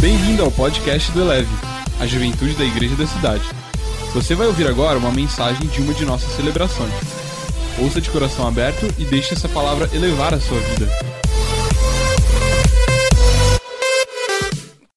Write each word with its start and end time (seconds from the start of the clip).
Bem-vindo 0.00 0.42
ao 0.42 0.50
podcast 0.50 1.12
do 1.12 1.20
Eleve, 1.20 1.50
a 2.00 2.06
juventude 2.06 2.54
da 2.54 2.64
igreja 2.64 2.96
da 2.96 3.06
cidade. 3.06 3.44
Você 4.14 4.34
vai 4.34 4.46
ouvir 4.46 4.66
agora 4.66 4.98
uma 4.98 5.12
mensagem 5.12 5.68
de 5.68 5.82
uma 5.82 5.92
de 5.92 6.06
nossas 6.06 6.30
celebrações. 6.30 6.90
Ouça 7.78 8.00
de 8.00 8.10
coração 8.10 8.48
aberto 8.48 8.86
e 8.98 9.04
deixe 9.04 9.34
essa 9.34 9.46
palavra 9.46 9.94
elevar 9.94 10.32
a 10.32 10.40
sua 10.40 10.58
vida. 10.58 10.86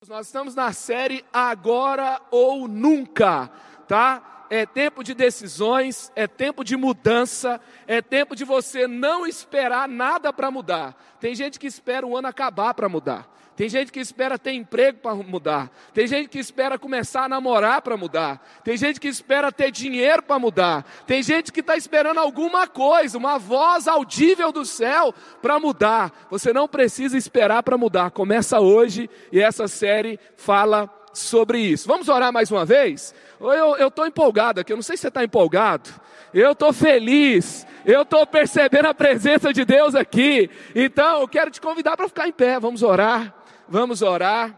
Nós 0.08 0.28
estamos 0.28 0.56
na 0.56 0.72
série 0.72 1.26
Agora 1.34 2.22
ou 2.32 2.70
Nunca, 2.70 3.52
tá? 3.86 4.46
É 4.50 4.66
tempo 4.66 5.04
de 5.04 5.14
decisões, 5.14 6.14
é 6.16 6.28
tempo 6.28 6.64
de 6.64 6.78
mudança, 6.78 7.60
é 7.86 8.02
tempo 8.02 8.38
de 8.38 8.46
você 8.46 8.88
não 8.88 9.28
esperar 9.28 9.86
nada 9.90 10.32
para 10.32 10.50
mudar. 10.50 10.96
Tem 11.20 11.36
gente 11.36 11.60
que 11.60 11.68
espera 11.68 12.08
o 12.08 12.16
ano 12.16 12.30
acabar 12.30 12.74
para 12.74 12.88
mudar. 12.88 13.33
Tem 13.56 13.70
gente 13.70 13.92
que 13.92 14.00
espera 14.00 14.38
ter 14.40 14.54
emprego 14.54 15.00
para 15.00 15.14
mudar. 15.16 15.70
Tem 15.94 16.08
gente 16.08 16.30
que 16.30 16.40
espera 16.40 16.80
começar 16.80 17.26
a 17.26 17.30
namorar 17.30 17.82
para 17.82 17.96
mudar. 17.96 18.44
Tem 18.64 18.76
gente 18.76 19.00
que 19.00 19.08
espera 19.08 19.52
ter 19.52 19.72
dinheiro 19.72 20.24
para 20.24 20.40
mudar. 20.40 20.86
Tem 21.06 21.22
gente 21.22 21.52
que 21.52 21.60
está 21.60 21.78
esperando 21.78 22.20
alguma 22.20 22.68
coisa, 22.68 23.18
uma 23.18 23.38
voz 23.38 23.88
audível 23.88 24.52
do 24.52 24.66
céu 24.66 25.14
para 25.42 25.60
mudar. 25.60 26.12
Você 26.32 26.52
não 26.52 26.68
precisa 26.68 27.18
esperar 27.18 27.62
para 27.62 27.78
mudar. 27.78 28.12
Começa 28.12 28.60
hoje 28.60 29.10
e 29.32 29.40
essa 29.40 29.68
série 29.68 30.20
fala 30.36 30.90
sobre 31.14 31.60
isso. 31.60 31.88
Vamos 31.88 32.10
orar 32.10 32.34
mais 32.34 32.50
uma 32.52 32.66
vez? 32.66 33.14
Eu 33.40 33.88
estou 33.88 34.08
empolgado 34.08 34.60
aqui, 34.62 34.74
eu 34.74 34.78
não 34.78 34.84
sei 34.84 34.98
se 34.98 35.02
você 35.02 35.08
está 35.10 35.24
empolgado. 35.24 35.90
Eu 36.34 36.54
estou 36.54 36.74
feliz, 36.74 37.68
eu 37.86 38.02
estou 38.02 38.26
percebendo 38.26 38.88
a 38.88 38.94
presença 38.96 39.54
de 39.54 39.64
Deus 39.64 39.94
aqui. 39.94 40.50
Então, 40.74 41.22
eu 41.22 41.28
quero 41.28 41.52
te 41.52 41.62
convidar 41.62 41.96
para 41.96 42.08
ficar 42.08 42.28
em 42.28 42.32
pé. 42.32 42.60
Vamos 42.60 42.82
orar, 42.82 43.32
vamos 43.74 44.04
orar. 44.04 44.56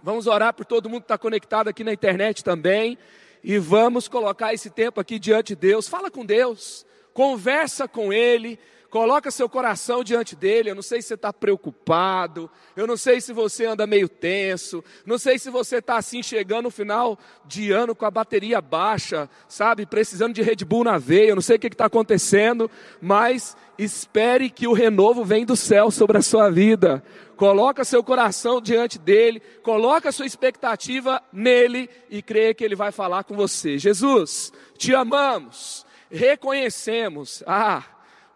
Vamos 0.00 0.28
orar 0.28 0.54
por 0.54 0.64
todo 0.64 0.88
mundo 0.88 1.00
que 1.00 1.06
está 1.06 1.18
conectado 1.18 1.66
aqui 1.66 1.82
na 1.82 1.92
internet 1.92 2.44
também. 2.44 2.96
E 3.42 3.58
vamos 3.58 4.06
colocar 4.06 4.54
esse 4.54 4.70
tempo 4.70 5.00
aqui 5.00 5.18
diante 5.18 5.48
de 5.48 5.56
Deus. 5.56 5.88
Fala 5.88 6.12
com 6.12 6.24
Deus, 6.24 6.86
conversa 7.12 7.88
com 7.88 8.12
Ele 8.12 8.56
Coloca 8.96 9.30
seu 9.30 9.46
coração 9.46 10.04
diante 10.04 10.36
dele. 10.36 10.70
Eu 10.70 10.74
não 10.74 10.82
sei 10.82 11.02
se 11.02 11.08
você 11.08 11.14
está 11.14 11.30
preocupado, 11.30 12.50
eu 12.74 12.86
não 12.86 12.96
sei 12.96 13.20
se 13.20 13.32
você 13.32 13.66
anda 13.66 13.86
meio 13.86 14.08
tenso, 14.08 14.82
não 15.04 15.18
sei 15.18 15.38
se 15.38 15.50
você 15.50 15.76
está 15.76 15.96
assim 15.96 16.22
chegando 16.22 16.62
no 16.62 16.70
final 16.70 17.18
de 17.44 17.72
ano 17.72 17.94
com 17.94 18.06
a 18.06 18.10
bateria 18.10 18.58
baixa, 18.60 19.28
sabe, 19.48 19.84
precisando 19.84 20.32
de 20.32 20.40
Red 20.40 20.64
Bull 20.64 20.84
na 20.84 20.98
veia. 20.98 21.28
Eu 21.28 21.34
não 21.34 21.42
sei 21.42 21.56
o 21.56 21.58
que 21.58 21.66
está 21.66 21.84
acontecendo, 21.86 22.70
mas 22.98 23.56
espere 23.76 24.48
que 24.48 24.66
o 24.66 24.72
renovo 24.72 25.24
vem 25.24 25.44
do 25.44 25.56
céu 25.56 25.90
sobre 25.90 26.16
a 26.16 26.22
sua 26.22 26.48
vida. 26.48 27.02
Coloca 27.36 27.84
seu 27.84 28.02
coração 28.02 28.60
diante 28.60 28.98
dele, 28.98 29.40
coloca 29.62 30.10
sua 30.10 30.24
expectativa 30.24 31.22
nele 31.30 31.88
e 32.08 32.22
creia 32.22 32.54
que 32.54 32.64
ele 32.64 32.74
vai 32.74 32.90
falar 32.90 33.24
com 33.24 33.36
você. 33.36 33.76
Jesus, 33.76 34.52
te 34.78 34.94
amamos, 34.94 35.84
reconhecemos. 36.10 37.42
Ah, 37.46 37.84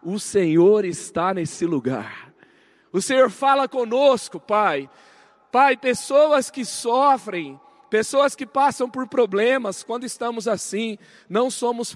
o 0.03 0.19
Senhor 0.19 0.85
está 0.85 1.33
nesse 1.33 1.65
lugar. 1.65 2.31
O 2.93 3.01
Senhor 3.01 3.29
fala 3.31 3.67
conosco, 3.67 4.39
Pai. 4.39 4.89
Pai, 5.51 5.75
pessoas 5.75 6.51
que 6.51 6.63
sofrem, 6.63 7.59
pessoas 7.89 8.35
que 8.35 8.45
passam 8.45 8.89
por 8.89 9.07
problemas, 9.07 9.83
quando 9.83 10.05
estamos 10.05 10.47
assim, 10.47 10.97
não 11.27 11.49
somos 11.49 11.95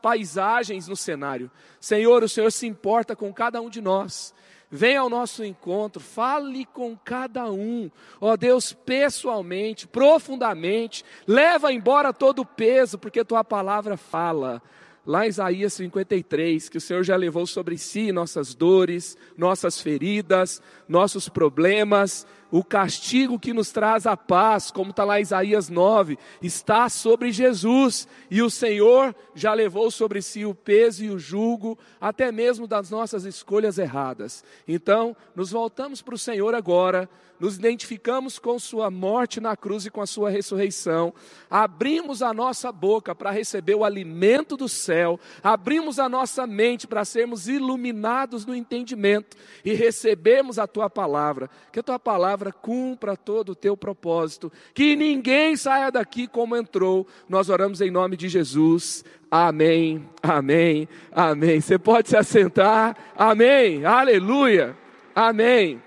paisagens 0.00 0.88
no 0.88 0.96
cenário. 0.96 1.50
Senhor, 1.80 2.22
o 2.22 2.28
Senhor 2.28 2.50
se 2.50 2.66
importa 2.66 3.16
com 3.16 3.32
cada 3.32 3.60
um 3.60 3.68
de 3.68 3.80
nós. 3.80 4.34
Venha 4.70 5.00
ao 5.00 5.08
nosso 5.08 5.44
encontro, 5.44 6.00
fale 6.00 6.64
com 6.64 6.96
cada 6.96 7.50
um, 7.50 7.90
ó 8.20 8.36
Deus, 8.36 8.72
pessoalmente, 8.72 9.86
profundamente, 9.86 11.04
leva 11.26 11.72
embora 11.72 12.12
todo 12.12 12.40
o 12.40 12.46
peso, 12.46 12.98
porque 12.98 13.24
tua 13.24 13.44
palavra 13.44 13.96
fala. 13.96 14.62
Lá 15.06 15.26
em 15.26 15.28
Isaías 15.28 15.74
53, 15.74 16.70
que 16.70 16.78
o 16.78 16.80
Senhor 16.80 17.04
já 17.04 17.14
levou 17.14 17.46
sobre 17.46 17.76
si 17.76 18.10
nossas 18.10 18.54
dores, 18.54 19.18
nossas 19.36 19.78
feridas, 19.78 20.62
nossos 20.88 21.28
problemas, 21.28 22.26
o 22.54 22.62
castigo 22.62 23.36
que 23.36 23.52
nos 23.52 23.72
traz 23.72 24.06
a 24.06 24.16
paz, 24.16 24.70
como 24.70 24.90
está 24.90 25.02
lá 25.02 25.18
Isaías 25.18 25.68
9, 25.68 26.16
está 26.40 26.88
sobre 26.88 27.32
Jesus, 27.32 28.06
e 28.30 28.40
o 28.42 28.48
Senhor 28.48 29.12
já 29.34 29.52
levou 29.52 29.90
sobre 29.90 30.22
si 30.22 30.44
o 30.44 30.54
peso 30.54 31.02
e 31.02 31.10
o 31.10 31.18
jugo, 31.18 31.76
até 32.00 32.30
mesmo 32.30 32.68
das 32.68 32.90
nossas 32.90 33.24
escolhas 33.24 33.76
erradas. 33.76 34.44
Então, 34.68 35.16
nos 35.34 35.50
voltamos 35.50 36.00
para 36.00 36.14
o 36.14 36.18
Senhor 36.18 36.54
agora, 36.54 37.10
nos 37.40 37.56
identificamos 37.56 38.38
com 38.38 38.58
Sua 38.58 38.90
morte 38.90 39.40
na 39.40 39.56
cruz 39.56 39.84
e 39.84 39.90
com 39.90 40.00
a 40.00 40.06
Sua 40.06 40.30
ressurreição, 40.30 41.12
abrimos 41.50 42.22
a 42.22 42.32
nossa 42.32 42.70
boca 42.70 43.14
para 43.14 43.30
receber 43.30 43.74
o 43.74 43.84
alimento 43.84 44.56
do 44.56 44.68
céu, 44.68 45.18
abrimos 45.42 45.98
a 45.98 46.08
nossa 46.08 46.46
mente 46.46 46.86
para 46.86 47.04
sermos 47.04 47.48
iluminados 47.48 48.46
no 48.46 48.54
entendimento 48.54 49.36
e 49.64 49.74
recebermos 49.74 50.58
a 50.58 50.66
Tua 50.66 50.88
palavra, 50.88 51.50
que 51.72 51.80
a 51.80 51.82
Tua 51.82 51.98
palavra 51.98 52.43
cumpra 52.52 53.16
todo 53.16 53.50
o 53.50 53.54
Teu 53.54 53.76
propósito, 53.76 54.52
que 54.72 54.96
ninguém 54.96 55.56
saia 55.56 55.90
daqui 55.90 56.26
como 56.26 56.56
entrou, 56.56 57.06
nós 57.28 57.48
oramos 57.48 57.80
em 57.80 57.90
nome 57.90 58.16
de 58.16 58.28
Jesus. 58.28 59.04
Amém, 59.30 60.08
amém, 60.22 60.88
amém. 61.12 61.60
Você 61.60 61.78
pode 61.78 62.08
se 62.08 62.16
assentar, 62.16 62.96
amém, 63.16 63.84
aleluia, 63.84 64.76
amém. 65.14 65.82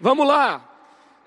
Vamos 0.00 0.26
lá. 0.26 0.66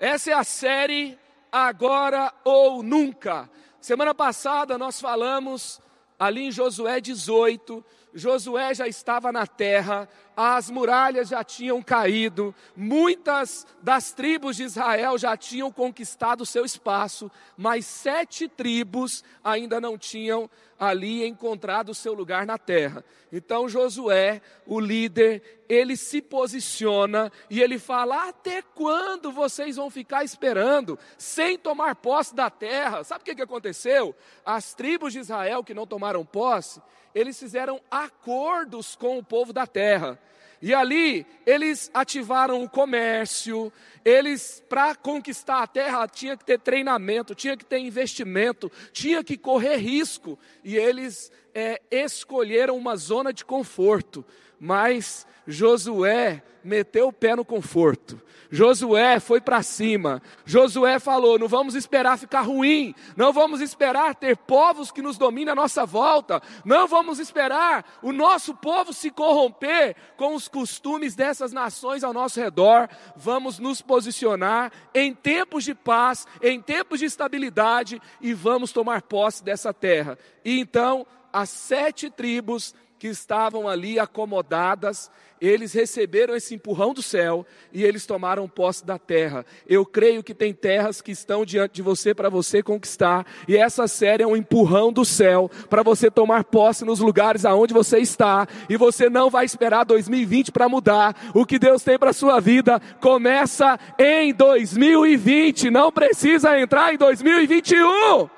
Essa 0.00 0.32
é 0.32 0.34
a 0.34 0.44
série 0.44 1.18
Agora 1.50 2.32
ou 2.44 2.82
Nunca. 2.82 3.48
Semana 3.80 4.14
passada 4.14 4.76
nós 4.76 5.00
falamos 5.00 5.80
ali 6.18 6.46
em 6.46 6.52
Josué 6.52 7.00
18. 7.00 7.84
Josué 8.14 8.72
já 8.74 8.86
estava 8.86 9.32
na 9.32 9.44
terra, 9.44 10.08
as 10.36 10.70
muralhas 10.70 11.28
já 11.28 11.42
tinham 11.42 11.82
caído, 11.82 12.54
muitas 12.76 13.66
das 13.82 14.12
tribos 14.12 14.56
de 14.56 14.62
Israel 14.62 15.18
já 15.18 15.36
tinham 15.36 15.72
conquistado 15.72 16.46
seu 16.46 16.64
espaço, 16.64 17.28
mas 17.56 17.84
sete 17.86 18.48
tribos 18.48 19.24
ainda 19.42 19.80
não 19.80 19.98
tinham 19.98 20.48
ali 20.78 21.26
encontrado 21.26 21.90
o 21.90 21.94
seu 21.94 22.14
lugar 22.14 22.46
na 22.46 22.58
terra. 22.58 23.04
Então 23.32 23.68
Josué, 23.68 24.40
o 24.66 24.78
líder, 24.78 25.64
ele 25.68 25.96
se 25.96 26.20
posiciona 26.20 27.32
e 27.50 27.60
ele 27.60 27.78
fala: 27.78 28.28
Até 28.28 28.62
quando 28.62 29.32
vocês 29.32 29.76
vão 29.76 29.90
ficar 29.90 30.24
esperando 30.24 30.98
sem 31.18 31.58
tomar 31.58 31.96
posse 31.96 32.34
da 32.34 32.50
terra? 32.50 33.04
Sabe 33.04 33.22
o 33.22 33.24
que, 33.24 33.34
que 33.34 33.42
aconteceu? 33.42 34.14
As 34.44 34.74
tribos 34.74 35.12
de 35.12 35.20
Israel 35.20 35.64
que 35.64 35.74
não 35.74 35.86
tomaram 35.86 36.24
posse, 36.24 36.80
eles 37.14 37.38
fizeram 37.38 37.80
acordos 37.90 38.96
com 38.96 39.18
o 39.18 39.24
povo 39.24 39.52
da 39.52 39.66
terra. 39.66 40.18
E 40.60 40.72
ali 40.72 41.26
eles 41.46 41.90
ativaram 41.92 42.62
o 42.62 42.68
comércio, 42.68 43.72
eles, 44.04 44.62
para 44.68 44.94
conquistar 44.94 45.62
a 45.62 45.66
terra, 45.66 46.06
tinha 46.06 46.36
que 46.36 46.44
ter 46.44 46.58
treinamento, 46.60 47.34
tinha 47.34 47.56
que 47.56 47.64
ter 47.64 47.78
investimento, 47.78 48.70
tinha 48.92 49.24
que 49.24 49.36
correr 49.36 49.76
risco. 49.76 50.38
E 50.62 50.76
eles 50.76 51.32
é, 51.54 51.80
escolheram 51.90 52.76
uma 52.76 52.96
zona 52.96 53.32
de 53.32 53.44
conforto. 53.44 54.24
Mas 54.64 55.26
Josué 55.46 56.42
meteu 56.64 57.08
o 57.08 57.12
pé 57.12 57.36
no 57.36 57.44
conforto. 57.44 58.18
Josué 58.50 59.20
foi 59.20 59.38
para 59.38 59.62
cima. 59.62 60.22
Josué 60.46 60.98
falou: 60.98 61.38
não 61.38 61.46
vamos 61.46 61.74
esperar 61.74 62.16
ficar 62.16 62.40
ruim, 62.40 62.94
não 63.14 63.30
vamos 63.30 63.60
esperar 63.60 64.14
ter 64.14 64.38
povos 64.38 64.90
que 64.90 65.02
nos 65.02 65.18
dominem 65.18 65.52
à 65.52 65.54
nossa 65.54 65.84
volta, 65.84 66.40
não 66.64 66.88
vamos 66.88 67.18
esperar 67.18 67.84
o 68.00 68.10
nosso 68.10 68.54
povo 68.54 68.94
se 68.94 69.10
corromper 69.10 69.96
com 70.16 70.34
os 70.34 70.48
costumes 70.48 71.14
dessas 71.14 71.52
nações 71.52 72.02
ao 72.02 72.14
nosso 72.14 72.40
redor. 72.40 72.88
Vamos 73.14 73.58
nos 73.58 73.82
posicionar 73.82 74.72
em 74.94 75.12
tempos 75.12 75.62
de 75.62 75.74
paz, 75.74 76.26
em 76.40 76.58
tempos 76.58 77.00
de 77.00 77.04
estabilidade 77.04 78.00
e 78.18 78.32
vamos 78.32 78.72
tomar 78.72 79.02
posse 79.02 79.44
dessa 79.44 79.74
terra. 79.74 80.18
E 80.42 80.58
então, 80.58 81.06
as 81.34 81.50
sete 81.50 82.08
tribos 82.08 82.74
que 82.98 83.08
estavam 83.08 83.68
ali 83.68 83.98
acomodadas, 83.98 85.10
eles 85.40 85.72
receberam 85.72 86.34
esse 86.34 86.54
empurrão 86.54 86.94
do 86.94 87.02
céu 87.02 87.44
e 87.72 87.84
eles 87.84 88.06
tomaram 88.06 88.48
posse 88.48 88.84
da 88.84 88.98
terra. 88.98 89.44
Eu 89.66 89.84
creio 89.84 90.22
que 90.22 90.34
tem 90.34 90.54
terras 90.54 91.02
que 91.02 91.12
estão 91.12 91.44
diante 91.44 91.74
de 91.74 91.82
você 91.82 92.14
para 92.14 92.30
você 92.30 92.62
conquistar, 92.62 93.26
e 93.46 93.56
essa 93.56 93.86
série 93.86 94.22
é 94.22 94.26
um 94.26 94.36
empurrão 94.36 94.92
do 94.92 95.04
céu 95.04 95.50
para 95.68 95.82
você 95.82 96.10
tomar 96.10 96.44
posse 96.44 96.84
nos 96.84 97.00
lugares 97.00 97.44
aonde 97.44 97.74
você 97.74 97.98
está, 97.98 98.46
e 98.68 98.76
você 98.76 99.10
não 99.10 99.28
vai 99.28 99.44
esperar 99.44 99.84
2020 99.84 100.52
para 100.52 100.68
mudar. 100.68 101.14
O 101.34 101.44
que 101.44 101.58
Deus 101.58 101.82
tem 101.82 101.98
para 101.98 102.12
sua 102.12 102.40
vida 102.40 102.80
começa 103.00 103.78
em 103.98 104.32
2020, 104.32 105.70
não 105.70 105.92
precisa 105.92 106.58
entrar 106.58 106.94
em 106.94 106.96
2021. 106.96 108.30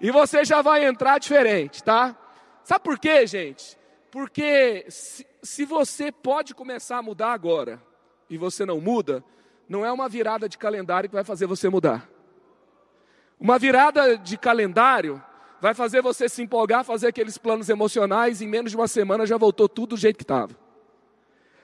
E 0.00 0.10
você 0.10 0.44
já 0.44 0.62
vai 0.62 0.86
entrar 0.86 1.18
diferente, 1.18 1.82
tá? 1.82 2.16
Sabe 2.64 2.82
por 2.82 2.98
quê, 2.98 3.26
gente? 3.26 3.78
Porque 4.10 4.86
se, 4.88 5.26
se 5.42 5.64
você 5.64 6.10
pode 6.10 6.54
começar 6.54 6.98
a 6.98 7.02
mudar 7.02 7.32
agora 7.32 7.80
e 8.28 8.38
você 8.38 8.64
não 8.64 8.80
muda, 8.80 9.22
não 9.68 9.84
é 9.84 9.92
uma 9.92 10.08
virada 10.08 10.48
de 10.48 10.56
calendário 10.56 11.08
que 11.08 11.14
vai 11.14 11.24
fazer 11.24 11.46
você 11.46 11.68
mudar. 11.68 12.08
Uma 13.38 13.58
virada 13.58 14.16
de 14.16 14.38
calendário 14.38 15.22
vai 15.60 15.74
fazer 15.74 16.00
você 16.00 16.28
se 16.28 16.42
empolgar, 16.42 16.84
fazer 16.84 17.08
aqueles 17.08 17.36
planos 17.36 17.68
emocionais, 17.68 18.40
e 18.40 18.44
em 18.44 18.48
menos 18.48 18.70
de 18.70 18.76
uma 18.76 18.88
semana 18.88 19.26
já 19.26 19.36
voltou 19.36 19.68
tudo 19.68 19.90
do 19.90 19.96
jeito 19.96 20.16
que 20.16 20.24
estava. 20.24 20.56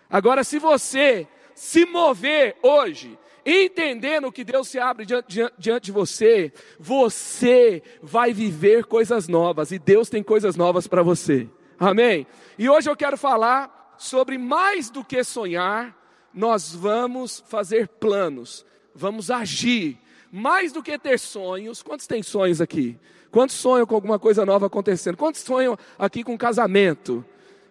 Agora, 0.08 0.44
se 0.44 0.58
você 0.58 1.26
se 1.55 1.87
mover 1.87 2.56
hoje, 2.62 3.19
entendendo 3.45 4.31
que 4.33 4.45
Deus 4.45 4.69
se 4.69 4.79
abre 4.79 5.05
diante, 5.07 5.51
diante, 5.59 5.85
de 5.85 5.93
você, 5.93 6.53
você 6.79 7.83
vai 8.03 8.33
viver 8.33 8.85
coisas 8.85 9.29
novas, 9.29 9.73
e 9.73 9.79
Deus 9.79 10.09
tem 10.09 10.23
coisas 10.23 10.57
novas 10.57 10.87
para 10.87 11.03
você. 11.03 11.49
Amém? 11.79 12.27
E 12.59 12.69
hoje 12.69 12.91
eu 12.91 12.97
quero 12.97 13.17
falar 13.17 13.95
sobre 13.97 14.39
mais 14.39 14.91
do 14.91 15.05
que 15.05 15.23
sonhar, 15.25 15.97
nós 16.33 16.75
vamos 16.75 17.43
fazer 17.49 17.89
planos, 17.89 18.65
vamos 18.95 19.31
agir. 19.31 19.99
Mais 20.33 20.73
do 20.73 20.83
que 20.83 20.97
ter 20.97 21.19
sonhos, 21.19 21.83
quantos 21.83 22.07
têm 22.07 22.23
sonhos 22.23 22.61
aqui? 22.61 22.97
Quantos 23.31 23.57
sonham 23.57 23.87
com 23.87 23.95
alguma 23.95 24.19
coisa 24.19 24.47
nova 24.47 24.67
acontecendo? 24.67 25.17
Quantos 25.17 25.41
sonham 25.41 25.77
aqui 25.99 26.23
com 26.23 26.37
casamento? 26.39 27.25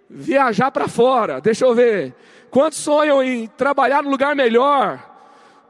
Viajar 0.10 0.72
para 0.72 0.88
fora, 0.88 1.40
deixa 1.40 1.66
eu 1.66 1.76
ver. 1.76 2.16
Quantos 2.50 2.80
sonham 2.80 3.22
em 3.22 3.48
trabalhar 3.48 4.04
no 4.04 4.10
lugar 4.10 4.36
melhor? 4.36 5.09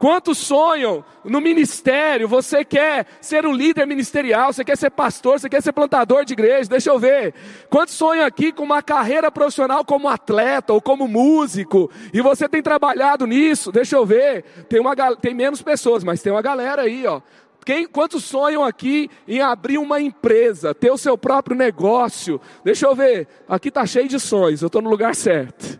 Quantos 0.00 0.38
sonham 0.38 1.04
no 1.22 1.42
ministério? 1.42 2.26
Você 2.26 2.64
quer 2.64 3.06
ser 3.20 3.44
um 3.44 3.52
líder 3.52 3.86
ministerial, 3.86 4.50
você 4.50 4.64
quer 4.64 4.78
ser 4.78 4.88
pastor, 4.88 5.38
você 5.38 5.46
quer 5.46 5.62
ser 5.62 5.72
plantador 5.72 6.24
de 6.24 6.32
igreja, 6.32 6.70
deixa 6.70 6.88
eu 6.88 6.98
ver. 6.98 7.34
Quantos 7.68 7.96
sonham 7.96 8.24
aqui 8.24 8.50
com 8.50 8.62
uma 8.62 8.82
carreira 8.82 9.30
profissional 9.30 9.84
como 9.84 10.08
atleta 10.08 10.72
ou 10.72 10.80
como 10.80 11.06
músico? 11.06 11.90
E 12.14 12.22
você 12.22 12.48
tem 12.48 12.62
trabalhado 12.62 13.26
nisso, 13.26 13.70
deixa 13.70 13.94
eu 13.94 14.06
ver. 14.06 14.42
Tem, 14.70 14.80
uma, 14.80 14.96
tem 15.16 15.34
menos 15.34 15.60
pessoas, 15.60 16.02
mas 16.02 16.22
tem 16.22 16.32
uma 16.32 16.40
galera 16.40 16.80
aí, 16.80 17.06
ó. 17.06 17.20
Quem, 17.66 17.86
quantos 17.86 18.24
sonham 18.24 18.64
aqui 18.64 19.10
em 19.28 19.42
abrir 19.42 19.76
uma 19.76 20.00
empresa, 20.00 20.74
ter 20.74 20.90
o 20.90 20.96
seu 20.96 21.18
próprio 21.18 21.54
negócio? 21.54 22.40
Deixa 22.64 22.86
eu 22.86 22.94
ver, 22.94 23.28
aqui 23.46 23.68
está 23.68 23.84
cheio 23.84 24.08
de 24.08 24.18
sonhos, 24.18 24.62
eu 24.62 24.68
estou 24.68 24.80
no 24.80 24.88
lugar 24.88 25.14
certo. 25.14 25.78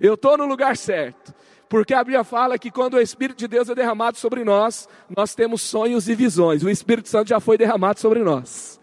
Eu 0.00 0.14
estou 0.14 0.38
no 0.38 0.46
lugar 0.46 0.76
certo. 0.76 1.39
Porque 1.70 1.94
a 1.94 2.02
Bíblia 2.02 2.24
fala 2.24 2.58
que 2.58 2.68
quando 2.68 2.94
o 2.94 3.00
Espírito 3.00 3.38
de 3.38 3.46
Deus 3.46 3.68
é 3.68 3.76
derramado 3.76 4.18
sobre 4.18 4.42
nós, 4.42 4.88
nós 5.08 5.36
temos 5.36 5.62
sonhos 5.62 6.08
e 6.08 6.16
visões. 6.16 6.64
O 6.64 6.68
Espírito 6.68 7.08
Santo 7.08 7.28
já 7.28 7.38
foi 7.38 7.56
derramado 7.56 8.00
sobre 8.00 8.18
nós. 8.24 8.80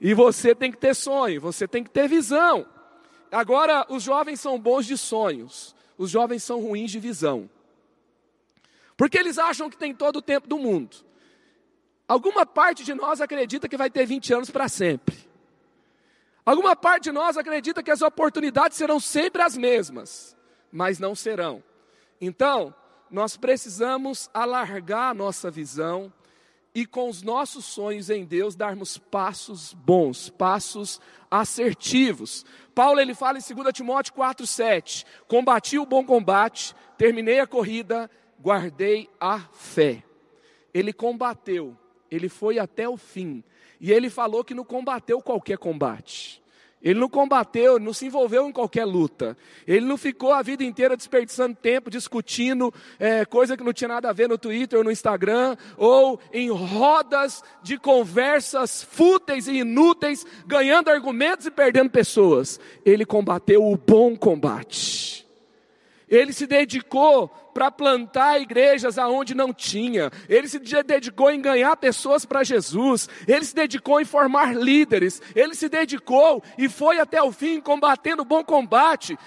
E 0.00 0.14
você 0.14 0.54
tem 0.54 0.72
que 0.72 0.78
ter 0.78 0.94
sonho, 0.94 1.38
você 1.38 1.68
tem 1.68 1.84
que 1.84 1.90
ter 1.90 2.08
visão. 2.08 2.66
Agora, 3.30 3.84
os 3.90 4.02
jovens 4.02 4.40
são 4.40 4.58
bons 4.58 4.86
de 4.86 4.96
sonhos, 4.96 5.76
os 5.98 6.08
jovens 6.08 6.42
são 6.42 6.62
ruins 6.62 6.90
de 6.90 6.98
visão. 6.98 7.50
Porque 8.96 9.18
eles 9.18 9.36
acham 9.36 9.68
que 9.68 9.76
tem 9.76 9.94
todo 9.94 10.16
o 10.16 10.22
tempo 10.22 10.48
do 10.48 10.56
mundo. 10.56 10.96
Alguma 12.08 12.46
parte 12.46 12.84
de 12.84 12.94
nós 12.94 13.20
acredita 13.20 13.68
que 13.68 13.76
vai 13.76 13.90
ter 13.90 14.06
20 14.06 14.32
anos 14.32 14.50
para 14.50 14.66
sempre. 14.66 15.14
Alguma 16.46 16.74
parte 16.74 17.04
de 17.04 17.12
nós 17.12 17.36
acredita 17.36 17.82
que 17.82 17.90
as 17.90 18.00
oportunidades 18.00 18.78
serão 18.78 18.98
sempre 18.98 19.42
as 19.42 19.58
mesmas, 19.58 20.34
mas 20.72 20.98
não 20.98 21.14
serão. 21.14 21.62
Então, 22.24 22.74
nós 23.10 23.36
precisamos 23.36 24.30
alargar 24.32 25.10
a 25.10 25.14
nossa 25.14 25.50
visão 25.50 26.12
e 26.74 26.86
com 26.86 27.08
os 27.08 27.22
nossos 27.22 27.64
sonhos 27.64 28.10
em 28.10 28.24
Deus 28.24 28.56
darmos 28.56 28.98
passos 28.98 29.72
bons, 29.74 30.30
passos 30.30 31.00
assertivos. 31.30 32.44
Paulo 32.74 32.98
ele 32.98 33.14
fala 33.14 33.38
em 33.38 33.42
2 33.42 33.72
Timóteo 33.72 34.14
4:7, 34.14 35.04
combati 35.28 35.78
o 35.78 35.86
bom 35.86 36.04
combate, 36.04 36.74
terminei 36.96 37.40
a 37.40 37.46
corrida, 37.46 38.10
guardei 38.40 39.08
a 39.20 39.40
fé. 39.52 40.02
Ele 40.72 40.92
combateu, 40.92 41.76
ele 42.10 42.28
foi 42.28 42.58
até 42.58 42.88
o 42.88 42.96
fim. 42.96 43.44
E 43.78 43.92
ele 43.92 44.08
falou 44.08 44.42
que 44.42 44.54
não 44.54 44.64
combateu 44.64 45.20
qualquer 45.20 45.58
combate. 45.58 46.42
Ele 46.84 47.00
não 47.00 47.08
combateu, 47.08 47.78
não 47.78 47.94
se 47.94 48.04
envolveu 48.04 48.46
em 48.46 48.52
qualquer 48.52 48.84
luta. 48.84 49.34
Ele 49.66 49.86
não 49.86 49.96
ficou 49.96 50.32
a 50.32 50.42
vida 50.42 50.62
inteira 50.62 50.94
desperdiçando 50.94 51.56
tempo, 51.56 51.88
discutindo 51.88 52.72
é, 52.98 53.24
coisa 53.24 53.56
que 53.56 53.64
não 53.64 53.72
tinha 53.72 53.88
nada 53.88 54.10
a 54.10 54.12
ver 54.12 54.28
no 54.28 54.36
Twitter 54.36 54.78
ou 54.78 54.84
no 54.84 54.92
Instagram, 54.92 55.56
ou 55.78 56.20
em 56.30 56.50
rodas 56.50 57.42
de 57.62 57.78
conversas 57.78 58.82
fúteis 58.82 59.48
e 59.48 59.60
inúteis, 59.60 60.26
ganhando 60.46 60.90
argumentos 60.90 61.46
e 61.46 61.50
perdendo 61.50 61.88
pessoas. 61.88 62.60
Ele 62.84 63.06
combateu 63.06 63.64
o 63.64 63.78
bom 63.78 64.14
combate. 64.14 65.23
Ele 66.14 66.32
se 66.32 66.46
dedicou 66.46 67.28
para 67.52 67.70
plantar 67.70 68.40
igrejas 68.40 68.98
aonde 68.98 69.34
não 69.34 69.52
tinha. 69.52 70.10
Ele 70.28 70.46
se 70.46 70.58
dedicou 70.58 71.30
em 71.30 71.40
ganhar 71.40 71.76
pessoas 71.76 72.24
para 72.24 72.44
Jesus. 72.44 73.08
Ele 73.26 73.44
se 73.44 73.54
dedicou 73.54 74.00
em 74.00 74.04
formar 74.04 74.54
líderes. 74.54 75.20
Ele 75.34 75.54
se 75.54 75.68
dedicou 75.68 76.42
e 76.56 76.68
foi 76.68 77.00
até 77.00 77.20
o 77.20 77.32
fim 77.32 77.60
combatendo 77.60 78.22
o 78.22 78.24
bom 78.26 78.44
combate 78.44 79.18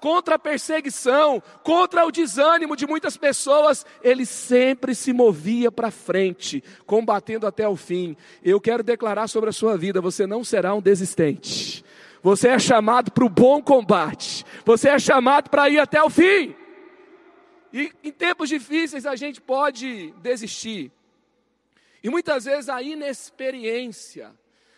contra 0.00 0.34
a 0.34 0.38
perseguição, 0.38 1.40
contra 1.62 2.04
o 2.04 2.10
desânimo 2.10 2.74
de 2.74 2.86
muitas 2.86 3.16
pessoas, 3.16 3.86
ele 4.02 4.26
sempre 4.26 4.96
se 4.96 5.12
movia 5.12 5.70
para 5.70 5.92
frente, 5.92 6.62
combatendo 6.84 7.46
até 7.46 7.68
o 7.68 7.76
fim. 7.76 8.16
Eu 8.42 8.60
quero 8.60 8.82
declarar 8.82 9.28
sobre 9.28 9.50
a 9.50 9.52
sua 9.52 9.78
vida: 9.78 10.00
você 10.00 10.26
não 10.26 10.42
será 10.42 10.74
um 10.74 10.82
desistente. 10.82 11.84
Você 12.26 12.48
é 12.48 12.58
chamado 12.58 13.12
para 13.12 13.24
o 13.24 13.28
bom 13.28 13.62
combate. 13.62 14.44
Você 14.66 14.88
é 14.88 14.98
chamado 14.98 15.48
para 15.48 15.70
ir 15.70 15.78
até 15.78 16.02
o 16.02 16.10
fim. 16.10 16.56
E 17.72 17.92
em 18.02 18.10
tempos 18.10 18.48
difíceis 18.48 19.06
a 19.06 19.14
gente 19.14 19.40
pode 19.40 20.10
desistir. 20.20 20.90
E 22.02 22.10
muitas 22.10 22.46
vezes 22.46 22.68
a 22.68 22.82
inexperiência, 22.82 24.34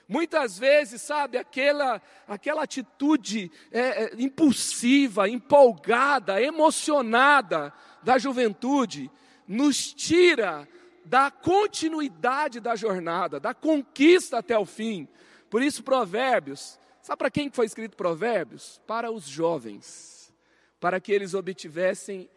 muitas 0.06 0.58
vezes, 0.58 1.00
sabe, 1.00 1.38
aquela, 1.38 2.02
aquela 2.26 2.64
atitude 2.64 3.50
é, 3.72 3.80
é, 3.80 4.10
impulsiva, 4.18 5.26
empolgada, 5.26 6.38
emocionada 6.42 7.72
da 8.02 8.18
juventude, 8.18 9.10
nos 9.46 9.94
tira 9.94 10.68
da 11.02 11.30
continuidade 11.30 12.60
da 12.60 12.76
jornada, 12.76 13.40
da 13.40 13.54
conquista 13.54 14.36
até 14.36 14.58
o 14.58 14.66
fim. 14.66 15.08
Por 15.48 15.62
isso, 15.62 15.82
Provérbios 15.82 16.78
Sabe 17.08 17.20
para 17.20 17.30
quem 17.30 17.50
foi 17.50 17.64
escrito 17.64 17.96
Provérbios? 17.96 18.82
Para 18.86 19.10
os 19.10 19.24
jovens, 19.24 20.30
para 20.78 21.00
que 21.00 21.10
eles 21.10 21.32
obtivessem 21.32 22.28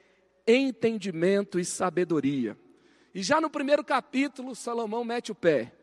entendimento 0.47 1.59
e 1.59 1.65
sabedoria. 1.65 2.57
E 3.13 3.21
já 3.21 3.41
no 3.41 3.49
primeiro 3.49 3.83
capítulo, 3.83 4.55
Salomão 4.55 5.03
mete 5.03 5.29
o 5.29 5.35
pé. 5.35 5.73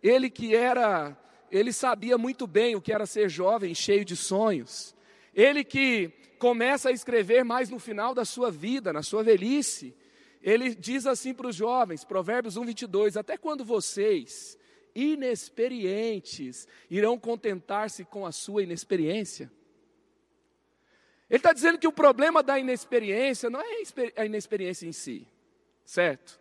Ele 0.00 0.30
que 0.30 0.54
era, 0.54 1.20
ele 1.50 1.72
sabia 1.72 2.16
muito 2.16 2.46
bem 2.46 2.76
o 2.76 2.80
que 2.80 2.92
era 2.92 3.04
ser 3.04 3.28
jovem, 3.28 3.74
cheio 3.74 4.04
de 4.04 4.14
sonhos. 4.14 4.94
Ele 5.34 5.64
que 5.64 6.12
começa 6.38 6.90
a 6.90 6.92
escrever 6.92 7.44
mais 7.44 7.68
no 7.68 7.80
final 7.80 8.14
da 8.14 8.24
sua 8.24 8.48
vida, 8.48 8.92
na 8.92 9.02
sua 9.02 9.24
velhice. 9.24 9.92
Ele 10.40 10.72
diz 10.72 11.04
assim 11.04 11.34
para 11.34 11.48
os 11.48 11.56
jovens, 11.56 12.04
Provérbios 12.04 12.56
1, 12.56 12.64
22, 12.64 13.16
até 13.16 13.36
quando 13.36 13.64
vocês, 13.64 14.56
inexperientes 14.96 16.66
irão 16.90 17.18
contentar-se 17.18 18.04
com 18.04 18.24
a 18.24 18.32
sua 18.32 18.62
inexperiência. 18.62 19.52
Ele 21.28 21.38
está 21.38 21.52
dizendo 21.52 21.78
que 21.78 21.86
o 21.86 21.92
problema 21.92 22.42
da 22.42 22.58
inexperiência 22.58 23.50
não 23.50 23.60
é 23.60 23.82
a 24.16 24.24
inexperiência 24.24 24.86
em 24.86 24.92
si, 24.92 25.28
certo? 25.84 26.40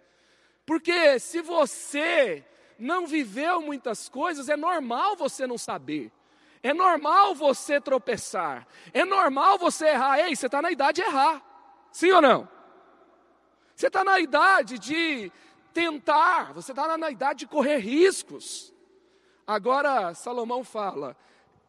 Porque 0.66 1.20
se 1.20 1.42
você 1.42 2.46
não 2.80 3.06
viveu 3.06 3.62
muitas 3.62 4.08
coisas, 4.08 4.48
é 4.48 4.56
normal 4.56 5.16
você 5.16 5.46
não 5.46 5.58
saber. 5.58 6.12
É 6.64 6.74
normal 6.74 7.36
você 7.36 7.80
tropeçar. 7.80 8.68
É 8.94 9.06
normal 9.06 9.58
você 9.58 9.88
errar. 9.90 10.20
Ei, 10.20 10.36
você 10.36 10.48
está 10.48 10.62
na 10.62 10.72
idade 10.72 11.02
de 11.02 11.08
errar. 11.08 11.44
Sim 11.92 12.12
ou 12.12 12.22
não? 12.22 12.50
Você 13.76 13.88
está 13.88 14.04
na 14.04 14.20
idade 14.20 14.80
de 14.80 15.32
tentar, 15.76 16.54
você 16.54 16.72
está 16.72 16.98
na 16.98 17.12
idade 17.12 17.40
de 17.40 17.48
correr 17.48 17.80
riscos. 17.80 18.74
Agora, 19.46 20.14
Salomão 20.14 20.64
fala: 20.64 21.18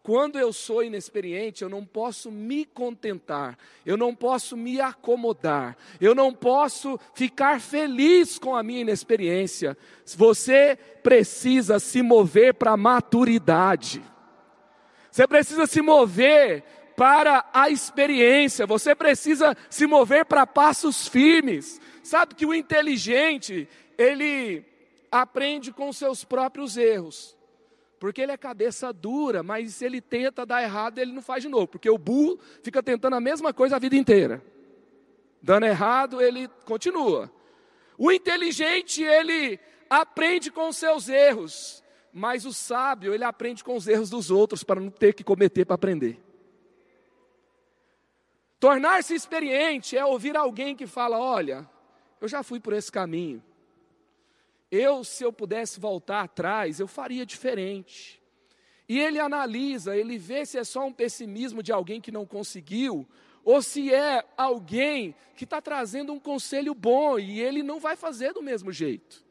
quando 0.00 0.38
eu 0.38 0.52
sou 0.52 0.84
inexperiente, 0.84 1.64
eu 1.64 1.68
não 1.68 1.84
posso 1.84 2.30
me 2.30 2.64
contentar, 2.64 3.58
eu 3.84 3.96
não 3.96 4.14
posso 4.14 4.56
me 4.56 4.80
acomodar, 4.80 5.76
eu 6.00 6.14
não 6.14 6.32
posso 6.32 6.98
ficar 7.14 7.60
feliz 7.60 8.38
com 8.38 8.54
a 8.54 8.62
minha 8.62 8.82
inexperiência. 8.82 9.76
Você 10.16 10.78
precisa 11.02 11.80
se 11.80 12.00
mover 12.00 12.54
para 12.54 12.70
a 12.70 12.76
maturidade, 12.76 14.00
você 15.10 15.26
precisa 15.26 15.66
se 15.66 15.82
mover 15.82 16.62
para 16.96 17.44
a 17.52 17.68
experiência, 17.68 18.66
você 18.66 18.94
precisa 18.94 19.56
se 19.68 19.86
mover 19.86 20.25
para 20.25 20.46
passos 20.46 21.08
firmes. 21.08 21.80
Sabe 22.02 22.36
que 22.36 22.46
o 22.46 22.54
inteligente, 22.54 23.68
ele 23.98 24.64
aprende 25.10 25.72
com 25.72 25.92
seus 25.92 26.24
próprios 26.24 26.76
erros. 26.76 27.36
Porque 27.98 28.20
ele 28.20 28.32
é 28.32 28.36
cabeça 28.36 28.92
dura, 28.92 29.42
mas 29.42 29.74
se 29.74 29.84
ele 29.84 30.00
tenta 30.00 30.44
dar 30.44 30.62
errado, 30.62 30.98
ele 30.98 31.12
não 31.12 31.22
faz 31.22 31.42
de 31.42 31.48
novo. 31.48 31.66
Porque 31.66 31.88
o 31.88 31.96
burro 31.96 32.38
fica 32.62 32.82
tentando 32.82 33.16
a 33.16 33.20
mesma 33.20 33.54
coisa 33.54 33.76
a 33.76 33.78
vida 33.78 33.96
inteira. 33.96 34.42
Dando 35.42 35.66
errado, 35.66 36.20
ele 36.20 36.48
continua. 36.64 37.30
O 37.96 38.12
inteligente, 38.12 39.02
ele 39.02 39.58
aprende 39.88 40.50
com 40.50 40.68
os 40.68 40.76
seus 40.76 41.08
erros, 41.08 41.82
mas 42.12 42.44
o 42.44 42.52
sábio, 42.52 43.14
ele 43.14 43.24
aprende 43.24 43.64
com 43.64 43.76
os 43.76 43.86
erros 43.86 44.10
dos 44.10 44.30
outros 44.30 44.62
para 44.62 44.80
não 44.80 44.90
ter 44.90 45.14
que 45.14 45.24
cometer 45.24 45.64
para 45.64 45.74
aprender. 45.74 46.20
Tornar-se 48.58 49.14
experiente 49.14 49.96
é 49.96 50.04
ouvir 50.04 50.36
alguém 50.36 50.74
que 50.74 50.86
fala: 50.86 51.18
Olha, 51.18 51.68
eu 52.20 52.28
já 52.28 52.42
fui 52.42 52.60
por 52.60 52.72
esse 52.72 52.90
caminho. 52.90 53.42
Eu, 54.76 55.02
se 55.02 55.25
eu 55.25 55.33
pudesse 55.33 55.80
voltar 55.80 56.23
atrás, 56.23 56.78
eu 56.78 56.87
faria 56.87 57.25
diferente. 57.25 58.21
E 58.88 58.99
ele 59.00 59.18
analisa, 59.18 59.97
ele 59.97 60.18
vê 60.18 60.45
se 60.45 60.59
é 60.59 60.64
só 60.64 60.87
um 60.87 60.92
pessimismo 60.92 61.62
de 61.62 61.73
alguém 61.73 62.00
que 62.00 62.12
não 62.12 62.25
conseguiu, 62.26 63.06
ou 63.45 63.62
se 63.62 63.92
é 63.92 64.25
alguém 64.37 65.14
que 65.37 65.45
está 65.45 65.61
trazendo 65.61 66.12
um 66.12 66.21
conselho 66.21 66.75
bom 66.75 67.18
e 67.18 67.40
ele 67.40 67.62
não 67.62 67.80
vai 67.80 67.97
fazer 67.97 68.33
do 68.33 68.42
mesmo 68.42 68.71
jeito. 68.71 69.25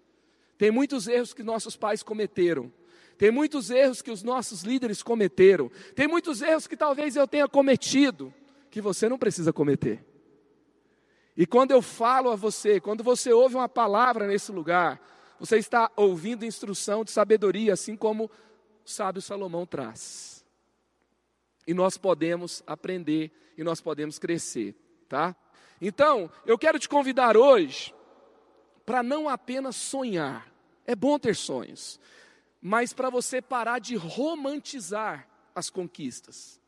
Tem 0.58 0.72
muitos 0.72 1.08
erros 1.08 1.34
que 1.34 1.44
nossos 1.44 1.76
pais 1.76 2.02
cometeram, 2.02 2.72
tem 3.18 3.32
muitos 3.32 3.70
erros 3.70 4.02
que 4.02 4.12
os 4.12 4.24
nossos 4.24 4.64
líderes 4.64 5.02
cometeram, 5.02 5.72
tem 5.96 6.08
muitos 6.08 6.42
erros 6.42 6.68
que 6.68 6.76
talvez 6.76 7.16
eu 7.16 7.28
tenha 7.28 7.48
cometido, 7.48 8.34
que 8.70 8.82
você 8.82 9.08
não 9.08 9.18
precisa 9.18 9.54
cometer. 9.54 10.04
E 11.38 11.46
quando 11.46 11.72
eu 11.72 11.82
falo 11.82 12.30
a 12.30 12.36
você, 12.36 12.80
quando 12.80 13.04
você 13.04 13.32
ouve 13.34 13.56
uma 13.56 13.68
palavra 13.68 14.28
nesse 14.28 14.52
lugar, 14.52 15.02
você 15.40 15.58
está 15.58 15.92
ouvindo 15.96 16.46
instrução 16.46 17.04
de 17.04 17.12
sabedoria, 17.12 17.74
assim 17.74 17.96
como 17.96 18.26
o 18.26 18.32
sábio 18.90 19.22
Salomão 19.22 19.66
traz. 19.66 20.46
E 21.68 21.74
nós 21.74 21.98
podemos 21.98 22.64
aprender 22.66 23.32
e 23.58 23.64
nós 23.64 23.82
podemos 23.82 24.20
crescer, 24.20 24.76
tá? 25.10 25.36
Então, 25.82 26.30
eu 26.46 26.58
quero 26.58 26.80
te 26.80 26.88
convidar 26.88 27.36
hoje 27.36 27.94
para 28.86 29.02
não 29.02 29.28
apenas 29.28 29.76
sonhar. 29.76 30.52
É 30.86 30.96
bom 30.96 31.18
ter 31.18 31.36
sonhos, 31.36 32.00
mas 32.62 32.94
para 32.94 33.10
você 33.10 33.42
parar 33.42 33.80
de 33.80 33.96
romantizar 33.96 35.28
as 35.56 35.70
conquistas. 35.70 36.62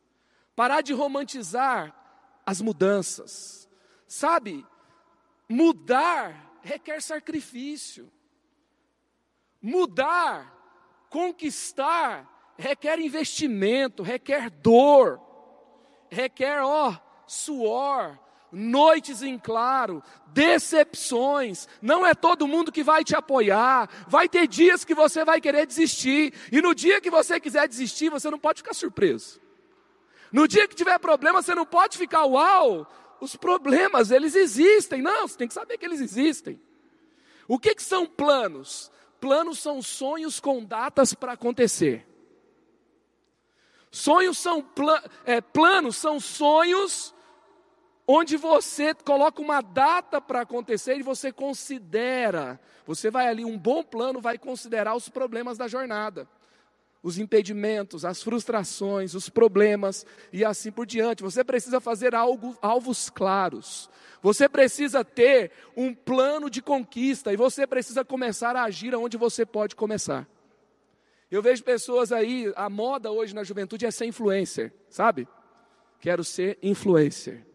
Parar 0.56 0.80
de 0.80 0.92
romantizar 0.92 1.94
as 2.44 2.60
mudanças. 2.60 3.68
Sabe? 4.08 4.66
Mudar 5.48 6.58
requer 6.62 7.00
sacrifício. 7.00 8.10
Mudar, 9.60 10.54
conquistar, 11.10 12.54
requer 12.56 12.98
investimento, 12.98 14.02
requer 14.02 14.50
dor, 14.50 15.20
requer, 16.08 16.62
ó, 16.62 16.96
suor, 17.26 18.18
noites 18.50 19.22
em 19.22 19.38
claro, 19.38 20.02
decepções. 20.28 21.68
Não 21.80 22.06
é 22.06 22.14
todo 22.14 22.48
mundo 22.48 22.72
que 22.72 22.82
vai 22.82 23.04
te 23.04 23.14
apoiar. 23.14 23.88
Vai 24.08 24.28
ter 24.28 24.46
dias 24.46 24.84
que 24.84 24.94
você 24.94 25.24
vai 25.24 25.40
querer 25.40 25.66
desistir. 25.66 26.32
E 26.50 26.60
no 26.60 26.74
dia 26.74 27.00
que 27.00 27.10
você 27.10 27.38
quiser 27.40 27.68
desistir, 27.68 28.10
você 28.10 28.30
não 28.30 28.38
pode 28.38 28.62
ficar 28.62 28.74
surpreso. 28.74 29.40
No 30.32 30.46
dia 30.46 30.68
que 30.68 30.74
tiver 30.74 30.98
problema, 30.98 31.42
você 31.42 31.54
não 31.54 31.64
pode 31.64 31.96
ficar, 31.96 32.24
uau, 32.24 32.86
os 33.20 33.34
problemas, 33.36 34.10
eles 34.10 34.34
existem. 34.34 35.00
Não, 35.02 35.26
você 35.26 35.38
tem 35.38 35.48
que 35.48 35.54
saber 35.54 35.78
que 35.78 35.86
eles 35.86 36.00
existem. 36.00 36.60
O 37.46 37.58
que, 37.58 37.74
que 37.74 37.82
são 37.82 38.06
planos? 38.06 38.90
Planos 39.20 39.58
são 39.58 39.82
sonhos 39.82 40.38
com 40.40 40.64
datas 40.64 41.14
para 41.14 41.32
acontecer. 41.32 42.06
Sonhos 43.90 44.38
são 44.38 44.62
pla 44.62 45.02
é, 45.24 45.40
planos, 45.40 45.96
são 45.96 46.20
sonhos 46.20 47.14
onde 48.06 48.36
você 48.36 48.94
coloca 48.94 49.42
uma 49.42 49.60
data 49.60 50.20
para 50.20 50.40
acontecer 50.40 50.96
e 50.98 51.02
você 51.02 51.30
considera. 51.32 52.60
Você 52.86 53.10
vai 53.10 53.28
ali, 53.28 53.44
um 53.44 53.58
bom 53.58 53.82
plano 53.82 54.20
vai 54.20 54.38
considerar 54.38 54.94
os 54.94 55.08
problemas 55.08 55.58
da 55.58 55.68
jornada, 55.68 56.26
os 57.02 57.18
impedimentos, 57.18 58.04
as 58.04 58.22
frustrações, 58.22 59.14
os 59.14 59.28
problemas 59.28 60.04
e 60.32 60.44
assim 60.44 60.70
por 60.70 60.86
diante. 60.86 61.22
Você 61.22 61.44
precisa 61.44 61.80
fazer 61.80 62.14
algo, 62.14 62.56
alvos 62.60 63.08
claros. 63.08 63.88
Você 64.20 64.48
precisa 64.48 65.04
ter 65.04 65.52
um 65.76 65.94
plano 65.94 66.50
de 66.50 66.60
conquista 66.60 67.32
e 67.32 67.36
você 67.36 67.66
precisa 67.66 68.04
começar 68.04 68.56
a 68.56 68.64
agir 68.64 68.94
onde 68.94 69.16
você 69.16 69.46
pode 69.46 69.76
começar. 69.76 70.28
Eu 71.30 71.42
vejo 71.42 71.62
pessoas 71.62 72.10
aí, 72.10 72.52
a 72.56 72.70
moda 72.70 73.12
hoje 73.12 73.34
na 73.34 73.44
juventude 73.44 73.84
é 73.84 73.90
ser 73.90 74.06
influencer, 74.06 74.72
sabe? 74.88 75.28
Quero 76.00 76.24
ser 76.24 76.58
influencer. 76.62 77.46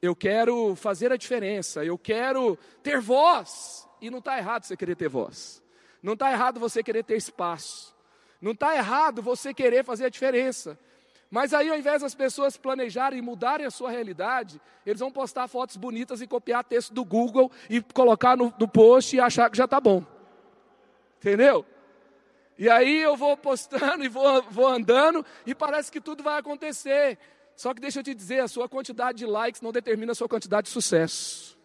Eu 0.00 0.14
quero 0.14 0.76
fazer 0.76 1.10
a 1.10 1.16
diferença, 1.16 1.84
eu 1.84 1.98
quero 1.98 2.56
ter 2.82 3.00
voz. 3.00 3.88
E 4.00 4.10
não 4.10 4.18
está 4.18 4.38
errado 4.38 4.64
você 4.64 4.76
querer 4.76 4.94
ter 4.94 5.08
voz. 5.08 5.62
Não 6.00 6.12
está 6.12 6.30
errado 6.30 6.60
você 6.60 6.82
querer 6.82 7.02
ter 7.02 7.16
espaço. 7.16 7.97
Não 8.40 8.52
está 8.52 8.74
errado 8.76 9.20
você 9.20 9.52
querer 9.52 9.84
fazer 9.84 10.06
a 10.06 10.08
diferença. 10.08 10.78
Mas 11.30 11.52
aí, 11.52 11.68
ao 11.68 11.76
invés 11.76 12.00
das 12.00 12.14
pessoas 12.14 12.56
planejarem 12.56 13.18
e 13.18 13.22
mudarem 13.22 13.66
a 13.66 13.70
sua 13.70 13.90
realidade, 13.90 14.60
eles 14.86 15.00
vão 15.00 15.10
postar 15.10 15.46
fotos 15.46 15.76
bonitas 15.76 16.22
e 16.22 16.26
copiar 16.26 16.64
texto 16.64 16.94
do 16.94 17.04
Google 17.04 17.50
e 17.68 17.82
colocar 17.82 18.36
no, 18.36 18.52
no 18.58 18.66
post 18.66 19.14
e 19.14 19.20
achar 19.20 19.50
que 19.50 19.56
já 19.56 19.66
está 19.66 19.80
bom. 19.80 20.04
Entendeu? 21.18 21.66
E 22.56 22.68
aí 22.70 23.02
eu 23.02 23.16
vou 23.16 23.36
postando 23.36 24.02
e 24.04 24.08
vou, 24.08 24.42
vou 24.50 24.66
andando 24.66 25.24
e 25.44 25.54
parece 25.54 25.92
que 25.92 26.00
tudo 26.00 26.22
vai 26.22 26.38
acontecer. 26.38 27.18
Só 27.54 27.74
que 27.74 27.80
deixa 27.80 27.98
eu 28.00 28.04
te 28.04 28.14
dizer, 28.14 28.40
a 28.40 28.48
sua 28.48 28.68
quantidade 28.68 29.18
de 29.18 29.26
likes 29.26 29.60
não 29.60 29.72
determina 29.72 30.12
a 30.12 30.14
sua 30.14 30.28
quantidade 30.28 30.66
de 30.66 30.72
sucesso. 30.72 31.58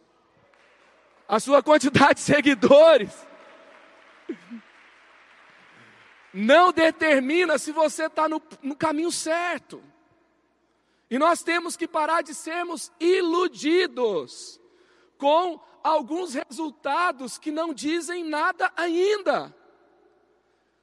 A 1.27 1.39
sua 1.39 1.63
quantidade 1.63 2.15
de 2.15 2.21
seguidores 2.25 3.11
não 6.33 6.71
determina 6.71 7.57
se 7.57 7.71
você 7.71 8.05
está 8.05 8.27
no, 8.27 8.41
no 8.61 8.75
caminho 8.75 9.11
certo. 9.11 9.83
E 11.09 11.19
nós 11.19 11.43
temos 11.43 11.77
que 11.77 11.87
parar 11.87 12.23
de 12.23 12.33
sermos 12.33 12.91
iludidos 12.99 14.59
com 15.17 15.61
alguns 15.83 16.33
resultados 16.33 17.37
que 17.37 17.51
não 17.51 17.73
dizem 17.73 18.23
nada 18.23 18.71
ainda. 18.75 19.55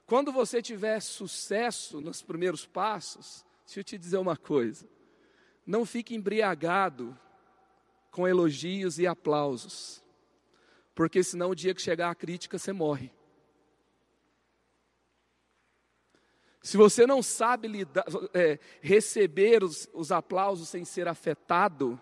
Quando 0.05 0.31
você 0.31 0.61
tiver 0.61 1.01
sucesso 1.01 1.99
nos 1.99 2.21
primeiros 2.21 2.65
passos, 2.65 3.45
deixa 3.65 3.79
eu 3.81 3.83
te 3.83 3.97
dizer 3.97 4.17
uma 4.17 4.37
coisa: 4.37 4.87
não 5.65 5.85
fique 5.85 6.15
embriagado 6.15 7.17
com 8.09 8.27
elogios 8.27 8.99
e 8.99 9.07
aplausos, 9.07 10.01
porque 10.95 11.23
senão 11.23 11.49
o 11.49 11.55
dia 11.55 11.73
que 11.73 11.81
chegar 11.81 12.09
a 12.09 12.15
crítica 12.15 12.57
você 12.57 12.71
morre. 12.71 13.11
Se 16.61 16.77
você 16.77 17.07
não 17.07 17.23
sabe 17.23 17.67
lidar, 17.67 18.05
é, 18.33 18.59
receber 18.81 19.63
os, 19.63 19.89
os 19.93 20.11
aplausos 20.11 20.69
sem 20.69 20.85
ser 20.85 21.07
afetado, 21.07 21.99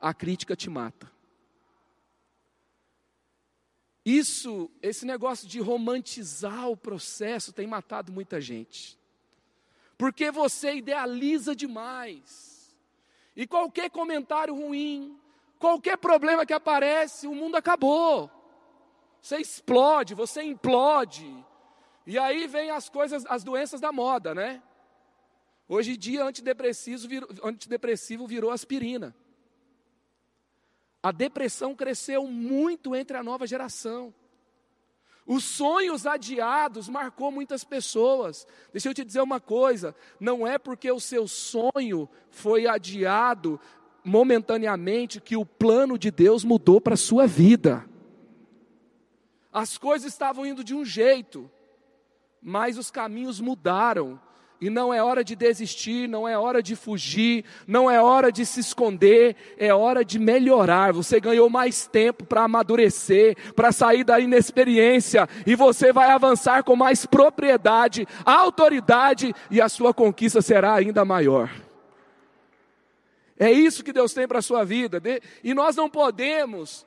a 0.00 0.14
crítica 0.14 0.54
te 0.54 0.70
mata. 0.70 1.10
Isso, 4.04 4.70
esse 4.80 5.04
negócio 5.04 5.48
de 5.48 5.58
romantizar 5.58 6.70
o 6.70 6.76
processo 6.76 7.52
tem 7.52 7.66
matado 7.66 8.12
muita 8.12 8.40
gente. 8.40 8.96
Porque 9.98 10.30
você 10.30 10.76
idealiza 10.76 11.56
demais. 11.56 12.76
E 13.34 13.44
qualquer 13.44 13.90
comentário 13.90 14.54
ruim, 14.54 15.18
qualquer 15.58 15.98
problema 15.98 16.46
que 16.46 16.52
aparece, 16.52 17.26
o 17.26 17.34
mundo 17.34 17.56
acabou. 17.56 18.30
Você 19.20 19.38
explode, 19.38 20.14
você 20.14 20.40
implode. 20.42 21.44
E 22.06 22.18
aí 22.18 22.46
vem 22.46 22.70
as 22.70 22.88
coisas, 22.88 23.24
as 23.26 23.42
doenças 23.42 23.80
da 23.80 23.90
moda, 23.90 24.34
né? 24.34 24.62
Hoje 25.68 25.92
em 25.94 25.98
dia, 25.98 26.24
antidepressivo 26.24 27.08
virou, 27.08 27.28
antidepressivo 27.42 28.26
virou 28.26 28.50
aspirina. 28.50 29.14
A 31.02 31.10
depressão 31.10 31.74
cresceu 31.74 32.26
muito 32.26 32.94
entre 32.94 33.16
a 33.16 33.22
nova 33.22 33.46
geração. 33.46 34.14
Os 35.26 35.42
sonhos 35.42 36.06
adiados 36.06 36.88
marcou 36.88 37.32
muitas 37.32 37.64
pessoas. 37.64 38.46
Deixa 38.72 38.88
eu 38.88 38.94
te 38.94 39.04
dizer 39.04 39.20
uma 39.20 39.40
coisa: 39.40 39.94
não 40.20 40.46
é 40.46 40.56
porque 40.56 40.90
o 40.90 41.00
seu 41.00 41.26
sonho 41.26 42.08
foi 42.30 42.68
adiado 42.68 43.60
momentaneamente 44.04 45.20
que 45.20 45.36
o 45.36 45.44
plano 45.44 45.98
de 45.98 46.12
Deus 46.12 46.44
mudou 46.44 46.80
para 46.80 46.94
a 46.94 46.96
sua 46.96 47.26
vida. 47.26 47.84
As 49.52 49.76
coisas 49.76 50.12
estavam 50.12 50.46
indo 50.46 50.62
de 50.62 50.74
um 50.74 50.84
jeito, 50.84 51.50
mas 52.46 52.78
os 52.78 52.92
caminhos 52.92 53.40
mudaram. 53.40 54.20
E 54.60 54.70
não 54.70 54.94
é 54.94 55.02
hora 55.02 55.24
de 55.24 55.34
desistir, 55.34 56.08
não 56.08 56.28
é 56.28 56.38
hora 56.38 56.62
de 56.62 56.76
fugir, 56.76 57.44
não 57.66 57.90
é 57.90 58.00
hora 58.00 58.30
de 58.30 58.46
se 58.46 58.60
esconder, 58.60 59.34
é 59.58 59.74
hora 59.74 60.04
de 60.04 60.16
melhorar. 60.18 60.92
Você 60.92 61.18
ganhou 61.18 61.50
mais 61.50 61.88
tempo 61.88 62.24
para 62.24 62.44
amadurecer, 62.44 63.36
para 63.52 63.72
sair 63.72 64.04
da 64.04 64.20
inexperiência, 64.20 65.28
e 65.44 65.56
você 65.56 65.92
vai 65.92 66.10
avançar 66.12 66.62
com 66.62 66.76
mais 66.76 67.04
propriedade, 67.04 68.06
autoridade, 68.24 69.34
e 69.50 69.60
a 69.60 69.68
sua 69.68 69.92
conquista 69.92 70.40
será 70.40 70.72
ainda 70.72 71.04
maior. 71.04 71.50
É 73.36 73.50
isso 73.50 73.82
que 73.84 73.92
Deus 73.92 74.14
tem 74.14 74.26
para 74.28 74.38
a 74.38 74.42
sua 74.42 74.64
vida, 74.64 75.02
e 75.42 75.52
nós 75.52 75.74
não 75.74 75.90
podemos 75.90 76.86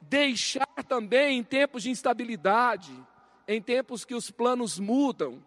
deixar 0.00 0.66
também 0.88 1.38
em 1.38 1.42
tempos 1.42 1.82
de 1.82 1.90
instabilidade, 1.90 2.92
em 3.52 3.60
tempos 3.60 4.04
que 4.04 4.14
os 4.14 4.30
planos 4.30 4.78
mudam, 4.78 5.42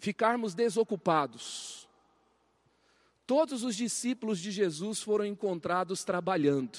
ficarmos 0.00 0.54
desocupados. 0.54 1.88
Todos 3.24 3.62
os 3.62 3.76
discípulos 3.76 4.40
de 4.40 4.50
Jesus 4.50 5.00
foram 5.00 5.24
encontrados 5.24 6.02
trabalhando. 6.02 6.76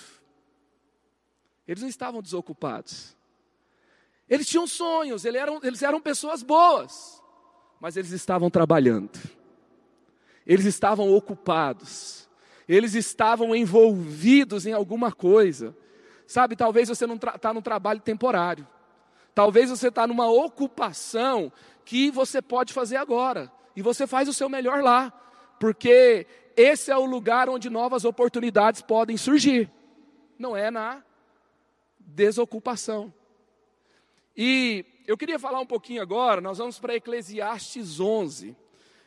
Eles 1.65 1.81
não 1.81 1.88
estavam 1.88 2.21
desocupados. 2.21 3.15
Eles 4.27 4.48
tinham 4.50 4.67
sonhos, 4.67 5.24
eles 5.24 5.41
eram, 5.41 5.62
eles 5.63 5.81
eram 5.81 6.01
pessoas 6.01 6.43
boas, 6.43 7.24
mas 7.79 7.95
eles 7.95 8.12
estavam 8.12 8.50
trabalhando. 8.50 9.17
Eles 10.45 10.65
estavam 10.65 11.09
ocupados. 11.15 12.27
Eles 12.67 12.95
estavam 12.95 13.55
envolvidos 13.55 14.65
em 14.65 14.74
alguma 14.74 15.09
coisa. 15.09 15.74
Sabe, 16.27 16.57
talvez 16.57 16.89
você 16.89 17.07
não 17.07 17.15
está 17.15 17.53
num 17.53 17.62
trabalho 17.62 18.01
temporário. 18.01 18.67
Talvez 19.39 19.69
você 19.69 19.88
está 19.88 20.05
numa 20.05 20.29
ocupação 20.29 21.50
que 21.86 22.12
você 22.12 22.41
pode 22.41 22.74
fazer 22.74 22.98
agora. 22.98 23.50
E 23.74 23.81
você 23.81 24.05
faz 24.05 24.27
o 24.27 24.34
seu 24.34 24.50
melhor 24.50 24.84
lá. 24.84 25.13
Porque 25.58 26.27
esse 26.58 26.91
é 26.91 26.98
o 26.98 27.05
lugar 27.05 27.48
onde 27.48 27.69
novas 27.69 28.03
oportunidades 28.03 28.81
podem 28.81 29.15
surgir. 29.15 29.72
Não 30.38 30.58
é 30.58 30.69
na 30.69 31.01
desocupação. 31.98 33.13
E 34.36 34.86
eu 35.08 35.17
queria 35.17 35.39
falar 35.39 35.62
um 35.62 35.65
pouquinho 35.65 36.01
agora, 36.01 36.41
nós 36.41 36.58
vamos 36.58 36.77
para 36.77 36.96
Eclesiastes 36.96 37.98
11. 37.98 38.53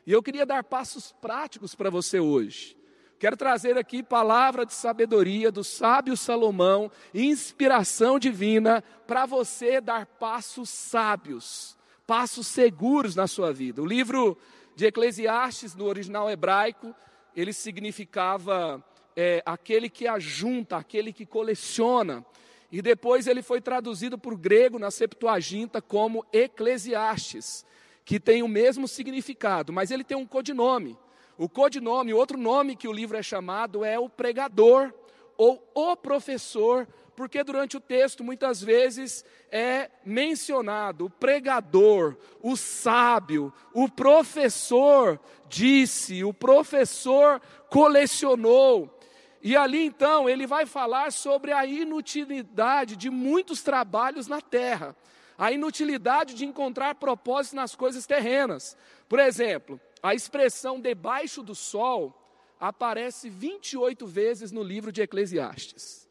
E 0.06 0.12
eu 0.12 0.22
queria 0.22 0.46
dar 0.46 0.64
passos 0.64 1.12
práticos 1.12 1.74
para 1.74 1.90
você 1.90 2.18
hoje. 2.18 2.74
Quero 3.22 3.36
trazer 3.36 3.78
aqui 3.78 4.02
palavra 4.02 4.66
de 4.66 4.74
sabedoria 4.74 5.52
do 5.52 5.62
sábio 5.62 6.16
Salomão, 6.16 6.90
inspiração 7.14 8.18
divina 8.18 8.82
para 9.06 9.26
você 9.26 9.80
dar 9.80 10.06
passos 10.06 10.68
sábios, 10.68 11.78
passos 12.04 12.48
seguros 12.48 13.14
na 13.14 13.28
sua 13.28 13.52
vida. 13.52 13.80
O 13.80 13.86
livro 13.86 14.36
de 14.74 14.86
Eclesiastes, 14.86 15.76
no 15.76 15.84
original 15.84 16.28
hebraico, 16.28 16.92
ele 17.36 17.52
significava 17.52 18.84
é, 19.14 19.40
aquele 19.46 19.88
que 19.88 20.08
ajunta, 20.08 20.76
aquele 20.76 21.12
que 21.12 21.24
coleciona. 21.24 22.26
E 22.72 22.82
depois 22.82 23.28
ele 23.28 23.40
foi 23.40 23.60
traduzido 23.60 24.18
para 24.18 24.34
o 24.34 24.36
grego 24.36 24.80
na 24.80 24.90
Septuaginta 24.90 25.80
como 25.80 26.26
Eclesiastes, 26.32 27.64
que 28.04 28.18
tem 28.18 28.42
o 28.42 28.48
mesmo 28.48 28.88
significado, 28.88 29.72
mas 29.72 29.92
ele 29.92 30.02
tem 30.02 30.16
um 30.16 30.26
codinome. 30.26 30.98
O 31.42 31.48
codinome, 31.48 32.14
outro 32.14 32.38
nome 32.38 32.76
que 32.76 32.86
o 32.86 32.92
livro 32.92 33.16
é 33.16 33.22
chamado 33.22 33.84
é 33.84 33.98
o 33.98 34.08
pregador 34.08 34.94
ou 35.36 35.60
o 35.74 35.96
professor, 35.96 36.86
porque 37.16 37.42
durante 37.42 37.76
o 37.76 37.80
texto 37.80 38.22
muitas 38.22 38.62
vezes 38.62 39.24
é 39.50 39.90
mencionado 40.06 41.06
o 41.06 41.10
pregador, 41.10 42.16
o 42.40 42.56
sábio, 42.56 43.52
o 43.74 43.88
professor 43.88 45.18
disse, 45.48 46.22
o 46.22 46.32
professor 46.32 47.42
colecionou. 47.68 48.96
E 49.42 49.56
ali 49.56 49.84
então 49.84 50.28
ele 50.28 50.46
vai 50.46 50.64
falar 50.64 51.10
sobre 51.10 51.50
a 51.50 51.66
inutilidade 51.66 52.94
de 52.94 53.10
muitos 53.10 53.64
trabalhos 53.64 54.28
na 54.28 54.40
terra, 54.40 54.94
a 55.36 55.50
inutilidade 55.50 56.34
de 56.34 56.44
encontrar 56.44 56.94
propósito 56.94 57.56
nas 57.56 57.74
coisas 57.74 58.06
terrenas. 58.06 58.76
Por 59.08 59.18
exemplo, 59.18 59.80
a 60.02 60.14
expressão 60.14 60.80
debaixo 60.80 61.42
do 61.42 61.54
sol 61.54 62.18
aparece 62.58 63.30
28 63.30 64.06
vezes 64.06 64.50
no 64.50 64.62
livro 64.62 64.90
de 64.90 65.00
Eclesiastes. 65.00 66.08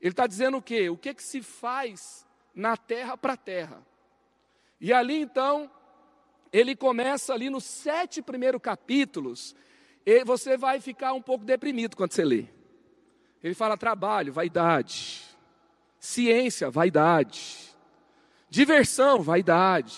Ele 0.00 0.10
está 0.12 0.26
dizendo 0.26 0.58
o 0.58 0.62
quê? 0.62 0.90
O 0.90 0.96
que, 0.96 1.14
que 1.14 1.22
se 1.22 1.40
faz 1.40 2.26
na 2.54 2.76
terra 2.76 3.16
para 3.16 3.32
a 3.32 3.36
terra. 3.36 3.86
E 4.80 4.92
ali 4.92 5.20
então, 5.20 5.70
ele 6.52 6.76
começa 6.76 7.32
ali 7.32 7.48
nos 7.48 7.64
sete 7.64 8.20
primeiros 8.20 8.60
capítulos, 8.60 9.56
e 10.04 10.24
você 10.24 10.56
vai 10.56 10.80
ficar 10.80 11.12
um 11.12 11.22
pouco 11.22 11.44
deprimido 11.44 11.96
quando 11.96 12.12
você 12.12 12.24
lê. 12.24 12.46
Ele 13.42 13.54
fala 13.54 13.76
trabalho, 13.76 14.32
vaidade, 14.32 15.22
ciência, 15.98 16.70
vaidade, 16.70 17.74
diversão, 18.48 19.22
vaidade 19.22 19.96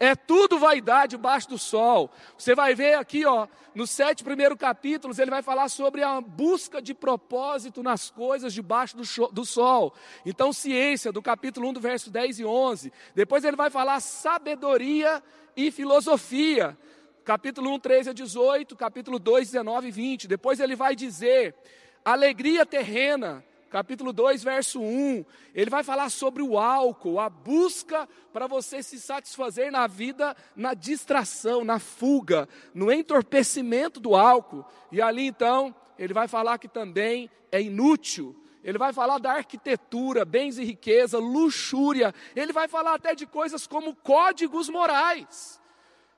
é 0.00 0.16
tudo 0.16 0.58
vaidade 0.58 1.10
debaixo 1.10 1.50
do 1.50 1.58
sol. 1.58 2.10
Você 2.38 2.54
vai 2.54 2.74
ver 2.74 2.94
aqui, 2.94 3.26
ó, 3.26 3.46
nos 3.74 3.90
sete 3.90 4.24
primeiros 4.24 4.56
capítulos, 4.56 5.18
ele 5.18 5.30
vai 5.30 5.42
falar 5.42 5.68
sobre 5.68 6.02
a 6.02 6.18
busca 6.22 6.80
de 6.80 6.94
propósito 6.94 7.82
nas 7.82 8.10
coisas 8.10 8.54
debaixo 8.54 8.96
do, 9.30 9.44
sol. 9.44 9.94
Então, 10.24 10.54
ciência, 10.54 11.12
do 11.12 11.20
capítulo 11.20 11.68
1, 11.68 11.74
do 11.74 11.80
verso 11.80 12.10
10 12.10 12.40
e 12.40 12.44
11. 12.46 12.90
Depois 13.14 13.44
ele 13.44 13.56
vai 13.56 13.68
falar 13.68 14.00
sabedoria 14.00 15.22
e 15.54 15.70
filosofia. 15.70 16.76
Capítulo 17.22 17.70
1, 17.74 17.78
13 17.80 18.10
a 18.10 18.12
18, 18.14 18.74
capítulo 18.76 19.18
2, 19.18 19.50
19 19.50 19.88
e 19.88 19.90
20. 19.90 20.26
Depois 20.26 20.60
ele 20.60 20.74
vai 20.74 20.96
dizer 20.96 21.54
alegria 22.02 22.64
terrena, 22.64 23.44
capítulo 23.70 24.12
2, 24.12 24.42
verso 24.42 24.80
1, 24.80 25.24
ele 25.54 25.70
vai 25.70 25.84
falar 25.84 26.10
sobre 26.10 26.42
o 26.42 26.58
álcool, 26.58 27.20
a 27.20 27.30
busca 27.30 28.08
para 28.32 28.48
você 28.48 28.82
se 28.82 29.00
satisfazer 29.00 29.70
na 29.70 29.86
vida, 29.86 30.36
na 30.56 30.74
distração, 30.74 31.64
na 31.64 31.78
fuga, 31.78 32.48
no 32.74 32.92
entorpecimento 32.92 34.00
do 34.00 34.16
álcool. 34.16 34.64
E 34.90 35.00
ali 35.00 35.24
então, 35.26 35.74
ele 35.96 36.12
vai 36.12 36.26
falar 36.26 36.58
que 36.58 36.68
também 36.68 37.30
é 37.52 37.62
inútil. 37.62 38.36
Ele 38.62 38.76
vai 38.76 38.92
falar 38.92 39.18
da 39.18 39.32
arquitetura, 39.32 40.24
bens 40.24 40.58
e 40.58 40.64
riqueza, 40.64 41.18
luxúria. 41.18 42.12
Ele 42.34 42.52
vai 42.52 42.66
falar 42.66 42.94
até 42.94 43.14
de 43.14 43.24
coisas 43.24 43.66
como 43.66 43.94
códigos 43.94 44.68
morais, 44.68 45.60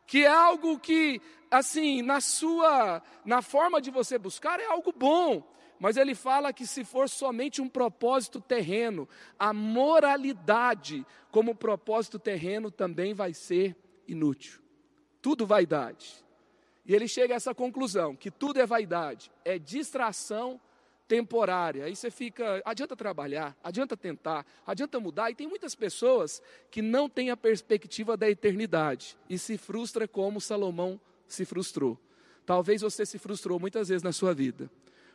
que 0.07 0.25
é 0.25 0.29
algo 0.29 0.79
que, 0.79 1.21
assim, 1.51 2.01
na 2.01 2.21
sua, 2.21 3.03
na 3.25 3.43
forma 3.43 3.81
de 3.81 3.91
você 3.91 4.19
buscar, 4.19 4.59
é 4.59 4.65
algo 4.65 4.91
bom. 4.91 5.53
Mas 5.83 5.97
ele 5.97 6.15
fala 6.15 6.53
que 6.53 6.65
se 6.65 6.85
for 6.85 7.09
somente 7.09 7.61
um 7.61 7.69
propósito 7.69 8.41
terreno, 8.41 9.09
a 9.37 9.53
moralidade 9.53 11.05
como 11.29 11.57
propósito 11.57 12.21
terreno 12.21 12.71
também 12.71 13.13
vai 13.13 13.35
ser 13.35 13.75
inútil. 14.07 14.63
Tudo 15.21 15.45
vaidade. 15.45 16.25
E 16.87 16.95
ele 16.95 17.09
chega 17.09 17.35
a 17.35 17.37
essa 17.37 17.53
conclusão, 17.53 18.15
que 18.15 18.31
tudo 18.31 18.61
é 18.61 18.65
vaidade, 18.65 19.29
é 19.45 19.59
distração 19.59 20.61
temporária. 21.09 21.87
Aí 21.87 21.97
você 21.97 22.13
fica, 22.13 22.63
adianta 22.65 22.95
trabalhar, 22.95 23.57
adianta 23.61 23.97
tentar, 23.97 24.47
adianta 24.65 25.01
mudar. 25.01 25.33
E 25.33 25.35
tem 25.35 25.49
muitas 25.49 25.75
pessoas 25.75 26.41
que 26.71 26.81
não 26.81 27.09
têm 27.09 27.31
a 27.31 27.37
perspectiva 27.37 28.17
da 28.17 28.31
eternidade 28.31 29.19
e 29.29 29.37
se 29.37 29.59
frustra 29.59 30.07
como 30.07 30.41
Salomão 30.41 31.01
se 31.27 31.45
frustrou. 31.45 31.99
Talvez 32.47 32.83
você 32.83 33.05
se 33.05 33.19
frustrou 33.19 33.59
muitas 33.59 33.89
vezes 33.89 34.05
na 34.05 34.13
sua 34.13 34.33
vida 34.33 34.71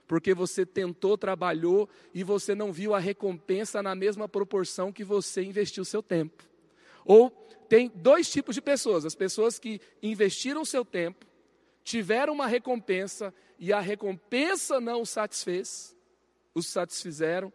porque 0.07 0.33
você 0.33 0.65
tentou, 0.65 1.17
trabalhou 1.17 1.89
e 2.13 2.23
você 2.23 2.55
não 2.55 2.71
viu 2.71 2.95
a 2.95 2.99
recompensa 2.99 3.83
na 3.83 3.93
mesma 3.93 4.27
proporção 4.27 4.91
que 4.91 5.03
você 5.03 5.43
investiu 5.43 5.83
seu 5.83 6.01
tempo. 6.01 6.43
Ou 7.03 7.29
tem 7.67 7.91
dois 7.93 8.29
tipos 8.29 8.55
de 8.55 8.61
pessoas: 8.61 9.05
as 9.05 9.15
pessoas 9.15 9.59
que 9.59 9.81
investiram 10.01 10.63
seu 10.63 10.85
tempo, 10.85 11.25
tiveram 11.83 12.33
uma 12.33 12.47
recompensa 12.47 13.33
e 13.59 13.73
a 13.73 13.79
recompensa 13.79 14.79
não 14.79 15.01
os 15.01 15.09
satisfez, 15.09 15.95
os 16.53 16.67
satisfizeram, 16.67 17.51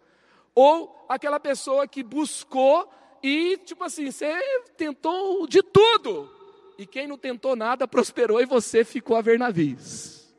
ou 0.55 1.05
aquela 1.09 1.41
pessoa 1.41 1.88
que 1.88 2.03
buscou 2.03 2.88
e, 3.23 3.57
tipo 3.59 3.85
assim, 3.85 4.11
você 4.11 4.38
tentou 4.77 5.47
de 5.47 5.62
tudo, 5.62 6.31
e 6.77 6.87
quem 6.87 7.07
não 7.07 7.17
tentou 7.17 7.55
nada 7.55 7.87
prosperou 7.87 8.41
e 8.41 8.47
você 8.47 8.85
ficou 8.85 9.17
a 9.17 9.23
ver 9.23 9.38
navios. 9.38 10.35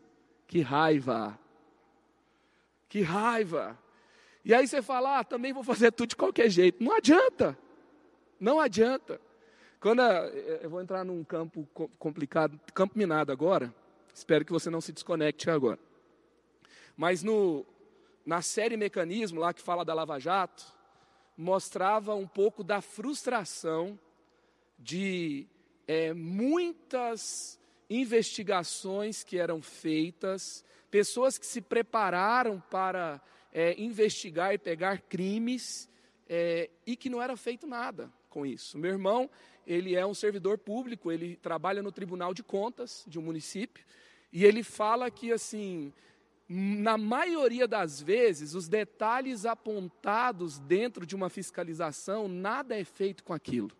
Que 0.47 0.61
raiva! 0.61 1.39
Que 2.93 3.01
raiva. 3.01 3.75
E 4.45 4.53
aí 4.53 4.67
você 4.67 4.79
fala, 4.79 5.17
ah, 5.17 5.23
também 5.23 5.51
vou 5.51 5.63
fazer 5.63 5.91
tudo 5.91 6.09
de 6.09 6.15
qualquer 6.15 6.47
jeito. 6.47 6.83
Não 6.83 6.95
adianta. 6.95 7.57
Não 8.39 8.59
adianta. 8.59 9.19
Quando 9.79 10.01
a, 10.01 10.27
eu 10.61 10.69
vou 10.69 10.79
entrar 10.79 11.03
num 11.03 11.23
campo 11.23 11.67
complicado, 11.97 12.61
campo 12.71 12.95
minado 12.95 13.31
agora. 13.31 13.73
Espero 14.13 14.45
que 14.45 14.51
você 14.51 14.69
não 14.69 14.79
se 14.79 14.91
desconecte 14.91 15.49
agora. 15.49 15.79
Mas 16.95 17.23
no, 17.23 17.65
na 18.23 18.43
série 18.43 18.77
Mecanismo, 18.77 19.39
lá 19.39 19.55
que 19.55 19.61
fala 19.63 19.83
da 19.83 19.95
Lava 19.95 20.19
Jato, 20.19 20.63
mostrava 21.35 22.13
um 22.13 22.27
pouco 22.27 22.63
da 22.63 22.79
frustração 22.79 23.97
de 24.77 25.47
é, 25.87 26.13
muitas 26.13 27.59
investigações 27.95 29.23
que 29.23 29.37
eram 29.37 29.61
feitas 29.61 30.63
pessoas 30.93 31.39
que 31.39 31.45
se 31.45 31.59
prepararam 31.59 32.61
para 32.69 33.19
é, 33.51 33.73
investigar 33.81 34.53
e 34.53 34.59
pegar 34.59 35.01
crimes 35.01 35.89
é, 36.29 36.69
e 36.85 36.95
que 36.95 37.09
não 37.09 37.19
era 37.19 37.35
feito 37.35 37.65
nada 37.65 38.13
com 38.29 38.45
isso. 38.45 38.77
Meu 38.77 38.91
irmão, 38.91 39.27
ele 39.65 39.95
é 39.95 40.05
um 40.05 40.13
servidor 40.13 40.59
público, 40.59 41.11
ele 41.11 41.35
trabalha 41.35 41.81
no 41.81 41.91
Tribunal 41.91 42.31
de 42.31 42.43
Contas 42.43 43.03
de 43.07 43.17
um 43.17 43.23
município 43.23 43.83
e 44.31 44.45
ele 44.45 44.61
fala 44.61 45.09
que 45.09 45.31
assim 45.31 45.91
na 46.47 46.97
maioria 46.97 47.67
das 47.67 47.99
vezes, 47.99 48.53
os 48.53 48.67
detalhes 48.67 49.45
apontados 49.45 50.59
dentro 50.59 51.05
de 51.05 51.15
uma 51.15 51.29
fiscalização, 51.29 52.27
nada 52.27 52.77
é 52.77 52.83
feito 52.83 53.23
com 53.23 53.33
aquilo. 53.33 53.71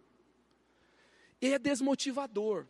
E 1.39 1.53
é 1.53 1.59
desmotivador. 1.59 2.65